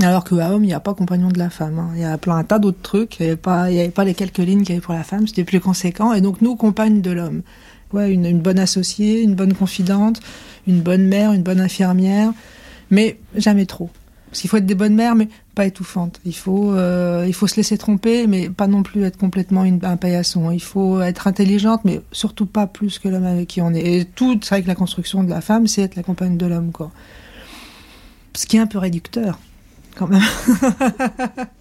Alors 0.00 0.24
que 0.24 0.36
à 0.36 0.52
homme, 0.54 0.64
il 0.64 0.68
n'y 0.68 0.72
a 0.74 0.80
pas 0.80 0.94
compagnon 0.94 1.28
de 1.28 1.38
la 1.38 1.50
femme. 1.50 1.78
hein. 1.78 1.90
Il 1.94 2.00
y 2.00 2.04
a 2.04 2.16
plein 2.16 2.36
un 2.36 2.44
tas 2.44 2.58
d'autres 2.58 2.80
trucs. 2.80 3.18
Il 3.20 3.24
n'y 3.24 3.28
avait, 3.32 3.90
pas- 3.90 4.04
les 4.04 4.14
quelques 4.14 4.38
lignes 4.38 4.60
qu'il 4.62 4.70
y 4.70 4.78
avait 4.78 4.80
pour 4.80 4.94
la 4.94 5.02
femme. 5.04 5.26
C'était 5.26 5.44
plus 5.44 5.60
conséquent. 5.60 6.14
Et 6.14 6.22
donc, 6.22 6.40
nous, 6.40 6.56
compagne 6.56 7.02
de 7.02 7.10
l'homme. 7.10 7.42
Ouais, 7.92 8.10
une 8.12 8.38
bonne 8.40 8.58
associée, 8.58 9.22
une 9.22 9.34
bonne 9.34 9.52
confidente, 9.52 10.20
une 10.66 10.80
bonne 10.80 11.06
mère, 11.06 11.32
une 11.32 11.42
bonne 11.42 11.60
infirmière. 11.60 12.32
Mais 12.90 13.18
jamais 13.34 13.66
trop. 13.66 13.90
Parce 14.30 14.40
qu'il 14.40 14.50
faut 14.50 14.58
être 14.58 14.66
des 14.66 14.74
bonnes 14.74 14.94
mères, 14.94 15.14
mais 15.14 15.28
pas 15.54 15.64
étouffantes. 15.64 16.20
Il 16.24 16.34
faut, 16.34 16.72
euh, 16.72 17.24
il 17.26 17.32
faut 17.32 17.46
se 17.46 17.56
laisser 17.56 17.78
tromper, 17.78 18.26
mais 18.26 18.50
pas 18.50 18.66
non 18.66 18.82
plus 18.82 19.04
être 19.04 19.16
complètement 19.16 19.62
un 19.62 19.96
paillasson. 19.96 20.50
Il 20.50 20.62
faut 20.62 21.00
être 21.00 21.26
intelligente, 21.26 21.80
mais 21.84 22.00
surtout 22.12 22.44
pas 22.44 22.66
plus 22.66 22.98
que 22.98 23.08
l'homme 23.08 23.24
avec 23.24 23.48
qui 23.48 23.62
on 23.62 23.72
est. 23.72 24.00
Et 24.00 24.04
tout, 24.04 24.38
c'est 24.42 24.50
vrai 24.50 24.62
que 24.62 24.68
la 24.68 24.74
construction 24.74 25.24
de 25.24 25.30
la 25.30 25.40
femme, 25.40 25.66
c'est 25.66 25.82
être 25.82 25.96
la 25.96 26.02
compagne 26.02 26.36
de 26.36 26.46
l'homme, 26.46 26.72
quoi. 26.72 26.90
Ce 28.34 28.46
qui 28.46 28.58
est 28.58 28.60
un 28.60 28.66
peu 28.66 28.78
réducteur, 28.78 29.38
quand 29.96 30.08
même. 30.08 30.22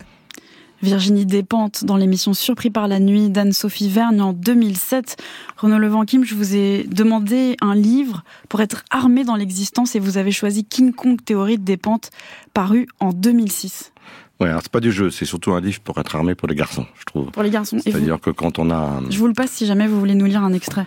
Virginie 0.82 1.26
Despentes 1.26 1.86
dans 1.86 1.98
l'émission 1.98 2.34
Surpris 2.34 2.70
par 2.70 2.88
la 2.88 3.00
nuit 3.00 3.30
d'Anne-Sophie 3.30 3.90
Vergne 3.90 4.22
en 4.22 4.34
2007. 4.34 5.18
Renaud 5.58 5.80
Levanquim, 5.80 6.24
je 6.24 6.36
vous 6.36 6.56
ai 6.56 6.84
demandé 6.84 7.58
un 7.62 7.76
livre 7.76 8.24
pour 8.50 8.62
être 8.62 8.84
armé 8.92 9.24
dans 9.24 9.36
l'existence 9.36 9.96
et 9.96 10.00
vous 10.00 10.18
avez 10.18 10.32
choisi 10.32 10.66
King 10.66 10.94
Kong 10.94 11.20
Théorie 11.24 11.58
de 11.58 11.64
Despentes 11.64 12.12
paru 12.54 12.88
en 13.00 13.12
2006. 13.12 13.92
Ouais, 14.40 14.50
alors 14.50 14.62
c'est 14.62 14.72
pas 14.72 14.80
du 14.80 14.92
jeu, 14.92 15.10
c'est 15.10 15.26
surtout 15.26 15.54
un 15.54 15.62
livre 15.62 15.80
pour 15.80 15.98
être 15.98 16.16
armé 16.16 16.36
pour 16.36 16.48
les 16.48 16.54
garçons, 16.54 16.86
je 17.00 17.06
trouve. 17.06 17.32
Pour 17.32 17.42
les 17.42 17.50
garçons. 17.50 17.78
Vous 17.78 17.82
C'est-à-dire 17.82 18.20
que 18.20 18.30
quand 18.30 18.60
on 18.60 18.70
a... 18.70 19.02
Je 19.10 19.18
vous 19.18 19.28
le 19.28 19.34
passe 19.34 19.52
si 19.52 19.66
jamais 19.66 19.88
vous 19.88 20.00
voulez 20.00 20.14
nous 20.14 20.26
lire 20.26 20.44
un 20.44 20.54
extrait. 20.54 20.86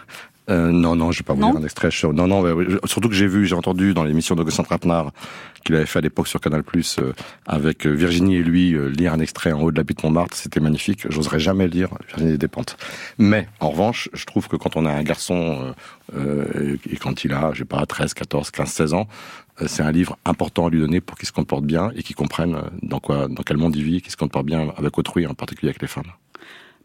Euh, 0.51 0.70
non, 0.72 0.96
non, 0.96 1.12
je 1.12 1.18
vais 1.20 1.24
pas 1.24 1.34
vous 1.34 1.40
Non 1.40 1.53
lire 1.53 1.61
un 1.61 1.64
extrait. 1.64 1.90
je- 1.90 2.07
Non, 2.07 2.26
non, 2.26 2.44
surtout 2.84 3.09
que 3.09 3.14
j'ai 3.14 3.26
vu, 3.26 3.46
j'ai 3.46 3.55
entendu 3.55 3.94
dans 3.94 4.05
l'émission 4.05 4.34
d'Augustin 4.34 4.62
Trapenard 4.64 5.12
qu'il 5.64 5.74
avait 5.76 5.86
fait 5.86 5.98
à 5.98 6.03
l'époque 6.03 6.26
sur 6.26 6.40
Canal 6.40 6.62
Plus 6.64 6.98
avec 7.46 7.86
euh, 7.86 7.90
Virginie 7.90 8.36
et 8.36 8.42
lui 8.42 8.74
euh, 8.74 8.88
lire 8.88 9.12
un 9.12 9.20
extrait 9.20 9.53
en 9.53 9.61
haut 9.62 9.70
de 9.70 9.76
la 9.76 9.82
butte 9.84 10.03
Montmartre. 10.03 10.36
C'était 10.36 10.61
magnifique. 10.61 11.07
J'oserais 11.11 11.38
jamais 11.40 11.68
lire 11.68 11.88
Virginie 12.09 12.38
Despentes. 12.38 12.76
Mais 13.18 13.46
en 13.61 13.70
revanche, 13.70 14.09
je 14.12 14.24
trouve 14.24 14.48
que 14.48 14.57
quand 14.57 14.76
on 14.76 14.86
a 14.86 14.90
un 14.92 15.03
garçon 15.03 15.72
euh, 16.14 16.16
euh, 16.16 16.76
et 16.90 16.96
quand 16.96 17.24
il 17.24 17.32
a, 17.32 17.51
je 17.53 17.61
sais 17.61 17.64
pas, 17.64 17.84
13, 17.86 18.14
14, 18.14 18.51
15, 18.51 18.68
16 18.68 18.94
ans, 18.94 19.07
euh, 19.61 19.66
c'est 19.68 19.82
un 19.82 19.92
livre 19.92 20.16
important 20.24 20.66
à 20.66 20.70
lui 20.70 20.80
donner 20.80 21.01
pour 21.01 21.16
qu'il 21.18 21.28
se 21.28 21.32
comporte 21.32 21.64
bien 21.64 21.92
et 21.94 22.03
qu'il 22.03 22.16
comprenne 22.16 22.55
euh, 22.55 22.62
dans 22.82 22.98
quoi, 22.98 23.28
dans 23.28 23.42
quel 23.42 23.59
monde 23.59 23.76
il 23.76 23.84
vit, 23.84 24.01
qu'il 24.01 24.11
se 24.11 24.16
comporte 24.16 24.46
bien 24.46 24.72
avec 24.76 24.96
autrui, 24.98 25.26
en 25.26 25.34
particulier 25.34 25.68
avec 25.70 25.82
les 25.82 25.88
femmes. 25.88 26.11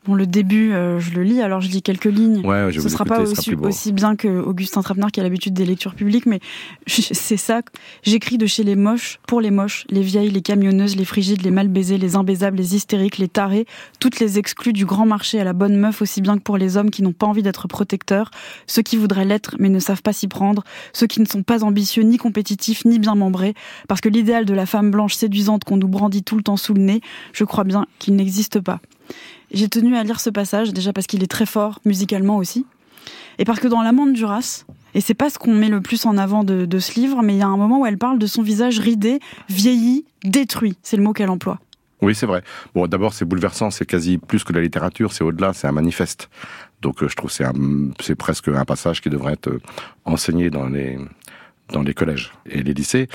Bon, 0.05 0.13
le 0.13 0.27
début, 0.27 0.71
euh, 0.71 0.99
je 0.99 1.11
le 1.15 1.23
lis, 1.23 1.41
alors 1.41 1.61
je 1.61 1.69
lis 1.69 1.81
quelques 1.81 2.05
lignes. 2.05 2.45
Ouais, 2.45 2.71
je 2.71 2.79
Ce 2.79 2.89
sera 2.89 3.05
écouter, 3.05 3.23
pas 3.23 3.41
sera 3.41 3.67
aussi, 3.67 3.91
bien 3.91 4.15
que 4.15 4.27
Augustin 4.27 4.83
Trapenard 4.83 5.11
qui 5.11 5.19
a 5.19 5.23
l'habitude 5.23 5.53
des 5.53 5.65
lectures 5.65 5.95
publiques, 5.95 6.27
mais 6.27 6.41
c'est 6.85 7.37
ça. 7.37 7.61
J'écris 8.03 8.37
de 8.37 8.45
chez 8.45 8.63
les 8.63 8.75
moches, 8.75 9.19
pour 9.27 9.41
les 9.41 9.49
moches, 9.49 9.85
les 9.89 10.01
vieilles, 10.01 10.29
les 10.29 10.43
camionneuses, 10.43 10.95
les 10.95 11.05
frigides, 11.05 11.41
les 11.41 11.49
mal 11.49 11.69
baisées, 11.69 11.97
les 11.97 12.15
imbaisables, 12.15 12.57
les 12.57 12.75
hystériques, 12.75 13.17
les 13.17 13.27
tarés, 13.27 13.65
toutes 13.99 14.19
les 14.19 14.37
exclus 14.37 14.73
du 14.73 14.85
grand 14.85 15.07
marché 15.07 15.39
à 15.39 15.43
la 15.43 15.53
bonne 15.53 15.75
meuf, 15.75 16.03
aussi 16.03 16.21
bien 16.21 16.37
que 16.37 16.43
pour 16.43 16.57
les 16.57 16.77
hommes 16.77 16.91
qui 16.91 17.01
n'ont 17.01 17.13
pas 17.13 17.25
envie 17.25 17.41
d'être 17.41 17.67
protecteurs, 17.67 18.29
ceux 18.67 18.83
qui 18.83 18.97
voudraient 18.97 19.25
l'être 19.25 19.55
mais 19.57 19.69
ne 19.69 19.79
savent 19.79 20.03
pas 20.03 20.13
s'y 20.13 20.27
prendre, 20.27 20.63
ceux 20.93 21.07
qui 21.07 21.19
ne 21.19 21.25
sont 21.25 21.41
pas 21.41 21.63
ambitieux, 21.63 22.03
ni 22.03 22.17
compétitifs, 22.17 22.85
ni 22.85 22.99
bien 22.99 23.15
membrés, 23.15 23.55
parce 23.87 24.01
que 24.01 24.09
l'idéal 24.09 24.45
de 24.45 24.53
la 24.53 24.67
femme 24.67 24.91
blanche 24.91 25.15
séduisante 25.15 25.63
qu'on 25.63 25.77
nous 25.77 25.87
brandit 25.87 26.21
tout 26.21 26.35
le 26.35 26.43
temps 26.43 26.57
sous 26.57 26.75
le 26.75 26.81
nez, 26.81 27.01
je 27.33 27.43
crois 27.43 27.63
bien 27.63 27.87
qu'il 27.97 28.15
n'existe 28.15 28.59
pas. 28.59 28.81
J'ai 29.55 29.69
tenu 29.69 29.95
à 29.95 30.03
lire 30.03 30.19
ce 30.19 30.29
passage, 30.29 30.73
déjà 30.73 30.91
parce 30.91 31.07
qu'il 31.07 31.23
est 31.23 31.31
très 31.31 31.45
fort, 31.45 31.79
musicalement 31.85 32.35
aussi, 32.35 32.65
et 33.39 33.45
parce 33.45 33.61
que 33.61 33.69
dans 33.69 33.81
L'amande 33.81 34.11
du 34.11 34.25
race, 34.25 34.65
et 34.93 34.99
c'est 34.99 35.13
pas 35.13 35.29
ce 35.29 35.39
qu'on 35.39 35.53
met 35.53 35.69
le 35.69 35.79
plus 35.79 36.05
en 36.05 36.17
avant 36.17 36.43
de, 36.43 36.79
ce 36.79 36.99
livre, 36.99 37.21
mais 37.23 37.35
il 37.35 37.39
y 37.39 37.41
a 37.41 37.47
un 37.47 37.55
moment 37.55 37.79
où 37.79 37.85
elle 37.85 37.97
parle 37.97 38.19
de 38.19 38.27
son 38.27 38.41
visage 38.41 38.79
ridé, 38.79 39.21
vieilli, 39.47 40.03
détruit, 40.25 40.77
c'est 40.83 40.97
le 40.97 41.03
mot 41.03 41.13
qu'elle 41.13 41.29
emploie. 41.29 41.59
Oui, 42.01 42.13
c'est 42.13 42.25
vrai. 42.25 42.43
Bon, 42.73 42.85
d'abord, 42.85 43.13
c'est 43.13 43.23
bouleversant, 43.23 43.71
c'est 43.71 43.85
quasi 43.85 44.17
plus 44.17 44.43
que 44.43 44.51
la 44.51 44.59
littérature, 44.59 45.13
c'est 45.13 45.23
au-delà, 45.23 45.53
c'est 45.53 45.67
un 45.67 45.71
manifeste. 45.71 46.29
Donc, 46.81 47.01
euh, 47.01 47.07
je 47.07 47.15
trouve 47.15 47.31
c'est 47.31 47.45
c'est 48.01 48.15
presque 48.15 48.49
un 48.49 48.65
passage 48.65 49.01
qui 49.01 49.09
devrait 49.09 49.33
être 49.33 49.47
euh, 49.47 49.61
enseigné 50.03 50.49
dans 50.49 50.67
les 50.67 50.99
dans 51.71 51.81
les 51.81 51.93
collèges 51.93 52.33
et 52.45 52.61
les 52.61 52.73
lycées. 52.73 53.07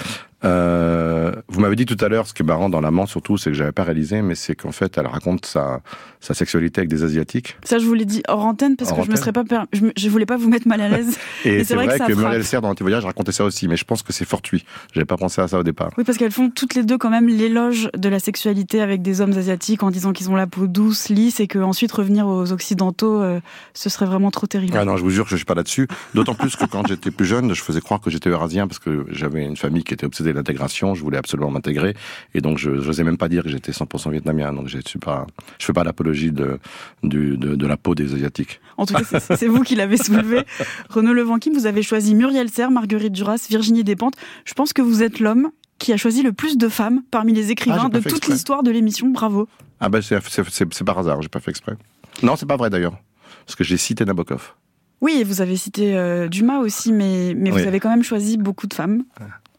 Euh, 0.44 1.32
vous 1.48 1.60
m'avez 1.60 1.76
dit 1.76 1.86
tout 1.86 1.96
à 2.00 2.08
l'heure, 2.08 2.26
ce 2.26 2.34
qui 2.34 2.42
est 2.42 2.46
marrant 2.46 2.68
dans 2.70 2.80
l'amant 2.80 3.06
surtout, 3.06 3.36
c'est 3.36 3.50
que 3.50 3.56
j'avais 3.56 3.72
pas 3.72 3.84
réalisé, 3.84 4.22
mais 4.22 4.34
c'est 4.34 4.54
qu'en 4.54 4.72
fait, 4.72 4.96
elle 4.98 5.06
raconte 5.06 5.44
sa, 5.46 5.80
sa 6.20 6.34
sexualité 6.34 6.80
avec 6.80 6.88
des 6.88 7.02
asiatiques. 7.02 7.56
Ça, 7.64 7.78
je 7.78 7.86
vous 7.86 7.94
l'ai 7.94 8.04
dit 8.04 8.22
hors 8.28 8.44
antenne 8.44 8.76
parce 8.76 8.90
Hors 8.90 8.98
que 8.98 9.04
je 9.04 9.08
me 9.08 9.12
antenne. 9.14 9.22
serais 9.22 9.32
pas, 9.32 9.44
per- 9.44 9.64
je, 9.72 9.82
me- 9.82 9.92
je 9.96 10.08
voulais 10.08 10.26
pas 10.26 10.36
vous 10.36 10.48
mettre 10.48 10.66
mal 10.68 10.80
à 10.80 10.88
l'aise. 10.88 11.18
Et, 11.44 11.64
c'est 11.64 11.74
vrai, 11.74 11.86
que 11.88 11.92
ça 11.92 12.06
que 12.06 12.12
frappe. 12.12 12.18
Muriel 12.24 12.44
Serre, 12.44 12.62
dans 12.62 12.70
Antivoyage, 12.70 13.04
racontait 13.04 13.32
ça 13.32 13.44
aussi, 13.44 13.68
mais 13.68 13.76
je 13.76 13.84
pense 13.84 14.02
que 14.02 14.12
c'est 14.12 14.24
fortuit. 14.24 14.64
J'avais 14.94 15.04
pas 15.04 15.16
pensé 15.16 15.40
à 15.40 15.48
ça 15.48 15.58
au 15.58 15.62
départ. 15.62 15.90
Oui, 15.98 16.04
parce 16.04 16.16
qu'elles 16.18 16.32
font 16.32 16.50
toutes 16.50 16.74
les 16.74 16.82
deux 16.84 16.98
quand 16.98 17.10
même 17.10 17.28
l'éloge 17.28 17.90
de 17.96 18.08
la 18.08 18.18
sexualité 18.18 18.80
avec 18.80 19.02
des 19.02 19.20
hommes 19.20 19.32
asiatiques 19.36 19.82
en 19.82 19.90
disant 19.90 20.12
qu'ils 20.12 20.30
ont 20.30 20.36
la 20.36 20.46
peau 20.46 20.66
douce, 20.66 21.08
lisse 21.10 21.40
et 21.40 21.46
que 21.46 21.58
ensuite 21.58 21.92
revenir 21.92 22.26
aux 22.26 22.52
occidentaux, 22.52 23.20
euh, 23.20 23.40
ce 23.74 23.88
serait 23.90 24.06
vraiment 24.06 24.30
trop 24.30 24.46
terrible. 24.46 24.74
Ah 24.76 24.84
non, 24.84 24.96
je 24.96 25.02
vous 25.02 25.10
jure 25.10 25.24
que 25.24 25.30
je 25.30 25.36
suis 25.36 25.44
pas 25.44 25.54
là-dessus. 25.54 25.86
D'autant 26.14 26.34
plus 26.34 26.56
que 26.56 26.64
quand 26.64 26.86
j'étais 26.86 27.10
plus 27.10 27.26
jeune, 27.26 27.54
je 27.54 27.62
faisais 27.62 27.80
croire 27.80 28.00
que 28.00 28.10
j'étais 28.10 28.30
eurasien 28.30 28.66
parce 28.66 28.78
que 28.78 29.04
j'avais 29.10 29.44
une 29.44 29.56
famille 29.56 29.84
qui 29.84 29.94
était 29.94 30.06
obsédée 30.06 30.29
de 30.32 30.38
l'intégration. 30.38 30.94
Je 30.94 31.02
voulais 31.02 31.18
absolument 31.18 31.50
m'intégrer. 31.50 31.94
Et 32.34 32.40
donc, 32.40 32.58
je 32.58 32.70
n'osais 32.70 33.04
même 33.04 33.16
pas 33.16 33.28
dire 33.28 33.42
que 33.42 33.48
j'étais 33.48 33.72
100% 33.72 34.10
vietnamien. 34.10 34.52
Donc, 34.52 34.68
je 34.68 34.78
pas, 34.98 35.26
je 35.58 35.64
fais 35.66 35.72
pas 35.72 35.84
l'apologie 35.84 36.32
de, 36.32 36.58
du- 37.02 37.36
de, 37.36 37.54
de 37.54 37.66
la 37.66 37.76
peau 37.76 37.94
des 37.94 38.14
Asiatiques. 38.14 38.60
En 38.76 38.86
tout 38.86 38.94
cas, 38.94 39.04
c'est- 39.04 39.46
vous 39.46 39.62
qui 39.62 39.74
l'avez 39.76 39.96
soulevé. 39.96 40.42
Renaud 40.90 41.12
Levanquim, 41.12 41.52
vous 41.54 41.66
avez 41.66 41.82
choisi 41.82 42.14
Muriel 42.14 42.48
Serre, 42.50 42.70
Marguerite 42.70 43.12
Duras, 43.12 43.46
Virginie 43.48 43.84
Despentes. 43.84 44.14
Je 44.44 44.54
pense 44.54 44.72
que 44.72 44.82
vous 44.82 45.02
êtes 45.02 45.20
l'homme 45.20 45.50
qui 45.78 45.92
a 45.92 45.96
choisi 45.96 46.22
le 46.22 46.32
plus 46.32 46.58
de 46.58 46.68
femmes 46.68 47.02
parmi 47.10 47.32
les 47.32 47.48
Ah, 47.48 47.52
écrivains 47.52 47.88
pas 47.90 48.00
de 48.00 48.08
toute 48.08 48.26
l'histoire 48.28 48.62
de 48.62 48.70
l'émission. 48.70 49.08
Bravo. 49.08 49.48
Ah 49.80 49.88
ben, 49.88 50.00
c'est 50.02 50.84
par 50.84 50.98
hasard. 50.98 51.22
J'ai 51.22 51.28
pas 51.28 51.40
fait 51.40 51.50
exprès. 51.50 51.76
Non, 52.22 52.36
c'est 52.36 52.46
pas 52.46 52.56
vrai 52.56 52.68
d'ailleurs. 52.70 52.98
Parce 53.46 53.56
que 53.56 53.64
j'ai 53.64 53.76
cité 53.78 54.04
Nabokov. 54.04 54.54
Oui, 55.00 55.16
et 55.18 55.24
vous 55.24 55.40
avez 55.40 55.56
cité 55.56 55.96
euh, 55.96 56.28
Dumas 56.28 56.58
aussi, 56.58 56.92
mais, 56.92 57.34
mais 57.36 57.50
Oui. 57.52 57.62
vous 57.62 57.68
avez 57.68 57.80
quand 57.80 57.90
même 57.90 58.02
choisi 58.02 58.36
beaucoup 58.36 58.66
de 58.66 58.74
femmes. 58.74 59.04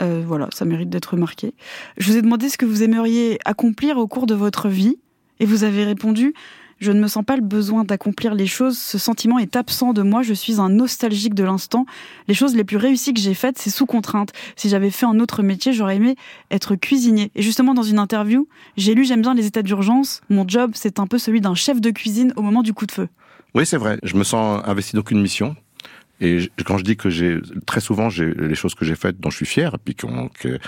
Euh, 0.01 0.23
voilà, 0.25 0.47
ça 0.53 0.65
mérite 0.65 0.89
d'être 0.89 1.13
remarqué. 1.13 1.53
Je 1.97 2.11
vous 2.11 2.17
ai 2.17 2.21
demandé 2.21 2.49
ce 2.49 2.57
que 2.57 2.65
vous 2.65 2.83
aimeriez 2.83 3.37
accomplir 3.45 3.97
au 3.97 4.07
cours 4.07 4.25
de 4.27 4.35
votre 4.35 4.67
vie, 4.69 4.97
et 5.39 5.45
vous 5.45 5.63
avez 5.63 5.83
répondu 5.83 6.33
Je 6.79 6.91
ne 6.91 6.99
me 6.99 7.07
sens 7.07 7.23
pas 7.23 7.35
le 7.35 7.43
besoin 7.43 7.83
d'accomplir 7.83 8.33
les 8.33 8.47
choses, 8.47 8.75
ce 8.77 8.97
sentiment 8.97 9.37
est 9.37 9.55
absent 9.55 9.93
de 9.93 10.01
moi, 10.01 10.23
je 10.23 10.33
suis 10.33 10.59
un 10.59 10.69
nostalgique 10.69 11.35
de 11.35 11.43
l'instant. 11.43 11.85
Les 12.27 12.33
choses 12.33 12.55
les 12.55 12.63
plus 12.63 12.77
réussies 12.77 13.13
que 13.13 13.19
j'ai 13.21 13.35
faites, 13.35 13.59
c'est 13.59 13.69
sous 13.69 13.85
contrainte. 13.85 14.31
Si 14.55 14.67
j'avais 14.69 14.89
fait 14.89 15.05
un 15.05 15.19
autre 15.19 15.43
métier, 15.43 15.73
j'aurais 15.73 15.97
aimé 15.97 16.15
être 16.49 16.75
cuisinier. 16.75 17.31
Et 17.35 17.43
justement, 17.43 17.75
dans 17.75 17.83
une 17.83 17.99
interview, 17.99 18.47
j'ai 18.77 18.95
lu 18.95 19.05
J'aime 19.05 19.21
bien 19.21 19.35
les 19.35 19.45
états 19.45 19.61
d'urgence. 19.61 20.21
Mon 20.29 20.47
job, 20.47 20.71
c'est 20.73 20.99
un 20.99 21.05
peu 21.05 21.19
celui 21.19 21.39
d'un 21.41 21.53
chef 21.53 21.79
de 21.81 21.91
cuisine 21.91 22.33
au 22.35 22.41
moment 22.41 22.63
du 22.63 22.73
coup 22.73 22.87
de 22.87 22.91
feu. 22.91 23.07
Oui, 23.53 23.65
c'est 23.65 23.77
vrai. 23.77 23.97
Je 24.03 24.15
me 24.15 24.23
sens 24.23 24.61
investi 24.65 24.95
d'aucune 24.95 25.21
mission. 25.21 25.55
Et 26.21 26.49
quand 26.65 26.77
je 26.77 26.83
dis 26.83 26.97
que 26.97 27.09
j'ai 27.09 27.39
très 27.65 27.81
souvent 27.81 28.09
j'ai 28.09 28.31
les 28.35 28.53
choses 28.55 28.75
que 28.75 28.85
j'ai 28.85 28.95
faites 28.95 29.19
dont 29.19 29.31
je 29.31 29.37
suis 29.37 29.45
fier, 29.47 29.77
puis 29.83 29.95
qu'on- 29.95 30.27
que, 30.29 30.59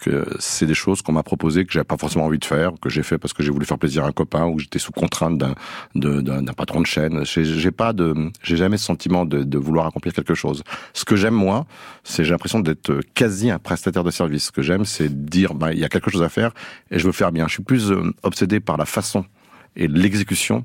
que 0.00 0.24
c'est 0.38 0.66
des 0.66 0.74
choses 0.74 1.02
qu'on 1.02 1.10
m'a 1.12 1.24
proposées 1.24 1.64
que 1.66 1.72
j'avais 1.72 1.84
pas 1.84 1.96
forcément 1.98 2.26
envie 2.26 2.38
de 2.38 2.44
faire, 2.44 2.70
que 2.80 2.88
j'ai 2.88 3.02
fait 3.02 3.18
parce 3.18 3.32
que 3.32 3.42
j'ai 3.42 3.50
voulu 3.50 3.66
faire 3.66 3.76
plaisir 3.76 4.04
à 4.04 4.06
un 4.06 4.12
copain 4.12 4.46
ou 4.46 4.54
que 4.54 4.62
j'étais 4.62 4.78
sous 4.78 4.92
contrainte 4.92 5.36
d'un 5.36 5.54
d'un 5.96 6.54
patron 6.54 6.80
de 6.80 6.86
chaîne. 6.86 7.24
J'ai 7.26 7.70
pas 7.72 7.92
de 7.92 8.14
j'ai 8.44 8.56
jamais 8.56 8.76
ce 8.78 8.84
sentiment 8.84 9.24
de, 9.26 9.42
de 9.42 9.58
vouloir 9.58 9.86
accomplir 9.86 10.12
quelque 10.14 10.34
chose. 10.36 10.62
Ce 10.94 11.04
que 11.04 11.16
j'aime 11.16 11.34
moi, 11.34 11.66
c'est 12.04 12.24
j'ai 12.24 12.30
l'impression 12.30 12.60
d'être 12.60 13.00
quasi 13.14 13.50
un 13.50 13.58
prestataire 13.58 14.04
de 14.04 14.12
service. 14.12 14.46
Ce 14.46 14.52
que 14.52 14.62
j'aime, 14.62 14.84
c'est 14.84 15.12
dire 15.26 15.54
bah, 15.54 15.72
il 15.72 15.80
y 15.80 15.84
a 15.84 15.88
quelque 15.88 16.10
chose 16.10 16.22
à 16.22 16.28
faire 16.28 16.52
et 16.92 17.00
je 17.00 17.04
veux 17.04 17.12
faire 17.12 17.32
bien. 17.32 17.48
Je 17.48 17.54
suis 17.54 17.64
plus 17.64 17.90
euh, 17.90 18.14
obsédé 18.22 18.60
par 18.60 18.76
la 18.76 18.86
façon 18.86 19.26
et 19.74 19.88
l'exécution 19.88 20.64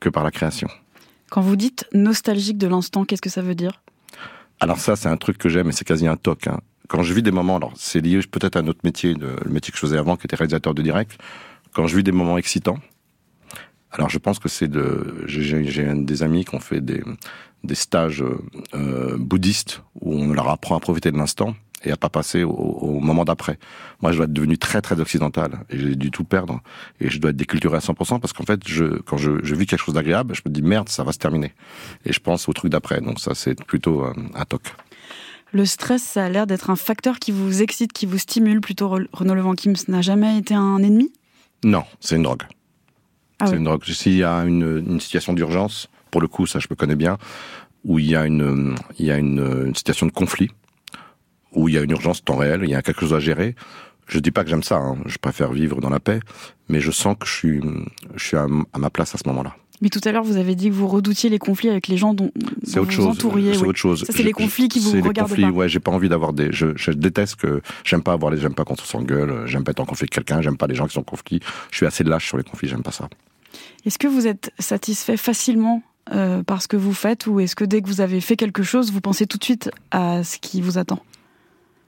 que 0.00 0.08
par 0.08 0.24
la 0.24 0.30
création. 0.30 0.68
Quand 1.34 1.40
vous 1.40 1.56
dites 1.56 1.84
nostalgique 1.92 2.58
de 2.58 2.68
l'instant, 2.68 3.04
qu'est-ce 3.04 3.20
que 3.20 3.28
ça 3.28 3.42
veut 3.42 3.56
dire? 3.56 3.82
Alors 4.60 4.78
ça, 4.78 4.94
c'est 4.94 5.08
un 5.08 5.16
truc 5.16 5.36
que 5.36 5.48
j'aime 5.48 5.68
et 5.68 5.72
c'est 5.72 5.84
quasi 5.84 6.06
un 6.06 6.14
toc. 6.16 6.46
hein. 6.46 6.60
Quand 6.86 7.02
je 7.02 7.12
vis 7.12 7.22
des 7.24 7.32
moments, 7.32 7.56
alors 7.56 7.72
c'est 7.74 8.00
lié 8.00 8.20
peut-être 8.30 8.54
à 8.54 8.60
un 8.60 8.68
autre 8.68 8.78
métier, 8.84 9.14
le 9.14 9.50
métier 9.50 9.72
que 9.72 9.76
je 9.76 9.80
faisais 9.80 9.98
avant, 9.98 10.14
qui 10.16 10.28
était 10.28 10.36
réalisateur 10.36 10.74
de 10.74 10.80
direct. 10.82 11.18
Quand 11.72 11.88
je 11.88 11.96
vis 11.96 12.04
des 12.04 12.12
moments 12.12 12.38
excitants, 12.38 12.78
alors 13.90 14.10
je 14.10 14.18
pense 14.18 14.38
que 14.38 14.48
c'est 14.48 14.68
de, 14.68 15.24
j'ai- 15.26 15.92
des 15.96 16.22
amis 16.22 16.44
qui 16.44 16.54
ont 16.54 16.60
fait 16.60 16.80
des, 16.80 17.02
des 17.64 17.74
stages 17.74 18.22
euh, 18.22 18.38
euh, 18.74 19.16
bouddhistes 19.18 19.82
où 20.00 20.14
on 20.14 20.32
leur 20.32 20.48
apprend 20.48 20.76
à 20.76 20.80
profiter 20.80 21.10
de 21.10 21.16
l'instant 21.16 21.54
et 21.86 21.90
à 21.90 21.96
pas 21.96 22.08
passer 22.08 22.44
au, 22.44 22.50
au 22.52 23.00
moment 23.00 23.24
d'après. 23.24 23.58
Moi, 24.00 24.12
je 24.12 24.16
dois 24.16 24.24
être 24.24 24.32
devenu 24.32 24.56
très 24.56 24.80
très 24.80 24.98
occidental 25.00 25.64
et 25.70 25.78
j'ai 25.78 25.96
dû 25.96 26.10
tout 26.10 26.24
perdre 26.24 26.60
et 27.00 27.10
je 27.10 27.18
dois 27.18 27.30
être 27.30 27.36
déculturé 27.36 27.76
à 27.76 27.80
100% 27.80 28.20
parce 28.20 28.32
qu'en 28.32 28.44
fait, 28.44 28.60
je, 28.66 29.00
quand 29.02 29.16
je, 29.18 29.32
je 29.42 29.54
vis 29.54 29.66
quelque 29.66 29.80
chose 29.84 29.94
d'agréable, 29.94 30.34
je 30.34 30.40
me 30.46 30.50
dis 30.50 30.62
merde, 30.62 30.88
ça 30.88 31.04
va 31.04 31.12
se 31.12 31.18
terminer 31.18 31.52
et 32.06 32.12
je 32.12 32.20
pense 32.20 32.48
au 32.48 32.52
truc 32.52 32.70
d'après. 32.70 33.00
Donc 33.00 33.20
ça, 33.20 33.34
c'est 33.34 33.62
plutôt 33.64 34.04
euh, 34.04 34.12
un 34.34 34.44
toc. 34.44 34.62
Le 35.52 35.66
stress, 35.66 36.02
ça 36.02 36.24
a 36.24 36.28
l'air 36.30 36.46
d'être 36.46 36.70
un 36.70 36.76
facteur 36.76 37.18
qui 37.18 37.30
vous 37.30 37.62
excite, 37.62 37.92
qui 37.92 38.06
vous 38.06 38.18
stimule. 38.18 38.60
Plutôt, 38.60 38.88
Re- 38.88 39.06
Renaud 39.12 39.34
Levanquim, 39.34 39.74
ce 39.76 39.90
n'a 39.90 40.00
jamais 40.02 40.38
été 40.38 40.54
un 40.54 40.78
ennemi? 40.78 41.12
Non, 41.62 41.84
c'est 42.00 42.16
une 42.16 42.22
drogue. 42.24 42.42
Ah 43.40 43.46
c'est 43.46 43.52
oui. 43.52 43.58
une 43.58 43.64
drogue. 43.64 43.84
S'il 43.84 44.14
y 44.16 44.24
a 44.24 44.42
une, 44.44 44.84
une 44.86 45.00
situation 45.00 45.32
d'urgence, 45.32 45.88
pour 46.10 46.20
le 46.20 46.28
coup, 46.28 46.46
ça 46.46 46.58
je 46.58 46.68
me 46.70 46.76
connais 46.76 46.96
bien, 46.96 47.18
où 47.84 47.98
il 47.98 48.06
y 48.06 48.16
a 48.16 48.24
une, 48.26 48.74
il 48.98 49.06
y 49.06 49.10
a 49.10 49.18
une, 49.18 49.64
une 49.66 49.74
situation 49.74 50.06
de 50.06 50.12
conflit, 50.12 50.50
où 51.52 51.68
il 51.68 51.74
y 51.74 51.78
a 51.78 51.82
une 51.82 51.90
urgence 51.90 52.24
temps 52.24 52.36
réel, 52.36 52.60
il 52.64 52.70
y 52.70 52.74
a 52.74 52.82
quelque 52.82 53.00
chose 53.00 53.14
à 53.14 53.20
gérer, 53.20 53.54
Je 54.06 54.18
dis 54.18 54.30
pas 54.30 54.44
que 54.44 54.50
j'aime 54.50 54.62
ça, 54.62 54.76
hein. 54.76 54.98
je 55.06 55.18
préfère 55.18 55.52
vivre 55.52 55.80
dans 55.80 55.90
la 55.90 56.00
paix, 56.00 56.20
mais 56.68 56.80
je 56.80 56.90
sens 56.90 57.16
que 57.18 57.26
je 57.26 57.32
suis, 57.32 57.60
je 58.14 58.24
suis 58.24 58.36
à, 58.36 58.46
à 58.72 58.78
ma 58.78 58.90
place 58.90 59.14
à 59.14 59.18
ce 59.18 59.26
moment-là. 59.28 59.56
Mais 59.84 59.90
tout 59.90 60.00
à 60.04 60.10
l'heure, 60.10 60.24
vous 60.24 60.38
avez 60.38 60.54
dit 60.56 60.70
que 60.70 60.74
vous 60.74 60.88
redoutiez 60.88 61.30
les 61.30 61.38
conflits 61.38 61.68
avec 61.68 61.86
les 61.88 61.96
gens 61.96 62.14
dont, 62.14 62.32
dont 62.34 62.80
autre 62.80 62.84
vous 62.84 62.90
chose. 62.90 63.06
entouriez. 63.06 63.54
C'est 63.54 63.60
oui. 63.60 63.68
autre 63.68 63.78
chose. 63.78 64.04
C'est 64.08 64.22
les 64.22 64.32
conflits 64.32 64.68
qui 64.68 64.80
vous 64.80 64.90
c'est 64.90 64.96
les 64.96 65.02
regardent 65.02 65.28
conflits, 65.28 65.44
pas. 65.44 65.50
Ouais, 65.50 65.68
j'ai 65.68 65.78
pas 65.78 65.92
envie 65.92 66.08
d'avoir 66.08 66.32
des. 66.32 66.52
Je, 66.52 66.68
je 66.74 66.90
déteste 66.90 67.36
que. 67.36 67.60
J'aime 67.84 68.02
pas 68.02 68.14
avoir 68.14 68.32
les. 68.32 68.40
J'aime 68.40 68.54
pas 68.54 68.64
quand 68.64 68.80
on 68.80 68.84
s'engueule. 68.84 69.46
J'aime 69.46 69.62
pas 69.62 69.70
être 69.72 69.80
en 69.80 69.84
conflit 69.84 70.04
avec 70.04 70.12
quelqu'un. 70.12 70.40
J'aime 70.42 70.56
pas 70.56 70.66
les 70.66 70.74
gens 70.74 70.86
qui 70.86 70.94
sont 70.94 71.00
en 71.00 71.04
conflit. 71.04 71.40
Je 71.70 71.76
suis 71.76 71.86
assez 71.86 72.02
lâche 72.02 72.26
sur 72.26 72.38
les 72.38 72.44
conflits. 72.44 72.68
J'aime 72.68 72.82
pas 72.82 72.92
ça. 72.92 73.08
Est-ce 73.84 73.98
que 73.98 74.08
vous 74.08 74.26
êtes 74.26 74.50
satisfait 74.58 75.18
facilement 75.18 75.82
euh, 76.12 76.42
par 76.42 76.62
ce 76.62 76.68
que 76.68 76.76
vous 76.78 76.94
faites 76.94 77.26
ou 77.26 77.40
est-ce 77.40 77.54
que 77.54 77.64
dès 77.64 77.82
que 77.82 77.86
vous 77.88 78.00
avez 78.00 78.20
fait 78.20 78.36
quelque 78.36 78.62
chose, 78.62 78.90
vous 78.90 79.00
pensez 79.02 79.26
tout 79.26 79.38
de 79.38 79.44
suite 79.44 79.70
à 79.90 80.24
ce 80.24 80.38
qui 80.38 80.60
vous 80.62 80.78
attend? 80.78 81.00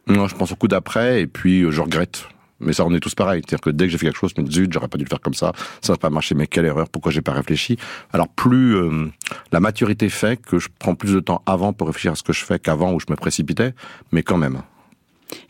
Non, 0.06 0.28
je 0.28 0.36
pense 0.36 0.52
au 0.52 0.56
coup 0.56 0.68
d'après 0.68 1.22
et 1.22 1.26
puis 1.26 1.62
euh, 1.62 1.70
je 1.70 1.80
regrette. 1.80 2.28
Mais 2.60 2.72
ça, 2.72 2.84
on 2.86 2.94
est 2.94 3.00
tous 3.00 3.14
pareils. 3.14 3.42
C'est-à-dire 3.46 3.60
que 3.60 3.70
dès 3.70 3.84
que 3.84 3.90
j'ai 3.90 3.98
fait 3.98 4.06
quelque 4.06 4.18
chose, 4.18 4.32
je 4.36 4.40
me 4.40 4.46
dis 4.46 4.54
zut, 4.54 4.72
j'aurais 4.72 4.88
pas 4.88 4.96
dû 4.98 5.04
le 5.04 5.08
faire 5.10 5.20
comme 5.20 5.34
ça. 5.34 5.52
Ça 5.82 5.92
n'a 5.92 5.96
pas 5.98 6.08
marché. 6.10 6.34
Mais 6.34 6.46
quelle 6.46 6.64
erreur 6.64 6.88
Pourquoi 6.88 7.12
j'ai 7.12 7.20
pas 7.20 7.32
réfléchi? 7.32 7.76
Alors 8.12 8.28
plus 8.28 8.74
euh, 8.76 9.06
la 9.52 9.60
maturité 9.60 10.08
fait 10.08 10.36
que 10.40 10.58
je 10.58 10.68
prends 10.78 10.94
plus 10.94 11.12
de 11.12 11.20
temps 11.20 11.42
avant 11.46 11.72
pour 11.72 11.86
réfléchir 11.88 12.12
à 12.12 12.14
ce 12.14 12.22
que 12.22 12.32
je 12.32 12.44
fais 12.44 12.58
qu'avant 12.58 12.92
où 12.94 13.00
je 13.00 13.06
me 13.10 13.16
précipitais. 13.16 13.74
Mais 14.12 14.22
quand 14.22 14.38
même. 14.38 14.62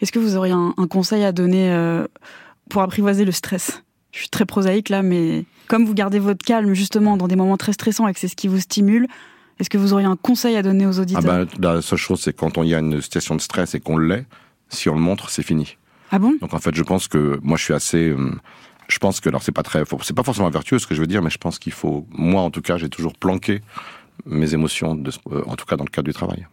Est-ce 0.00 0.10
que 0.10 0.18
vous 0.18 0.36
auriez 0.36 0.52
un, 0.52 0.74
un 0.76 0.86
conseil 0.86 1.22
à 1.22 1.32
donner 1.32 1.70
euh, 1.72 2.06
pour 2.70 2.82
apprivoiser 2.82 3.24
le 3.24 3.32
stress? 3.32 3.82
Je 4.12 4.20
suis 4.20 4.28
très 4.30 4.46
prosaïque 4.46 4.88
là, 4.88 5.02
mais 5.02 5.44
comme 5.68 5.84
vous 5.84 5.92
gardez 5.94 6.18
votre 6.18 6.44
calme 6.44 6.72
justement 6.74 7.16
dans 7.18 7.28
des 7.28 7.36
moments 7.36 7.58
très 7.58 7.74
stressants 7.74 8.08
et 8.08 8.14
que 8.14 8.18
c'est 8.20 8.28
ce 8.28 8.36
qui 8.36 8.48
vous 8.48 8.58
stimule, 8.60 9.06
est-ce 9.60 9.68
que 9.70 9.78
vous 9.78 9.92
auriez 9.92 10.06
un 10.06 10.16
conseil 10.16 10.56
à 10.56 10.62
donner 10.62 10.86
aux 10.86 10.98
Ah 10.98 11.02
auditeurs? 11.02 11.22
ben, 11.22 11.46
la 11.60 11.82
seule 11.82 11.98
chose, 11.98 12.20
c'est 12.22 12.32
quand 12.34 12.56
on 12.58 12.62
y 12.64 12.74
a 12.74 12.78
une 12.78 13.00
situation 13.02 13.36
de 13.36 13.40
stress 13.42 13.74
et 13.74 13.80
qu'on 13.80 13.98
l'est, 13.98 14.24
si 14.70 14.88
on 14.88 14.94
le 14.94 15.00
montre, 15.02 15.28
c'est 15.30 15.42
fini. 15.42 15.76
Ah 16.10 16.18
bon? 16.18 16.34
Donc 16.40 16.54
en 16.54 16.58
fait, 16.58 16.74
je 16.74 16.82
pense 16.82 17.08
que 17.08 17.38
moi, 17.42 17.56
je 17.56 17.64
suis 17.64 17.74
assez. 17.74 18.08
euh, 18.10 18.30
Je 18.88 18.98
pense 18.98 19.18
que 19.20 19.28
alors 19.28 19.42
c'est 19.42 19.50
pas 19.52 19.64
très, 19.64 19.82
c'est 20.02 20.14
pas 20.14 20.22
forcément 20.22 20.48
vertueux 20.50 20.78
ce 20.78 20.86
que 20.86 20.94
je 20.94 21.00
veux 21.00 21.08
dire, 21.08 21.20
mais 21.22 21.30
je 21.30 21.38
pense 21.38 21.58
qu'il 21.58 21.72
faut, 21.72 22.06
moi 22.12 22.42
en 22.42 22.50
tout 22.50 22.62
cas, 22.62 22.76
j'ai 22.78 22.88
toujours 22.88 23.14
planqué 23.14 23.60
mes 24.24 24.54
émotions, 24.54 24.94
de, 24.94 25.10
euh, 25.32 25.42
en 25.46 25.56
tout 25.56 25.66
cas 25.66 25.76
dans 25.76 25.84
le 25.84 25.90
cadre 25.90 26.06
du 26.06 26.14
travail. 26.14 26.46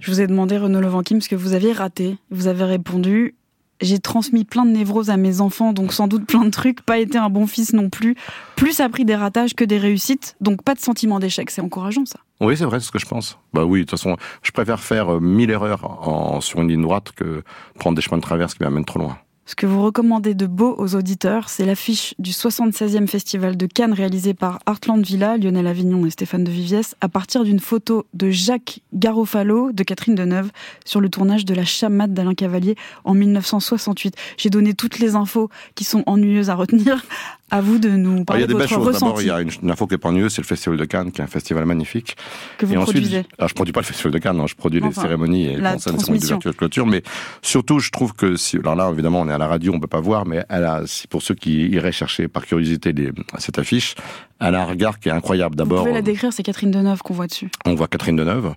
Je 0.00 0.10
vous 0.10 0.22
ai 0.22 0.26
demandé, 0.26 0.56
Renaud 0.56 0.80
Levanquim, 0.80 1.20
ce 1.20 1.28
que 1.28 1.36
vous 1.36 1.52
aviez 1.52 1.72
raté. 1.72 2.16
Vous 2.30 2.46
avez 2.46 2.64
répondu 2.64 3.34
J'ai 3.82 3.98
transmis 3.98 4.44
plein 4.44 4.64
de 4.64 4.70
névroses 4.70 5.10
à 5.10 5.16
mes 5.16 5.40
enfants, 5.40 5.72
donc 5.72 5.92
sans 5.92 6.06
doute 6.06 6.24
plein 6.24 6.44
de 6.44 6.50
trucs. 6.50 6.80
Pas 6.82 6.98
été 6.98 7.18
un 7.18 7.28
bon 7.28 7.46
fils 7.46 7.72
non 7.72 7.90
plus. 7.90 8.14
Plus 8.56 8.80
appris 8.80 9.04
des 9.04 9.16
ratages 9.16 9.54
que 9.54 9.64
des 9.64 9.76
réussites, 9.76 10.36
donc 10.40 10.62
pas 10.62 10.74
de 10.74 10.80
sentiment 10.80 11.18
d'échec. 11.18 11.50
C'est 11.50 11.60
encourageant, 11.60 12.06
ça. 12.06 12.20
Oui, 12.40 12.56
c'est 12.56 12.64
vrai, 12.64 12.78
c'est 12.80 12.86
ce 12.86 12.92
que 12.92 13.00
je 13.00 13.06
pense. 13.06 13.38
Bah 13.52 13.64
oui, 13.64 13.80
de 13.80 13.84
toute 13.84 13.98
façon, 13.98 14.16
je 14.42 14.52
préfère 14.52 14.80
faire 14.80 15.14
euh, 15.14 15.20
mille 15.20 15.50
erreurs 15.50 16.38
sur 16.40 16.60
une 16.60 16.68
ligne 16.68 16.82
droite 16.82 17.12
que 17.16 17.42
prendre 17.78 17.96
des 17.96 18.02
chemins 18.02 18.18
de 18.18 18.22
traverse 18.22 18.54
qui 18.54 18.62
m'amènent 18.62 18.84
trop 18.84 19.00
loin. 19.00 19.18
Ce 19.52 19.54
que 19.54 19.66
vous 19.66 19.82
recommandez 19.82 20.32
de 20.32 20.46
beau 20.46 20.74
aux 20.78 20.94
auditeurs, 20.94 21.50
c'est 21.50 21.66
l'affiche 21.66 22.14
du 22.18 22.30
76e 22.30 23.06
Festival 23.06 23.54
de 23.54 23.66
Cannes 23.66 23.92
réalisé 23.92 24.32
par 24.32 24.60
Artland 24.64 25.04
Villa, 25.04 25.36
Lionel 25.36 25.66
Avignon 25.66 26.06
et 26.06 26.10
Stéphane 26.10 26.42
de 26.42 26.50
Viviès, 26.50 26.94
à 27.02 27.10
partir 27.10 27.44
d'une 27.44 27.60
photo 27.60 28.06
de 28.14 28.30
Jacques 28.30 28.80
Garofalo 28.94 29.70
de 29.72 29.82
Catherine 29.82 30.14
Deneuve 30.14 30.50
sur 30.86 31.02
le 31.02 31.10
tournage 31.10 31.44
de 31.44 31.52
La 31.52 31.66
Chamade 31.66 32.14
d'Alain 32.14 32.32
Cavalier 32.32 32.76
en 33.04 33.12
1968. 33.12 34.16
J'ai 34.38 34.48
donné 34.48 34.72
toutes 34.72 34.98
les 35.00 35.16
infos 35.16 35.50
qui 35.74 35.84
sont 35.84 36.02
ennuyeuses 36.06 36.48
à 36.48 36.54
retenir. 36.54 37.04
À 37.52 37.60
vous 37.60 37.78
de 37.78 37.90
nous 37.90 38.10
Alors, 38.10 38.16
il 38.16 38.20
y 38.22 38.24
parler 38.24 38.42
a 38.42 38.46
de 38.46 38.52
des 38.54 38.58
belles 38.58 38.68
choses. 38.68 38.92
D'abord, 38.98 39.20
il 39.20 39.26
y 39.28 39.30
a 39.30 39.40
une, 39.40 39.50
une 39.62 39.70
info 39.70 39.86
qui 39.86 39.94
est 39.94 40.28
c'est 40.30 40.40
le 40.40 40.46
Festival 40.46 40.78
de 40.78 40.84
Cannes, 40.86 41.12
qui 41.12 41.20
est 41.20 41.24
un 41.24 41.28
festival 41.28 41.64
magnifique. 41.66 42.16
que 42.58 42.66
vous 42.66 42.72
et 42.72 42.76
ensuite, 42.78 42.94
produisez. 43.02 43.24
alors, 43.38 43.48
je 43.48 43.54
produis 43.54 43.72
pas 43.72 43.80
le 43.80 43.86
Festival 43.86 44.10
de 44.12 44.18
Cannes, 44.18 44.36
non, 44.38 44.46
je 44.46 44.56
produis 44.56 44.80
les 44.80 44.86
Enfin, 44.86 45.02
cérémonies 45.02 45.44
et 45.46 45.56
les 45.58 45.78
cérémonies 45.78 46.18
de 46.18 46.50
clôture. 46.52 46.86
Mais 46.86 47.02
surtout, 47.42 47.78
je 47.78 47.90
trouve 47.90 48.14
que 48.14 48.36
si, 48.36 48.56
alors 48.56 48.74
là, 48.74 48.90
évidemment, 48.92 49.20
on 49.20 49.28
est 49.28 49.32
à 49.32 49.38
la 49.38 49.46
radio, 49.46 49.72
on 49.74 49.80
peut 49.80 49.86
pas 49.86 50.00
voir, 50.00 50.24
mais 50.26 50.44
elle 50.48 50.64
a, 50.64 50.82
si 50.86 51.06
pour 51.06 51.22
ceux 51.22 51.34
qui 51.34 51.66
iraient 51.68 51.92
chercher 51.92 52.26
par 52.26 52.46
curiosité 52.46 52.92
les- 52.92 53.12
cette 53.38 53.58
affiche, 53.58 53.94
elle 54.40 54.54
a 54.54 54.62
un 54.62 54.66
regard 54.66 54.98
qui 54.98 55.08
est 55.10 55.12
incroyable. 55.12 55.52
Vous 55.54 55.58
D'abord, 55.58 55.80
pouvez 55.82 55.92
la 55.92 56.02
décrire, 56.02 56.32
c'est 56.32 56.42
Catherine 56.42 56.70
Deneuve 56.70 57.02
qu'on 57.02 57.14
voit 57.14 57.26
dessus. 57.26 57.50
on 57.66 57.74
voit 57.74 57.86
Catherine 57.86 58.16
Deneuve. 58.16 58.54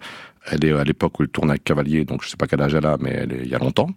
Elle 0.51 0.65
est 0.65 0.71
à 0.71 0.83
l'époque 0.83 1.19
où 1.19 1.23
elle 1.23 1.29
tourne 1.29 1.49
avec 1.49 1.63
Cavalier, 1.63 2.05
donc 2.05 2.23
je 2.23 2.29
sais 2.29 2.37
pas 2.37 2.47
quel 2.47 2.61
âge 2.61 2.73
elle 2.75 2.85
a, 2.85 2.97
mais 2.99 3.11
elle 3.11 3.33
est 3.33 3.41
il 3.43 3.49
y 3.49 3.55
a 3.55 3.59
longtemps. 3.59 3.89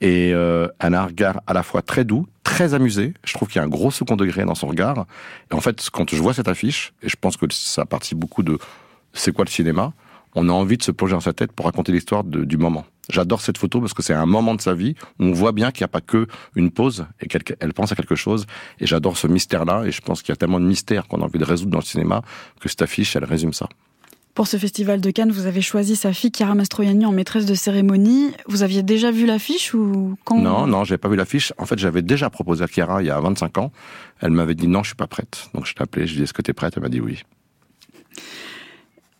Et 0.00 0.32
euh, 0.32 0.68
elle 0.78 0.94
a 0.94 1.02
un 1.02 1.06
regard 1.06 1.42
à 1.46 1.52
la 1.52 1.62
fois 1.62 1.82
très 1.82 2.04
doux, 2.04 2.26
très 2.42 2.72
amusé. 2.74 3.12
Je 3.24 3.34
trouve 3.34 3.48
qu'il 3.48 3.56
y 3.56 3.62
a 3.62 3.64
un 3.64 3.68
gros 3.68 3.90
second 3.90 4.16
degré 4.16 4.44
dans 4.44 4.54
son 4.54 4.68
regard. 4.68 5.06
Et 5.50 5.54
en 5.54 5.60
fait, 5.60 5.88
quand 5.92 6.08
je 6.08 6.16
vois 6.16 6.32
cette 6.32 6.48
affiche, 6.48 6.92
et 7.02 7.08
je 7.08 7.16
pense 7.20 7.36
que 7.36 7.46
ça 7.50 7.84
participe 7.84 8.18
beaucoup 8.18 8.42
de 8.42 8.58
c'est 9.12 9.32
quoi 9.32 9.44
le 9.44 9.50
cinéma, 9.50 9.92
on 10.34 10.48
a 10.48 10.52
envie 10.52 10.76
de 10.76 10.82
se 10.82 10.92
plonger 10.92 11.14
dans 11.14 11.20
sa 11.20 11.32
tête 11.32 11.52
pour 11.52 11.66
raconter 11.66 11.92
l'histoire 11.92 12.22
du 12.24 12.56
moment. 12.56 12.86
J'adore 13.10 13.40
cette 13.40 13.58
photo 13.58 13.80
parce 13.80 13.92
que 13.92 14.02
c'est 14.02 14.14
un 14.14 14.26
moment 14.26 14.54
de 14.54 14.60
sa 14.60 14.74
vie 14.74 14.94
où 15.18 15.24
on 15.24 15.32
voit 15.32 15.50
bien 15.50 15.72
qu'il 15.72 15.82
n'y 15.82 15.86
a 15.86 15.88
pas 15.88 16.00
que 16.00 16.28
une 16.54 16.70
pause 16.70 17.06
et 17.20 17.26
qu'elle 17.26 17.42
elle 17.58 17.74
pense 17.74 17.90
à 17.90 17.96
quelque 17.96 18.14
chose. 18.14 18.46
Et 18.78 18.86
j'adore 18.86 19.16
ce 19.16 19.26
mystère-là. 19.26 19.84
Et 19.84 19.90
je 19.90 20.00
pense 20.00 20.22
qu'il 20.22 20.30
y 20.30 20.32
a 20.32 20.36
tellement 20.36 20.60
de 20.60 20.66
mystères 20.66 21.08
qu'on 21.08 21.20
a 21.20 21.24
envie 21.24 21.40
de 21.40 21.44
résoudre 21.44 21.72
dans 21.72 21.78
le 21.78 21.84
cinéma 21.84 22.22
que 22.60 22.68
cette 22.68 22.82
affiche, 22.82 23.16
elle 23.16 23.24
résume 23.24 23.52
ça. 23.52 23.68
Pour 24.40 24.46
ce 24.46 24.56
festival 24.56 25.02
de 25.02 25.10
Cannes, 25.10 25.32
vous 25.32 25.44
avez 25.44 25.60
choisi 25.60 25.96
sa 25.96 26.14
fille 26.14 26.32
Chiara 26.34 26.54
Mastroianni 26.54 27.04
en 27.04 27.12
maîtresse 27.12 27.44
de 27.44 27.52
cérémonie. 27.52 28.30
Vous 28.48 28.62
aviez 28.62 28.82
déjà 28.82 29.10
vu 29.10 29.26
l'affiche 29.26 29.74
ou 29.74 30.16
quand 30.24 30.38
Non, 30.38 30.66
non, 30.66 30.82
j'avais 30.82 30.96
pas 30.96 31.10
vu 31.10 31.16
l'affiche. 31.16 31.52
En 31.58 31.66
fait, 31.66 31.78
j'avais 31.78 32.00
déjà 32.00 32.30
proposé 32.30 32.64
à 32.64 32.66
Chiara 32.66 33.02
il 33.02 33.06
y 33.08 33.10
a 33.10 33.20
25 33.20 33.58
ans. 33.58 33.70
Elle 34.18 34.30
m'avait 34.30 34.54
dit 34.54 34.66
non, 34.66 34.82
je 34.82 34.88
suis 34.88 34.96
pas 34.96 35.06
prête. 35.06 35.50
Donc 35.52 35.66
je 35.66 35.74
l'ai 35.74 35.82
appelée, 35.82 36.06
je 36.06 36.12
lui 36.12 36.16
ai 36.16 36.16
dit 36.20 36.22
est-ce 36.22 36.32
que 36.32 36.40
t'es 36.40 36.54
prête? 36.54 36.72
Elle 36.74 36.82
m'a 36.82 36.88
dit 36.88 37.02
oui. 37.02 37.22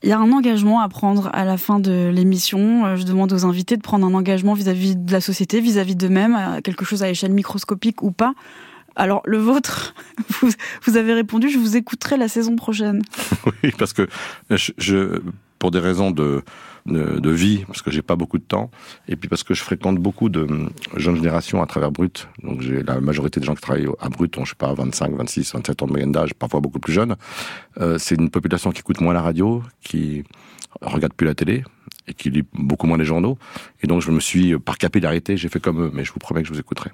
Il 0.02 0.08
y 0.08 0.12
a 0.12 0.18
un 0.18 0.32
engagement 0.32 0.80
à 0.80 0.88
prendre 0.88 1.28
à 1.34 1.44
la 1.44 1.58
fin 1.58 1.80
de 1.80 2.08
l'émission. 2.08 2.86
Euh, 2.86 2.96
Je 2.96 3.04
demande 3.04 3.30
aux 3.34 3.44
invités 3.44 3.76
de 3.76 3.82
prendre 3.82 4.06
un 4.06 4.14
engagement 4.14 4.54
vis-à-vis 4.54 4.96
de 4.96 5.12
la 5.12 5.20
société, 5.20 5.60
vis-à-vis 5.60 5.96
d'eux-mêmes, 5.96 6.34
à 6.34 6.62
quelque 6.62 6.86
chose 6.86 7.02
à 7.02 7.10
échelle 7.10 7.34
microscopique 7.34 8.02
ou 8.02 8.10
pas. 8.10 8.32
Alors, 8.96 9.22
le 9.24 9.38
vôtre, 9.38 9.94
vous, 10.86 10.96
avez 10.96 11.14
répondu, 11.14 11.48
je 11.48 11.58
vous 11.58 11.76
écouterai 11.76 12.16
la 12.16 12.28
saison 12.28 12.56
prochaine. 12.56 13.02
Oui, 13.62 13.72
parce 13.78 13.92
que 13.92 14.06
je, 14.50 15.20
pour 15.58 15.70
des 15.70 15.78
raisons 15.78 16.10
de, 16.10 16.42
de, 16.86 17.30
vie, 17.30 17.64
parce 17.66 17.82
que 17.82 17.90
j'ai 17.90 18.02
pas 18.02 18.16
beaucoup 18.16 18.38
de 18.38 18.44
temps, 18.44 18.70
et 19.08 19.16
puis 19.16 19.28
parce 19.28 19.42
que 19.42 19.54
je 19.54 19.62
fréquente 19.62 19.96
beaucoup 19.96 20.28
de 20.28 20.42
hum, 20.42 20.70
jeunes 20.96 21.16
générations 21.16 21.62
à 21.62 21.66
travers 21.66 21.90
Brut. 21.90 22.28
Donc 22.42 22.60
j'ai 22.60 22.82
la 22.82 23.00
majorité 23.00 23.40
des 23.40 23.46
gens 23.46 23.54
qui 23.54 23.62
travaillent 23.62 23.88
à 24.00 24.08
Brut 24.08 24.36
ont, 24.38 24.44
je 24.44 24.50
sais 24.50 24.56
pas, 24.56 24.72
25, 24.72 25.14
26, 25.14 25.54
27 25.54 25.82
ans 25.82 25.86
de 25.86 25.92
moyenne 25.92 26.12
d'âge, 26.12 26.34
parfois 26.34 26.60
beaucoup 26.60 26.80
plus 26.80 26.92
jeunes. 26.92 27.16
Euh, 27.80 27.98
c'est 27.98 28.16
une 28.16 28.30
population 28.30 28.70
qui 28.72 28.80
écoute 28.80 29.00
moins 29.00 29.14
la 29.14 29.22
radio, 29.22 29.62
qui 29.82 30.24
regarde 30.80 31.14
plus 31.14 31.26
la 31.26 31.34
télé 31.34 31.64
et 32.10 32.14
qui 32.14 32.30
lit 32.30 32.44
beaucoup 32.52 32.86
moins 32.86 32.98
les 32.98 33.04
journaux. 33.04 33.38
Et 33.82 33.86
donc 33.86 34.02
je 34.02 34.10
me 34.10 34.20
suis, 34.20 34.58
par 34.58 34.78
capillarité, 34.78 35.36
j'ai 35.36 35.48
fait 35.48 35.60
comme 35.60 35.80
eux, 35.82 35.90
mais 35.92 36.04
je 36.04 36.12
vous 36.12 36.18
promets 36.18 36.42
que 36.42 36.48
je 36.48 36.52
vous 36.52 36.60
écouterai. 36.60 36.90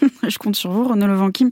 je 0.28 0.38
compte 0.38 0.56
sur 0.56 0.70
vous, 0.70 0.84
Renaud 0.84 1.06
Levanquim. 1.06 1.50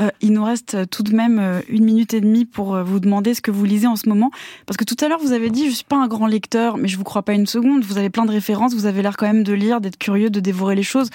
Euh, 0.00 0.10
il 0.20 0.32
nous 0.32 0.44
reste 0.44 0.90
tout 0.90 1.02
de 1.02 1.14
même 1.14 1.38
euh, 1.38 1.60
une 1.68 1.84
minute 1.84 2.14
et 2.14 2.20
demie 2.20 2.44
pour 2.44 2.74
euh, 2.74 2.82
vous 2.82 3.00
demander 3.00 3.34
ce 3.34 3.40
que 3.40 3.50
vous 3.50 3.64
lisez 3.64 3.86
en 3.86 3.96
ce 3.96 4.08
moment. 4.08 4.30
Parce 4.66 4.76
que 4.76 4.84
tout 4.84 4.96
à 5.00 5.08
l'heure, 5.08 5.20
vous 5.20 5.32
avez 5.32 5.50
dit, 5.50 5.68
je 5.68 5.74
suis 5.74 5.84
pas 5.84 5.96
un 5.96 6.08
grand 6.08 6.26
lecteur, 6.26 6.76
mais 6.76 6.88
je 6.88 6.96
vous 6.96 7.04
crois 7.04 7.22
pas 7.22 7.32
une 7.32 7.46
seconde. 7.46 7.84
Vous 7.84 7.98
avez 7.98 8.10
plein 8.10 8.24
de 8.24 8.30
références, 8.30 8.74
vous 8.74 8.86
avez 8.86 9.02
l'air 9.02 9.16
quand 9.16 9.26
même 9.26 9.44
de 9.44 9.52
lire, 9.52 9.80
d'être 9.80 9.98
curieux, 9.98 10.30
de 10.30 10.40
dévorer 10.40 10.74
les 10.74 10.82
choses. 10.82 11.10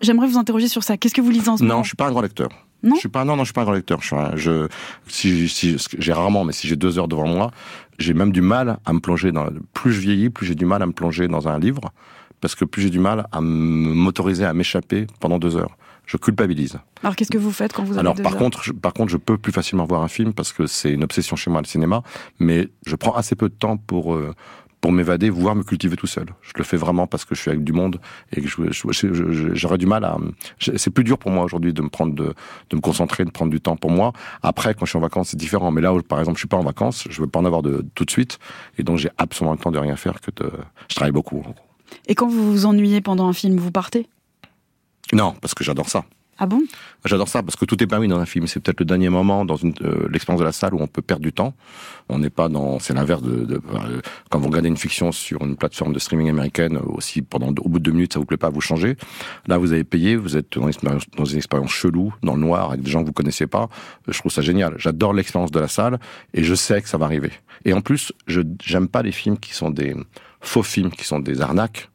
J'aimerais 0.00 0.28
vous 0.28 0.38
interroger 0.38 0.68
sur 0.68 0.84
ça. 0.84 0.96
Qu'est-ce 0.96 1.14
que 1.14 1.20
vous 1.20 1.30
lisez 1.30 1.48
en 1.48 1.56
ce 1.56 1.62
moment? 1.62 1.76
Non, 1.76 1.82
je 1.82 1.88
suis 1.88 1.96
pas 1.96 2.06
un 2.06 2.10
grand 2.10 2.22
lecteur. 2.22 2.50
Non 2.82 2.94
je 2.94 3.00
suis 3.00 3.08
pas 3.08 3.24
non 3.24 3.34
non 3.36 3.42
je 3.42 3.48
suis 3.48 3.52
pas 3.54 3.62
un 3.62 3.64
grand 3.64 3.72
lecteur. 3.74 4.00
Je 4.00 4.06
suis 4.06 4.16
un- 4.16 4.36
je 4.36 4.68
si, 5.08 5.48
si 5.48 5.76
j'ai 5.98 6.12
rarement 6.12 6.44
mais 6.44 6.52
si 6.52 6.66
j'ai 6.68 6.76
deux 6.76 6.98
heures 6.98 7.08
devant 7.08 7.26
moi, 7.26 7.50
j'ai 7.98 8.14
même 8.14 8.32
du 8.32 8.40
mal 8.40 8.78
à 8.84 8.92
me 8.92 9.00
plonger 9.00 9.32
dans. 9.32 9.46
Plus 9.74 9.92
je 9.92 10.00
vieillis, 10.00 10.30
plus 10.30 10.46
j'ai 10.46 10.54
du 10.54 10.64
mal 10.66 10.82
à 10.82 10.86
me 10.86 10.92
plonger 10.92 11.26
dans 11.28 11.48
un 11.48 11.58
livre 11.58 11.92
parce 12.40 12.54
que 12.54 12.64
plus 12.64 12.82
j'ai 12.82 12.90
du 12.90 13.00
mal 13.00 13.26
à 13.32 13.40
m'autoriser 13.40 14.44
à 14.44 14.54
m'échapper 14.54 15.06
pendant 15.20 15.38
deux 15.38 15.56
heures. 15.56 15.76
Je 16.06 16.16
culpabilise. 16.16 16.78
Alors, 17.02 17.16
qu'est-ce 17.16 17.30
que 17.30 17.36
vous 17.36 17.50
faites 17.52 17.74
quand 17.74 17.82
vous 17.84 17.92
avez 17.92 18.00
Alors 18.00 18.14
deux 18.14 18.22
par 18.22 18.32
heures 18.32 18.38
contre, 18.38 18.62
je, 18.62 18.72
par 18.72 18.94
contre, 18.94 19.10
je 19.12 19.18
peux 19.18 19.36
plus 19.36 19.52
facilement 19.52 19.84
voir 19.84 20.02
un 20.02 20.08
film 20.08 20.32
parce 20.32 20.54
que 20.54 20.66
c'est 20.66 20.90
une 20.90 21.04
obsession 21.04 21.36
chez 21.36 21.50
moi 21.50 21.60
le 21.60 21.66
cinéma, 21.66 22.02
mais 22.38 22.68
je 22.86 22.96
prends 22.96 23.12
assez 23.14 23.34
peu 23.34 23.50
de 23.50 23.54
temps 23.54 23.76
pour 23.76 24.14
euh, 24.14 24.34
pour 24.80 24.92
m'évader, 24.92 25.30
voire 25.30 25.54
me 25.54 25.62
cultiver 25.62 25.96
tout 25.96 26.06
seul. 26.06 26.26
Je 26.42 26.52
le 26.56 26.64
fais 26.64 26.76
vraiment 26.76 27.06
parce 27.06 27.24
que 27.24 27.34
je 27.34 27.40
suis 27.40 27.50
avec 27.50 27.64
du 27.64 27.72
monde 27.72 28.00
et 28.32 28.40
que 28.40 28.48
j'aurais 29.54 29.78
du 29.78 29.86
mal 29.86 30.04
à. 30.04 30.16
C'est 30.58 30.90
plus 30.90 31.04
dur 31.04 31.18
pour 31.18 31.30
moi 31.30 31.44
aujourd'hui 31.44 31.72
de 31.72 31.82
me 31.82 31.88
prendre 31.88 32.14
de, 32.14 32.34
de 32.70 32.76
me 32.76 32.80
concentrer, 32.80 33.24
de 33.24 33.30
prendre 33.30 33.50
du 33.50 33.60
temps 33.60 33.76
pour 33.76 33.90
moi. 33.90 34.12
Après, 34.42 34.74
quand 34.74 34.84
je 34.84 34.90
suis 34.90 34.98
en 34.98 35.02
vacances, 35.02 35.30
c'est 35.30 35.36
différent. 35.36 35.70
Mais 35.70 35.80
là, 35.80 35.92
où, 35.92 36.00
par 36.02 36.20
exemple, 36.20 36.36
je 36.36 36.42
suis 36.42 36.48
pas 36.48 36.56
en 36.56 36.62
vacances, 36.62 37.06
je 37.10 37.20
veux 37.20 37.26
pas 37.26 37.40
en 37.40 37.44
avoir 37.44 37.62
de 37.62 37.84
tout 37.94 38.04
de 38.04 38.10
suite, 38.10 38.38
et 38.78 38.82
donc 38.82 38.98
j'ai 38.98 39.10
absolument 39.18 39.52
le 39.52 39.58
temps 39.58 39.72
de 39.72 39.78
rien 39.78 39.96
faire 39.96 40.20
que 40.20 40.30
de. 40.36 40.50
Je 40.88 40.94
travaille 40.94 41.12
beaucoup. 41.12 41.38
en 41.38 41.50
gros. 41.50 41.54
Et 42.06 42.14
quand 42.14 42.28
vous 42.28 42.52
vous 42.52 42.66
ennuyez 42.66 43.00
pendant 43.00 43.26
un 43.26 43.32
film, 43.32 43.56
vous 43.56 43.72
partez? 43.72 44.08
Non, 45.12 45.34
parce 45.40 45.54
que 45.54 45.64
j'adore 45.64 45.88
ça. 45.88 46.04
Ah 46.40 46.46
bon? 46.46 46.62
J'adore 47.04 47.26
ça 47.28 47.42
parce 47.42 47.56
que 47.56 47.64
tout 47.64 47.82
est 47.82 47.86
permis 47.88 48.06
dans 48.06 48.18
un 48.18 48.26
film. 48.26 48.46
C'est 48.46 48.60
peut-être 48.60 48.78
le 48.78 48.86
dernier 48.86 49.08
moment 49.08 49.44
dans 49.44 49.56
euh, 49.82 50.08
l'expérience 50.10 50.38
de 50.38 50.44
la 50.44 50.52
salle 50.52 50.72
où 50.72 50.78
on 50.80 50.86
peut 50.86 51.02
perdre 51.02 51.22
du 51.22 51.32
temps. 51.32 51.52
On 52.08 52.18
n'est 52.20 52.30
pas 52.30 52.48
dans. 52.48 52.78
C'est 52.78 52.94
l'inverse 52.94 53.22
de, 53.22 53.44
de- 53.44 53.56
euh, 53.74 54.00
quand 54.30 54.38
vous 54.38 54.46
regardez 54.48 54.68
une 54.68 54.76
fiction 54.76 55.10
sur 55.10 55.42
une 55.42 55.56
plateforme 55.56 55.92
de 55.92 55.98
streaming 55.98 56.28
américaine 56.30 56.78
aussi 56.78 57.22
pendant 57.22 57.48
au 57.48 57.68
bout 57.68 57.78
de 57.80 57.84
deux 57.84 57.90
minutes 57.90 58.12
ça 58.12 58.20
vous 58.20 58.24
plaît 58.24 58.36
pas, 58.36 58.50
vous 58.50 58.60
changez. 58.60 58.96
Là 59.48 59.58
vous 59.58 59.72
avez 59.72 59.82
payé, 59.84 60.14
vous 60.16 60.36
êtes 60.36 60.52
dans 60.56 60.62
une 60.62 60.68
expérience, 60.68 61.04
dans 61.16 61.24
une 61.24 61.38
expérience 61.38 61.70
chelou, 61.72 62.14
dans 62.22 62.34
le 62.34 62.40
noir 62.40 62.70
avec 62.70 62.82
des 62.82 62.90
gens 62.90 63.00
que 63.02 63.06
vous 63.06 63.12
connaissez 63.12 63.46
pas. 63.48 63.64
Euh, 64.08 64.12
Je 64.12 64.18
trouve 64.20 64.30
ça 64.32 64.42
génial. 64.42 64.74
J'adore 64.78 65.12
l'expérience 65.14 65.50
de 65.50 65.58
la 65.58 65.68
salle 65.68 65.98
et 66.34 66.44
je 66.44 66.54
sais 66.54 66.80
que 66.82 66.88
ça 66.88 66.98
va 66.98 67.06
arriver. 67.06 67.32
Et 67.64 67.72
en 67.72 67.80
plus, 67.80 68.12
je 68.28 68.42
j'aime 68.64 68.86
pas 68.86 69.02
les 69.02 69.12
films 69.12 69.38
qui 69.38 69.54
sont 69.54 69.70
des 69.70 69.96
faux 70.40 70.62
films, 70.62 70.90
qui 70.90 71.04
sont 71.04 71.18
des 71.18 71.40
arnaques. 71.40 71.90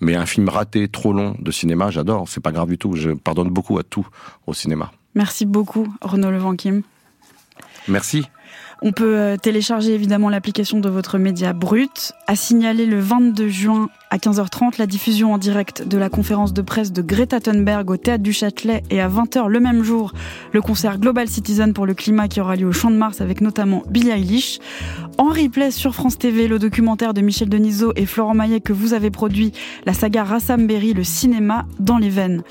Mais 0.00 0.14
un 0.16 0.26
film 0.26 0.48
raté, 0.48 0.88
trop 0.88 1.12
long 1.12 1.36
de 1.38 1.50
cinéma, 1.50 1.90
j'adore. 1.90 2.28
C'est 2.28 2.40
pas 2.40 2.52
grave 2.52 2.68
du 2.68 2.78
tout. 2.78 2.94
Je 2.94 3.10
pardonne 3.10 3.48
beaucoup 3.48 3.78
à 3.78 3.82
tout 3.82 4.06
au 4.46 4.54
cinéma. 4.54 4.92
Merci 5.14 5.46
beaucoup, 5.46 5.86
Renaud 6.00 6.30
Levanquim. 6.30 6.82
Merci. 7.88 8.24
On 8.82 8.92
peut 8.92 9.16
euh, 9.16 9.36
télécharger 9.36 9.94
évidemment 9.94 10.28
l'application 10.28 10.80
de 10.80 10.88
votre 10.88 11.18
média 11.18 11.52
brut. 11.52 12.12
À 12.26 12.36
signaler 12.36 12.86
le 12.86 13.00
22 13.00 13.48
juin 13.48 13.88
à 14.10 14.16
15h30 14.16 14.78
la 14.78 14.86
diffusion 14.86 15.32
en 15.32 15.38
direct 15.38 15.86
de 15.86 15.98
la 15.98 16.08
conférence 16.08 16.52
de 16.52 16.62
presse 16.62 16.92
de 16.92 17.02
Greta 17.02 17.40
Thunberg 17.40 17.90
au 17.90 17.96
Théâtre 17.96 18.22
du 18.22 18.32
Châtelet 18.32 18.82
et 18.90 19.00
à 19.00 19.08
20h 19.08 19.48
le 19.48 19.60
même 19.60 19.82
jour 19.82 20.12
le 20.52 20.62
concert 20.62 20.98
Global 20.98 21.26
Citizen 21.28 21.72
pour 21.72 21.84
le 21.84 21.94
climat 21.94 22.28
qui 22.28 22.40
aura 22.40 22.54
lieu 22.56 22.66
au 22.66 22.72
Champ 22.72 22.90
de 22.90 22.96
Mars 22.96 23.20
avec 23.20 23.40
notamment 23.40 23.82
Billie 23.90 24.10
Eilish. 24.10 24.60
En 25.18 25.28
replay 25.28 25.70
sur 25.70 25.94
France 25.94 26.18
TV, 26.18 26.48
le 26.48 26.58
documentaire 26.58 27.14
de 27.14 27.20
Michel 27.20 27.48
Denisot 27.48 27.92
et 27.96 28.06
Florent 28.06 28.34
Maillet 28.34 28.60
que 28.60 28.72
vous 28.72 28.94
avez 28.94 29.10
produit, 29.10 29.52
la 29.86 29.94
saga 29.94 30.24
Rassam 30.24 30.66
Berry, 30.66 30.92
le 30.92 31.04
cinéma 31.04 31.66
dans 31.78 31.98
les 31.98 32.08
veines. 32.08 32.42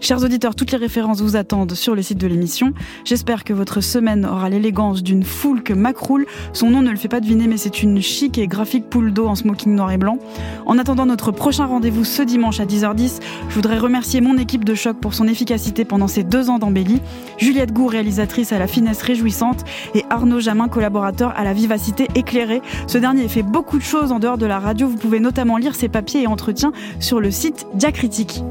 Chers 0.00 0.22
auditeurs, 0.22 0.54
toutes 0.54 0.72
les 0.72 0.78
références 0.78 1.20
vous 1.20 1.36
attendent 1.36 1.74
sur 1.74 1.94
le 1.94 2.02
site 2.02 2.18
de 2.18 2.26
l'émission. 2.26 2.72
J'espère 3.04 3.44
que 3.44 3.52
votre 3.52 3.80
semaine 3.80 4.24
aura 4.24 4.50
l'élégance 4.50 5.02
d'une 5.02 5.24
foule 5.24 5.62
que 5.62 5.71
Macroul. 5.74 6.26
Son 6.52 6.70
nom 6.70 6.82
ne 6.82 6.90
le 6.90 6.96
fait 6.96 7.08
pas 7.08 7.20
deviner, 7.20 7.46
mais 7.46 7.56
c'est 7.56 7.82
une 7.82 8.00
chic 8.00 8.38
et 8.38 8.46
graphique 8.46 8.88
poule 8.88 9.12
d'eau 9.12 9.26
en 9.26 9.34
smoking 9.34 9.74
noir 9.74 9.90
et 9.90 9.98
blanc. 9.98 10.18
En 10.66 10.78
attendant 10.78 11.06
notre 11.06 11.32
prochain 11.32 11.66
rendez-vous 11.66 12.04
ce 12.04 12.22
dimanche 12.22 12.60
à 12.60 12.64
10h10, 12.64 13.20
je 13.48 13.54
voudrais 13.54 13.78
remercier 13.78 14.20
mon 14.20 14.38
équipe 14.38 14.64
de 14.64 14.74
choc 14.74 14.96
pour 14.98 15.14
son 15.14 15.26
efficacité 15.28 15.84
pendant 15.84 16.08
ces 16.08 16.24
deux 16.24 16.50
ans 16.50 16.58
d'embellie. 16.58 17.00
Juliette 17.38 17.72
Gou, 17.72 17.86
réalisatrice 17.86 18.52
à 18.52 18.58
la 18.58 18.66
finesse 18.66 19.02
réjouissante, 19.02 19.64
et 19.94 20.04
Arnaud 20.10 20.40
Jamin, 20.40 20.68
collaborateur 20.68 21.32
à 21.36 21.44
la 21.44 21.52
vivacité 21.52 22.08
éclairée. 22.14 22.62
Ce 22.86 22.98
dernier 22.98 23.28
fait 23.28 23.42
beaucoup 23.42 23.78
de 23.78 23.82
choses 23.82 24.12
en 24.12 24.18
dehors 24.18 24.38
de 24.38 24.46
la 24.46 24.58
radio. 24.58 24.88
Vous 24.88 24.96
pouvez 24.96 25.20
notamment 25.20 25.56
lire 25.56 25.74
ses 25.74 25.88
papiers 25.88 26.22
et 26.22 26.26
entretiens 26.26 26.72
sur 27.00 27.20
le 27.20 27.30
site 27.30 27.66
Diacritique. 27.74 28.42